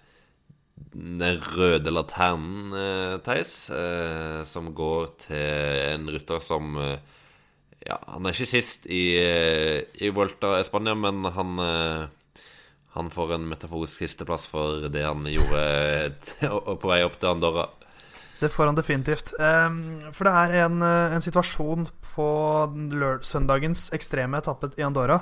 den 0.93 1.39
røde 1.55 1.91
laternen, 1.91 2.73
eh, 2.73 3.17
Theis, 3.23 3.69
eh, 3.69 4.43
som 4.43 4.73
går 4.75 5.07
til 5.27 5.93
en 5.93 6.09
rytter 6.09 6.39
som 6.39 6.77
eh, 6.77 6.97
Ja, 7.81 7.97
han 8.05 8.25
er 8.25 8.35
ikke 8.35 8.45
sist 8.45 8.85
i, 8.85 9.17
eh, 9.17 9.87
i 10.05 10.11
Volta 10.13 10.59
i 10.59 10.63
Spania, 10.63 10.93
men 10.93 11.23
han 11.25 11.59
eh, 11.59 12.07
han 12.93 13.09
får 13.09 13.33
en 13.33 13.47
metaforisk 13.47 14.03
sisteplass 14.03 14.45
for 14.45 14.89
det 14.91 15.01
han 15.01 15.23
gjorde 15.25 15.61
på 16.81 16.91
vei 16.91 16.99
opp 17.05 17.15
til 17.21 17.31
Andorra. 17.31 17.69
Det 18.41 18.49
får 18.49 18.71
han 18.71 18.77
definitivt. 18.77 19.35
For 19.37 20.25
det 20.27 20.31
er 20.33 20.55
en, 20.65 20.81
en 20.81 21.21
situasjon 21.21 21.85
på 22.11 22.29
søndagens 23.21 23.91
ekstreme 23.93 24.41
etappe 24.41 24.71
i 24.81 24.85
Andorra 24.87 25.19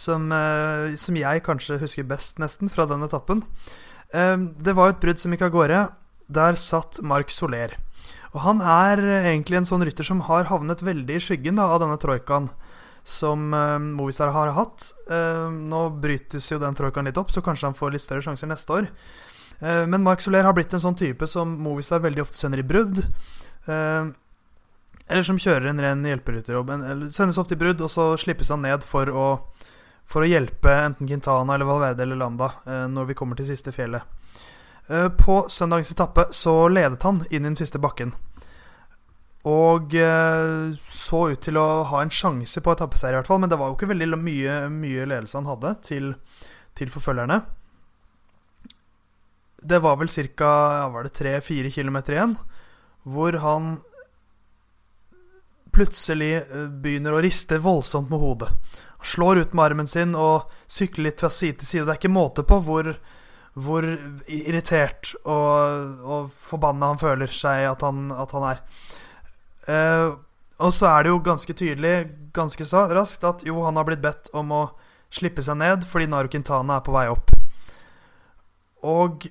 som, 0.00 0.30
uh, 0.32 0.96
som 0.98 1.18
jeg 1.18 1.44
kanskje 1.46 1.78
husker 1.82 2.08
best, 2.08 2.40
nesten, 2.42 2.72
fra 2.72 2.88
den 2.90 3.06
etappen. 3.06 3.44
Det 4.10 4.72
var 4.74 4.90
et 4.90 4.98
brudd 4.98 5.20
som 5.22 5.30
gikk 5.30 5.44
av 5.46 5.52
gårde. 5.54 5.80
Der 6.34 6.56
satt 6.58 6.98
Mark 7.06 7.30
Soler. 7.30 7.76
Og 8.32 8.40
han 8.42 8.58
er 8.58 8.98
egentlig 9.20 9.60
en 9.60 9.68
sånn 9.68 9.84
rytter 9.86 10.06
som 10.06 10.24
har 10.26 10.48
havnet 10.50 10.82
veldig 10.82 11.18
i 11.18 11.22
skyggen 11.22 11.60
da, 11.60 11.68
av 11.70 11.78
denne 11.84 11.98
troikaen 12.02 12.48
som 13.06 13.54
uh, 13.54 13.78
Movistar 13.78 14.32
har 14.34 14.50
hatt. 14.56 14.90
Nå 15.10 15.82
brytes 16.02 16.50
jo 16.50 16.58
den 16.62 16.76
troikaen 16.78 17.06
litt 17.06 17.20
opp, 17.22 17.30
så 17.30 17.42
kanskje 17.44 17.70
han 17.70 17.78
får 17.78 17.94
litt 17.94 18.04
større 18.04 18.26
sjanser 18.26 18.50
neste 18.50 18.80
år. 18.80 18.90
Uh, 19.60 19.86
men 19.86 20.02
Mark 20.02 20.24
Soler 20.24 20.46
har 20.46 20.56
blitt 20.56 20.72
en 20.74 20.82
sånn 20.82 20.98
type 20.98 21.28
som 21.28 21.52
Movistar 21.62 22.02
veldig 22.04 22.24
ofte 22.24 22.40
sender 22.40 22.62
i 22.62 22.66
brudd. 22.66 23.04
eller 25.10 25.22
som 25.26 25.38
kjører 25.38 25.68
en 25.68 25.80
ren 25.82 26.04
hjelperytterjobb. 26.06 26.70
Sendes 27.12 27.38
ofte 27.38 27.54
i 27.54 27.60
brudd, 27.60 27.82
og 27.82 27.90
så 27.92 28.16
slippes 28.18 28.50
han 28.50 28.62
ned 28.64 28.82
for 28.86 29.10
å, 29.10 29.26
for 30.06 30.24
å 30.24 30.30
hjelpe 30.30 30.72
enten 30.72 31.06
Quintana 31.06 31.54
eller 31.54 31.68
Valverde 31.68 32.06
eller 32.06 32.18
Landa 32.18 32.52
eh, 32.64 32.86
når 32.90 33.10
vi 33.10 33.16
kommer 33.18 33.38
til 33.38 33.50
siste 33.50 33.74
fjellet. 33.74 34.06
Eh, 34.90 35.08
på 35.08 35.44
søndagens 35.48 35.92
etappe 35.92 36.28
så 36.34 36.68
ledet 36.68 37.02
han 37.06 37.22
inn 37.30 37.44
i 37.44 37.50
den 37.50 37.58
siste 37.58 37.78
bakken. 37.82 38.14
Og 39.46 39.94
eh, 39.94 40.74
så 40.90 41.20
ut 41.30 41.40
til 41.46 41.60
å 41.60 41.68
ha 41.88 42.02
en 42.02 42.10
sjanse 42.12 42.60
på 42.60 42.74
etappeseier, 42.74 43.14
i 43.14 43.20
hvert 43.20 43.30
fall. 43.30 43.40
Men 43.42 43.52
det 43.52 43.58
var 43.60 43.70
jo 43.70 43.78
ikke 43.78 43.92
veldig 43.92 44.18
mye, 44.18 44.56
mye 44.74 45.06
ledelse 45.06 45.38
han 45.38 45.48
hadde 45.48 45.76
til, 45.86 46.12
til 46.78 46.90
forfølgerne. 46.92 47.38
Det 49.62 49.78
var 49.78 49.96
vel 50.00 50.08
ca. 50.08 50.50
Ja, 50.80 50.88
var 50.88 51.04
det 51.04 51.16
3-4 51.18 51.70
km 51.70 51.96
igjen, 52.08 52.36
hvor 53.02 53.32
han 53.42 53.78
plutselig 55.72 56.34
eh, 56.36 56.66
begynner 56.82 57.14
å 57.14 57.22
riste 57.22 57.60
voldsomt 57.62 58.10
med 58.10 58.20
hodet. 58.20 58.50
Han 59.00 59.06
slår 59.06 59.44
ut 59.44 59.52
med 59.52 59.64
armen 59.64 59.90
sin 59.90 60.16
og 60.18 60.50
sykler 60.66 61.10
litt 61.10 61.22
fra 61.22 61.30
side 61.32 61.60
til 61.60 61.68
side. 61.68 61.84
Det 61.86 61.94
er 61.94 62.00
ikke 62.00 62.12
måte 62.12 62.44
på 62.46 62.60
hvor, 62.66 62.90
hvor 63.54 63.86
irritert 64.26 65.14
og, 65.22 66.02
og 66.04 66.32
forbanna 66.50 66.92
han 66.92 67.00
føler 67.00 67.32
seg 67.32 67.68
at 67.70 67.86
han, 67.86 68.10
at 68.12 68.34
han 68.36 68.48
er. 68.50 68.64
Eh, 69.70 70.08
og 70.60 70.74
så 70.76 70.90
er 70.90 71.04
det 71.04 71.14
jo 71.14 71.22
ganske 71.24 71.56
tydelig, 71.56 71.94
ganske 72.36 72.66
raskt, 72.92 73.24
at 73.24 73.44
jo, 73.48 73.62
han 73.64 73.78
har 73.80 73.86
blitt 73.88 74.04
bedt 74.04 74.28
om 74.36 74.52
å 74.52 74.64
slippe 75.10 75.42
seg 75.42 75.56
ned 75.58 75.86
fordi 75.88 76.06
Naru 76.10 76.28
Quintana 76.30 76.78
er 76.78 76.84
på 76.86 76.94
vei 76.94 77.06
opp. 77.10 77.32
Og 78.86 79.26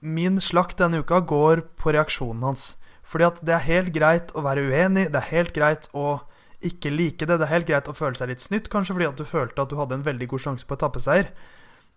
min 0.00 0.40
slakt 0.40 0.78
denne 0.78 1.02
uka 1.02 1.20
går 1.20 1.64
på 1.78 1.92
reaksjonen 1.94 2.44
hans. 2.46 2.76
Fordi 3.08 3.24
at 3.24 3.40
det 3.44 3.54
er 3.56 3.64
helt 3.66 3.94
greit 3.94 4.34
å 4.36 4.44
være 4.44 4.68
uenig, 4.68 5.08
det 5.12 5.20
er 5.20 5.32
helt 5.32 5.54
greit 5.56 5.88
å 5.96 6.20
ikke 6.64 6.90
like 6.90 7.26
det. 7.26 7.38
Det 7.38 7.46
er 7.46 7.54
helt 7.54 7.68
greit 7.70 7.88
å 7.88 7.96
føle 7.96 8.18
seg 8.18 8.32
litt 8.32 8.42
snytt, 8.44 8.68
kanskje 8.72 8.96
fordi 8.96 9.08
at 9.08 9.18
du 9.20 9.26
følte 9.28 9.62
at 9.62 9.70
du 9.70 9.78
hadde 9.78 9.98
en 9.98 10.06
veldig 10.06 10.28
god 10.30 10.44
sjanse 10.44 10.66
på 10.68 10.76
etappeseier. 10.78 11.30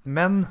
Men 0.04 0.46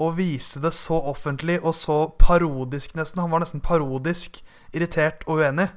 å 0.00 0.10
vise 0.16 0.60
det 0.62 0.72
så 0.74 0.96
offentlig 1.10 1.58
og 1.60 1.74
så 1.76 1.98
parodisk, 2.20 2.94
nesten 2.96 3.20
Han 3.20 3.32
var 3.32 3.42
nesten 3.42 3.60
parodisk 3.60 4.40
irritert 4.72 5.26
og 5.26 5.42
uenig. 5.42 5.68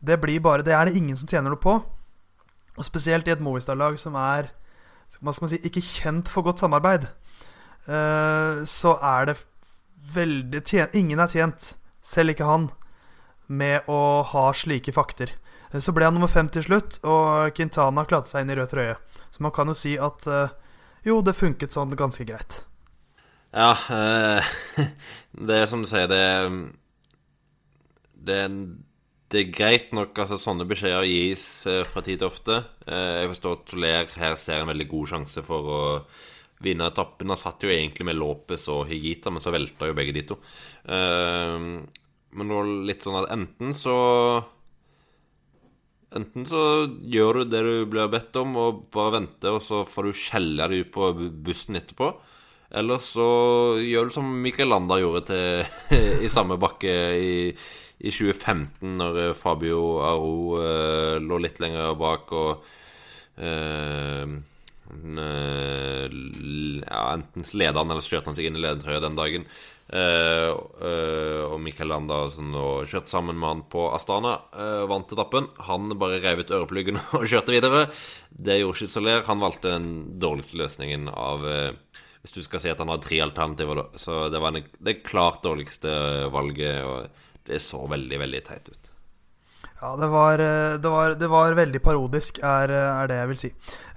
Det 0.00 0.18
blir 0.20 0.40
bare 0.40 0.62
Det 0.62 0.74
er 0.74 0.86
det 0.86 0.96
ingen 0.96 1.16
som 1.16 1.28
tjener 1.28 1.50
noe 1.50 1.62
på. 1.62 1.78
Og 2.78 2.84
spesielt 2.84 3.26
i 3.28 3.34
et 3.34 3.42
Movistar-lag 3.42 3.98
som 3.98 4.14
er 4.14 4.52
skal 5.08 5.24
man 5.24 5.48
si, 5.48 5.56
ikke 5.64 5.80
kjent 5.80 6.28
for 6.28 6.44
godt 6.44 6.60
samarbeid. 6.60 7.06
Eh, 7.88 8.64
så 8.68 8.98
er 9.00 9.30
det 9.30 9.38
veldig 10.14 10.62
tjent, 10.66 10.94
Ingen 10.96 11.20
er 11.20 11.30
tjent, 11.32 11.74
selv 12.04 12.34
ikke 12.34 12.48
han, 12.48 12.70
med 13.48 13.88
å 13.88 14.22
ha 14.28 14.48
slike 14.54 14.92
fakter. 14.92 15.32
Eh, 15.72 15.80
Så 15.80 15.92
ble 15.92 16.04
han 16.08 16.16
nummer 16.16 16.30
fem 16.30 16.48
til 16.48 16.64
slutt, 16.64 17.00
og 17.04 17.52
Quintana 17.56 18.04
klarte 18.08 18.32
seg 18.32 18.44
inn 18.44 18.52
i 18.52 18.58
rød 18.58 18.72
trøye. 18.72 18.96
Så 19.30 19.44
man 19.44 19.54
kan 19.54 19.68
jo 19.68 19.76
si 19.76 19.96
at 19.98 20.26
eh, 20.26 20.56
jo, 21.04 21.20
det 21.22 21.36
funket 21.36 21.72
sånn 21.72 21.96
ganske 21.96 22.26
greit. 22.28 22.64
Ja, 23.54 23.72
eh, 23.92 24.52
det 25.48 25.62
er 25.62 25.70
som 25.70 25.82
du 25.84 25.88
sier, 25.88 26.08
det 26.10 26.24
Det, 28.28 28.38
det 29.32 29.40
er 29.40 29.52
greit 29.54 29.92
nok 29.94 30.18
altså, 30.18 30.36
sånne 30.40 30.66
beskjeder 30.68 31.06
gis 31.06 31.64
fra 31.88 32.02
tid 32.02 32.18
til 32.18 32.28
ofte. 32.28 32.56
Jeg 32.84 33.28
forstår 33.30 33.54
at 33.54 33.70
Soler 33.70 34.10
her 34.20 34.34
ser 34.36 34.60
en 34.64 34.72
veldig 34.72 34.88
god 34.90 35.12
sjanse 35.12 35.44
for 35.46 35.70
å 35.72 35.80
vinne 36.64 36.88
etappen. 36.90 37.30
Han 37.32 37.40
satt 37.40 37.64
jo 37.64 37.72
egentlig 37.72 38.06
med 38.08 38.18
Lopez 38.18 38.66
og 38.72 38.86
Higita, 38.90 39.32
men 39.32 39.44
så 39.44 39.54
velta 39.54 39.88
jo 39.88 39.96
begge 39.98 40.14
de 40.16 40.26
to. 40.30 40.38
Eh, 40.84 41.56
men 42.28 42.50
det 42.50 42.60
var 42.60 42.70
litt 42.90 43.04
sånn 43.06 43.20
at 43.22 43.32
enten 43.34 43.74
så 43.76 43.98
Enten 46.16 46.46
så 46.48 46.60
gjør 47.04 47.42
du 47.42 47.50
det 47.52 47.58
du 47.66 47.72
blir 47.92 48.08
bedt 48.08 48.36
om, 48.40 48.54
og 48.56 48.78
bare 48.94 49.18
venter, 49.18 49.58
og 49.58 49.60
så 49.60 49.82
får 49.84 50.06
du 50.06 50.16
skjelle 50.16 50.68
deg 50.70 50.86
ut 50.86 50.92
på 50.94 51.10
bussen 51.44 51.76
etterpå. 51.76 52.08
Eller 52.80 53.00
så 53.04 53.26
gjør 53.80 54.08
du 54.08 54.14
som 54.14 54.30
Michael 54.44 54.72
Landa 54.72 54.96
gjorde 55.00 55.22
til, 55.28 55.68
i 56.24 56.30
samme 56.32 56.56
bakke 56.60 56.94
i, 57.16 57.36
i 57.52 58.12
2015, 58.12 58.96
når 59.00 59.20
eh, 59.26 59.34
Fabio 59.36 59.82
Aro 60.04 60.36
eh, 60.62 61.16
lå 61.24 61.40
litt 61.44 61.60
lenger 61.60 61.92
bak 62.00 62.32
og 62.36 62.66
eh, 63.36 64.36
ja, 66.88 67.02
Enten 67.12 67.44
leda 67.58 67.80
han 67.80 67.90
eller 67.92 68.04
kjørte 68.04 68.30
han 68.30 68.38
seg 68.38 68.48
inn 68.48 68.58
i 68.58 68.62
ledertrøya 68.62 69.02
den 69.04 69.18
dagen. 69.18 69.44
Eh, 69.88 70.50
eh, 70.52 71.42
og 71.48 71.56
Mikael 71.64 71.88
Landa, 71.88 72.26
som 72.32 72.50
nå 72.52 72.64
kjørte 72.88 73.08
sammen 73.12 73.38
med 73.40 73.48
han 73.48 73.62
på 73.72 73.86
Astana, 73.96 74.34
eh, 74.52 74.84
vant 74.90 75.12
etappen. 75.14 75.48
Han 75.68 75.94
bare 76.00 76.20
rev 76.24 76.42
ut 76.44 76.52
ørepluggen 76.58 77.00
og 77.16 77.24
kjørte 77.28 77.54
videre. 77.56 77.86
Det 78.28 78.58
gjorde 78.60 78.82
ikke 78.82 78.92
Soler. 78.92 79.24
Han 79.28 79.44
valgte 79.44 79.72
den 79.72 79.88
dårligste 80.20 80.60
løsningen 80.60 81.08
av 81.12 81.48
eh, 81.48 81.72
Hvis 82.18 82.34
du 82.34 82.42
skal 82.44 82.60
si 82.60 82.70
at 82.72 82.80
han 82.82 82.90
har 82.92 83.00
tre 83.00 83.22
alternativer, 83.24 83.78
da. 83.78 84.02
Så 84.02 84.26
det 84.32 84.42
var 84.42 84.52
en, 84.52 84.68
det 84.84 85.00
klart 85.06 85.44
dårligste 85.44 85.90
valget, 86.34 86.84
og 86.84 87.46
det 87.48 87.62
så 87.64 87.84
veldig, 87.88 88.18
veldig 88.26 88.44
teit 88.44 88.68
ut. 88.68 88.90
Ja, 89.78 89.92
det 89.96 90.06
var, 90.10 90.38
eh, 90.42 90.74
det 90.82 90.90
var, 90.90 91.14
det 91.14 91.26
var 91.30 91.54
veldig 91.54 91.80
parodisk, 91.82 92.40
er, 92.42 92.72
er 92.74 93.06
det 93.06 93.18
jeg 93.20 93.28
vil 93.30 93.38
si. 93.38 93.50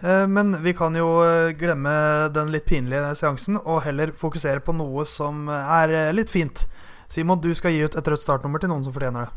Eh, 0.05 0.27
Men 0.29 0.53
vi 0.61 0.75
kan 0.77 0.93
jo 0.93 1.07
eh, 1.25 1.55
glemme 1.57 1.93
den 2.34 2.51
litt 2.53 2.67
pinlige 2.69 3.15
seansen, 3.17 3.57
og 3.57 3.82
heller 3.88 4.13
fokusere 4.13 4.61
på 4.61 4.75
noe 4.77 5.07
som 5.09 5.49
er 5.49 6.13
litt 6.13 6.29
fint. 6.29 6.67
Simon, 7.09 7.41
du 7.41 7.49
skal 7.57 7.73
gi 7.73 7.82
ut 7.82 7.97
et 7.97 8.11
rødt 8.13 8.21
startnummer 8.21 8.61
til 8.61 8.69
noen 8.69 8.86
som 8.86 8.93
fortjener 8.93 9.25
det. 9.25 9.34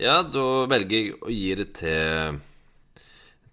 Ja, 0.00 0.22
da 0.26 0.64
velger 0.66 0.96
jeg 0.96 1.14
å 1.20 1.30
gi 1.30 1.54
det 1.60 1.68
til 1.78 2.40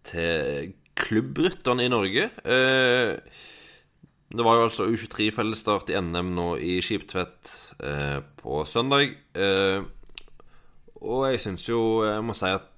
Til 0.08 0.72
klubbrytterne 0.98 1.84
i 1.86 1.92
Norge. 1.92 2.24
Det 4.32 4.46
var 4.48 4.58
jo 4.58 4.64
altså 4.66 4.88
U23-fellesstart 4.90 5.92
i 5.94 6.00
NM 6.02 6.32
nå 6.34 6.48
i 6.58 6.80
Skiptvet 6.82 7.52
på 8.42 8.64
søndag. 8.66 9.14
Eh, 11.02 11.08
og 11.08 11.28
jeg 11.32 11.42
syns 11.42 11.68
jo 11.70 12.04
Jeg 12.06 12.24
må 12.24 12.36
si 12.38 12.50
at 12.52 12.70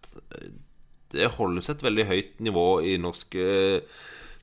det 1.13 1.29
holdes 1.35 1.69
et 1.69 1.83
veldig 1.83 2.07
høyt 2.09 2.39
nivå 2.41 2.67
i 2.89 2.95
norsk 2.97 3.35
eh, 3.37 3.85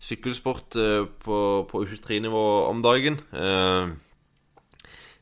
sykkelsport 0.00 0.76
eh, 0.78 1.02
på, 1.24 1.38
på 1.66 1.80
U23-nivå 1.82 2.42
om 2.68 2.78
dagen. 2.84 3.18
Eh, 3.34 3.90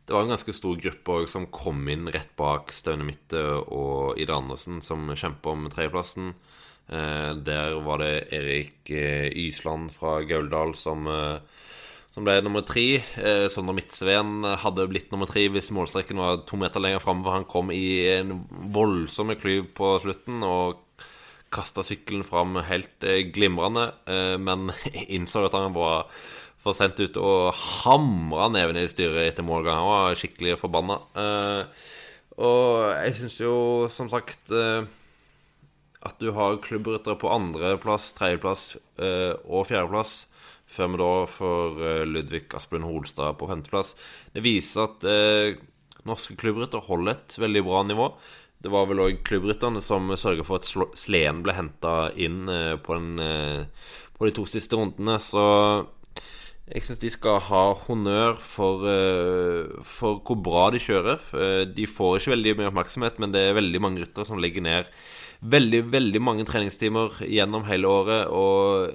det 0.04 0.12
var 0.12 0.26
en 0.26 0.34
ganske 0.34 0.52
stor 0.52 0.76
gruppe 0.80 1.14
også, 1.22 1.32
som 1.34 1.48
kom 1.52 1.80
inn 1.88 2.09
rett 2.12 2.34
bak 2.36 2.72
Staune 2.72 3.04
Mitte 3.09 3.40
og 3.64 4.20
Ida 4.20 4.36
Andersen, 4.36 4.82
som 4.84 5.09
kjempa 5.16 5.54
om 5.54 5.70
tredjeplassen. 5.72 6.34
Eh, 6.88 7.32
der 7.44 7.80
var 7.84 8.00
det 8.00 8.28
Erik 8.32 8.92
eh, 8.92 9.28
Ysland 9.32 9.90
fra 9.96 10.18
Gauldal 10.28 10.72
som, 10.76 11.09
eh, 11.09 11.40
som 12.14 12.26
ble 12.26 12.38
nummer 12.42 12.64
tre. 12.66 13.02
Eh, 13.20 13.46
Sondre 13.52 13.76
Midtsveen 13.76 14.46
hadde 14.62 14.88
blitt 14.90 15.12
nummer 15.12 15.28
tre 15.30 15.46
hvis 15.52 15.72
målstreken 15.74 16.20
var 16.22 16.42
to 16.48 16.59
meter 16.61 16.82
lenger 16.82 17.04
fram, 17.04 17.22
for 17.24 17.36
han 17.36 17.48
kom 17.48 17.72
i 17.74 18.09
en 18.16 18.42
voldsom 18.74 19.34
klyv 19.38 19.70
på 19.78 19.94
slutten 20.02 20.44
og 20.46 20.84
kasta 21.54 21.84
sykkelen 21.86 22.26
fram 22.26 22.59
helt 22.68 23.04
eh, 23.06 23.24
glimrende, 23.32 23.90
eh, 24.09 24.36
men 24.40 24.72
innså 25.16 25.46
at 25.46 25.56
han 25.56 25.76
var 25.76 26.09
for 26.59 26.76
sent 26.76 26.98
ute 26.98 27.22
og 27.22 27.54
hamra 27.54 28.48
neven 28.52 28.80
i 28.80 28.88
styret 28.90 29.30
etter 29.30 29.46
målgang. 29.46 29.78
Han 29.78 29.92
var 29.92 30.18
skikkelig 30.18 30.59
forbanna. 30.61 30.98
Eh, 31.22 31.86
og 32.38 32.94
jeg 32.94 33.14
syns 33.18 33.38
jo, 33.40 33.54
som 33.90 34.11
sagt 34.11 34.52
eh, 34.54 34.86
at 36.06 36.20
du 36.22 36.30
har 36.36 36.61
klubbryttere 36.62 37.18
på 37.18 37.30
andreplass, 37.32 38.12
tredjeplass 38.18 38.72
eh, 39.02 39.34
og 39.46 39.66
fjerdeplass, 39.70 40.28
før 40.69 40.93
vi 40.93 41.01
da 41.01 41.12
får 41.33 41.79
Ludvig 42.11 42.45
Asplund 42.55 42.85
Holstad 42.85 43.39
på 43.41 43.49
femteplass. 43.51 43.95
Det 44.35 44.45
viser 44.45 44.85
at 44.85 45.07
eh, 45.09 45.59
norske 46.09 46.37
klubbrytter 46.39 46.85
holder 46.89 47.16
et 47.16 47.39
veldig 47.41 47.64
bra 47.66 47.83
nivå. 47.89 48.11
Det 48.59 48.73
var 48.73 48.89
vel 48.91 49.05
òg 49.05 49.21
klubbrytterne 49.27 49.83
som 49.85 50.11
sørga 50.19 50.45
for 50.47 50.59
at 50.59 50.99
Sleden 50.99 51.45
ble 51.45 51.55
henta 51.55 52.11
inn 52.19 52.49
eh, 52.51 52.75
på, 52.83 52.97
den, 52.99 53.23
eh, 53.23 53.93
på 54.19 54.29
de 54.29 54.35
to 54.37 54.47
siste 54.51 54.79
rundene. 54.79 55.19
Så 55.23 55.45
jeg 56.69 56.85
syns 56.85 57.01
de 57.01 57.12
skal 57.14 57.39
ha 57.49 57.62
honnør 57.87 58.37
for, 58.45 58.85
eh, 58.91 59.79
for 59.87 60.21
hvor 60.27 60.43
bra 60.45 60.66
de 60.75 60.83
kjører. 60.83 61.23
Eh, 61.39 61.62
De 61.71 61.87
får 61.89 62.19
ikke 62.19 62.35
veldig 62.35 62.57
mye 62.59 62.73
oppmerksomhet, 62.73 63.23
men 63.23 63.33
det 63.33 63.47
er 63.47 63.57
veldig 63.61 63.81
mange 63.85 64.03
ryttere 64.05 64.27
som 64.29 64.43
legger 64.43 64.66
ned 64.66 64.91
veldig, 65.39 65.85
veldig 65.93 66.21
mange 66.21 66.45
treningstimer 66.49 67.21
gjennom 67.23 67.62
hele 67.69 67.87
året 67.87 68.27
og 68.35 68.91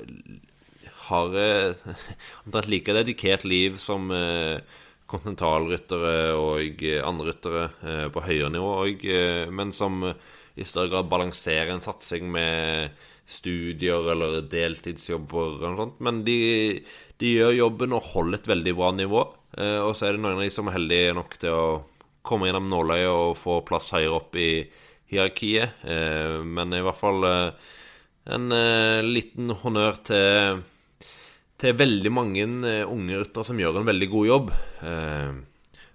har 1.10 1.36
eh, 1.40 1.74
omtrent 2.46 2.70
like 2.72 2.96
dedikert 2.96 3.46
liv 3.48 3.78
som 3.82 4.12
eh, 4.16 4.60
kontinentalryttere 5.10 6.34
og 6.38 6.84
eh, 6.84 7.02
andre 7.06 7.32
ryttere 7.32 7.66
på 8.14 8.24
høyere 8.26 8.52
nivå, 8.54 8.74
eh, 8.88 9.46
men 9.52 9.74
som 9.76 10.04
i 10.54 10.68
større 10.68 10.92
grad 10.94 11.10
balanserer 11.12 11.74
en 11.74 11.84
satsing 11.84 12.30
med 12.32 12.94
studier 13.30 14.12
eller 14.14 14.44
deltidsjobber 14.52 15.56
eller 15.56 15.72
noe 15.72 15.82
sånt. 15.82 16.04
Men 16.06 16.22
de, 16.28 16.38
de 17.18 17.32
gjør 17.40 17.56
jobben 17.58 17.96
og 17.98 18.12
holder 18.12 18.38
et 18.38 18.50
veldig 18.52 18.74
bra 18.78 18.92
nivå. 18.94 19.24
Og 19.88 19.94
så 19.96 20.06
er 20.06 20.14
det 20.14 20.22
noen 20.22 20.38
av 20.38 20.44
de 20.44 20.52
som 20.54 20.70
er 20.70 20.76
heldige 20.76 21.16
nok 21.18 21.38
til 21.42 21.56
å 21.56 21.64
komme 22.26 22.50
gjennom 22.50 22.68
nåløyet 22.70 23.10
og 23.10 23.40
få 23.40 23.56
plass 23.66 23.90
høyere 23.96 24.20
opp 24.20 24.38
i 24.38 24.52
hierarkiet. 25.10 25.82
Men 26.46 26.76
i 26.78 26.84
hvert 26.86 27.00
fall 27.00 27.26
en 28.38 28.58
liten 29.08 29.56
honnør 29.64 29.98
til, 30.12 30.62
til 31.64 31.80
veldig 31.80 32.12
mange 32.12 32.44
eh, 32.68 32.84
unge 32.84 33.22
rutter 33.22 33.48
som 33.48 33.60
gjør 33.60 33.80
en 33.80 33.88
veldig 33.88 34.12
god 34.12 34.30
jobb. 34.30 34.54
Eh, 34.84 35.34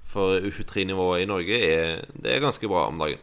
for 0.09 0.41
U23-nivået 0.41 1.23
i 1.23 1.29
Norge 1.29 1.57
er, 1.67 2.05
det 2.17 2.33
er 2.33 2.45
ganske 2.45 2.69
bra 2.71 2.87
om 2.89 3.01
dagen. 3.03 3.21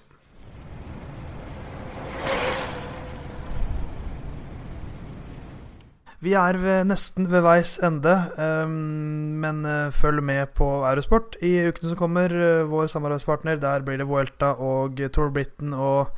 Vi 6.26 6.34
er 6.34 6.58
ved, 6.58 6.88
nesten 6.90 7.28
ved 7.30 7.44
veis 7.46 7.76
ende, 7.86 8.14
um, 8.38 8.72
men 9.44 9.60
følg 9.94 10.24
med 10.26 10.56
på 10.58 10.66
Eurosport 10.90 11.36
i 11.46 11.52
ukene 11.68 11.92
som 11.92 12.00
kommer. 12.00 12.34
Vår 12.66 12.90
samarbeidspartner. 12.90 13.60
Der 13.62 13.86
blir 13.86 14.00
det 14.02 14.08
Vuelta 14.10 14.56
og 14.58 14.98
Tour 15.14 15.30
Britain 15.30 15.74
og 15.74 16.16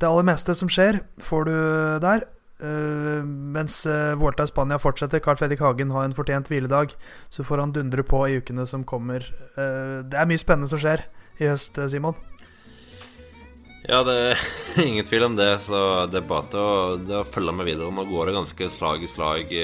det 0.00 0.08
aller 0.08 0.24
meste 0.30 0.56
som 0.56 0.70
skjer, 0.72 1.02
får 1.20 1.48
du 1.48 1.56
der. 2.00 2.24
Uh, 2.60 3.24
mens 3.24 3.82
Vuelta 4.20 4.44
i 4.44 4.50
Spania 4.50 4.80
fortsetter. 4.80 5.22
Carl 5.24 5.38
Fredrik 5.40 5.62
Hagen 5.64 5.94
har 5.94 6.06
en 6.06 6.16
fortjent 6.16 6.50
hviledag. 6.52 6.94
Så 7.32 7.46
får 7.46 7.64
han 7.64 7.74
dundre 7.76 8.04
på 8.06 8.24
i 8.28 8.40
ukene 8.40 8.66
som 8.68 8.84
kommer. 8.84 9.24
det 9.56 10.16
er 10.16 10.28
mye 10.28 10.40
spennende 10.40 10.70
som 10.70 10.80
skjer 10.80 11.06
i 11.40 11.48
høst, 11.48 11.80
Simon. 11.92 12.18
Ja, 13.88 14.02
det 14.04 14.14
er 14.14 14.42
ingen 14.88 15.06
tvil 15.08 15.24
om 15.30 15.36
det. 15.38 15.52
Så 15.64 16.06
det 16.12 16.20
er 16.20 16.28
bare 16.28 16.48
til 16.52 16.60
å, 16.60 17.20
å, 17.20 17.24
følge 17.28 17.56
med 17.56 17.68
videre. 17.70 17.92
Nå 17.94 18.06
går 18.10 18.30
det 18.30 18.38
ganske 18.38 18.70
slag 18.72 19.04
i 19.04 19.10
slag. 19.10 19.54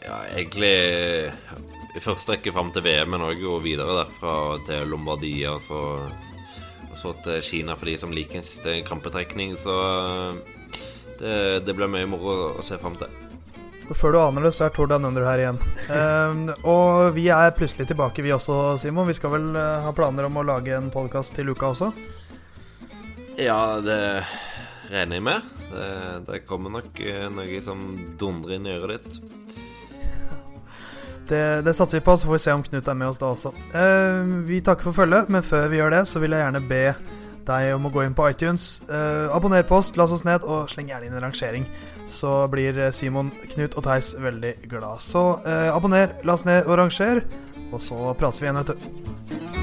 Ja, 0.00 0.20
egentlig 0.32 0.74
i 1.96 2.00
første 2.02 2.36
rekke 2.36 2.52
fram 2.54 2.70
til 2.74 2.84
VM, 2.86 3.10
men 3.14 3.26
òg 3.26 3.42
videre 3.64 4.04
derfra 4.04 4.34
til 4.66 4.90
Lombardia. 4.90 5.56
Så, 5.64 5.80
og 6.86 6.96
så 6.98 7.14
til 7.24 7.42
Kina 7.44 7.76
for 7.78 7.90
de 7.90 7.96
som 7.98 8.14
liker 8.14 8.40
en 8.40 8.46
siste 8.46 8.78
krampetrekning. 8.86 9.56
Så 9.60 9.76
det, 11.20 11.34
det 11.66 11.76
blir 11.76 11.90
mye 11.92 12.08
moro 12.08 12.54
å 12.58 12.64
se 12.64 12.80
fram 12.80 12.96
til. 13.00 13.12
Og 13.90 13.96
før 13.98 14.14
du 14.14 14.20
aner 14.20 14.44
det, 14.46 14.52
så 14.54 14.68
er 14.68 14.74
Tour 14.74 14.86
Down 14.86 15.08
Under 15.08 15.24
her 15.26 15.40
igjen. 15.42 15.56
um, 15.90 16.44
og 16.70 17.10
vi 17.16 17.26
er 17.34 17.50
plutselig 17.58 17.88
tilbake, 17.90 18.22
vi 18.22 18.30
også, 18.30 18.78
Simon. 18.78 19.08
Vi 19.10 19.16
skal 19.18 19.34
vel 19.34 19.48
uh, 19.56 19.82
ha 19.82 19.90
planer 19.94 20.28
om 20.28 20.38
å 20.38 20.46
lage 20.46 20.76
en 20.76 20.92
podkast 20.94 21.34
til 21.34 21.50
uka 21.50 21.72
også? 21.72 21.90
Ja, 23.40 23.80
det 23.82 23.98
regner 24.92 25.18
jeg 25.18 25.26
med. 25.26 25.50
Det, 25.70 25.88
det 26.28 26.40
kommer 26.46 26.70
nok 26.78 27.02
eh, 27.02 27.26
noe 27.30 27.60
som 27.62 27.82
dundrer 28.18 28.56
inn 28.58 28.70
i 28.70 28.76
øret 28.78 29.02
ditt. 29.02 29.20
Det, 31.30 31.62
det, 31.62 31.76
satser 31.78 32.00
vi 32.00 32.02
på, 32.02 32.16
så 32.18 32.26
får 32.26 32.34
vi 32.34 32.42
se 32.42 32.54
om 32.56 32.62
Knut 32.66 32.88
er 32.90 32.96
med 32.98 33.06
oss 33.06 33.20
da 33.20 33.28
også. 33.30 33.52
Uh, 33.70 34.42
vi 34.48 34.58
takker 34.66 34.88
for 34.88 35.02
følget, 35.02 35.30
men 35.30 35.46
før 35.46 35.68
vi 35.70 35.78
gjør 35.78 35.94
det, 35.94 36.00
så 36.10 36.22
vil 36.22 36.34
jeg 36.34 36.42
gjerne 36.42 36.62
be 36.66 36.84
deg 37.48 37.74
om 37.74 37.88
å 37.88 37.92
gå 37.94 38.04
inn 38.04 38.16
på 38.16 38.26
iTunes. 38.30 38.80
Eh, 38.88 39.28
abonner 39.34 39.66
på 39.66 39.80
oss, 39.80 39.92
last 39.98 40.16
oss 40.16 40.26
ned, 40.26 40.44
og 40.44 40.70
sleng 40.72 40.90
gjerne 40.90 41.08
inn 41.08 41.16
en 41.16 41.24
rangering. 41.26 41.68
Så 42.10 42.44
blir 42.52 42.78
eh, 42.78 42.92
Simon, 42.94 43.32
Knut 43.54 43.76
og 43.76 43.86
Theis 43.86 44.14
veldig 44.20 44.56
glad. 44.70 45.00
Så 45.04 45.24
eh, 45.44 45.70
abonner, 45.74 46.16
last 46.28 46.48
ned 46.48 46.68
og 46.68 46.80
ranger, 46.82 47.24
og 47.70 47.82
så 47.84 48.14
prates 48.18 48.42
vi 48.42 48.50
igjen, 48.50 48.62
vet 48.62 48.74
du. 48.74 49.59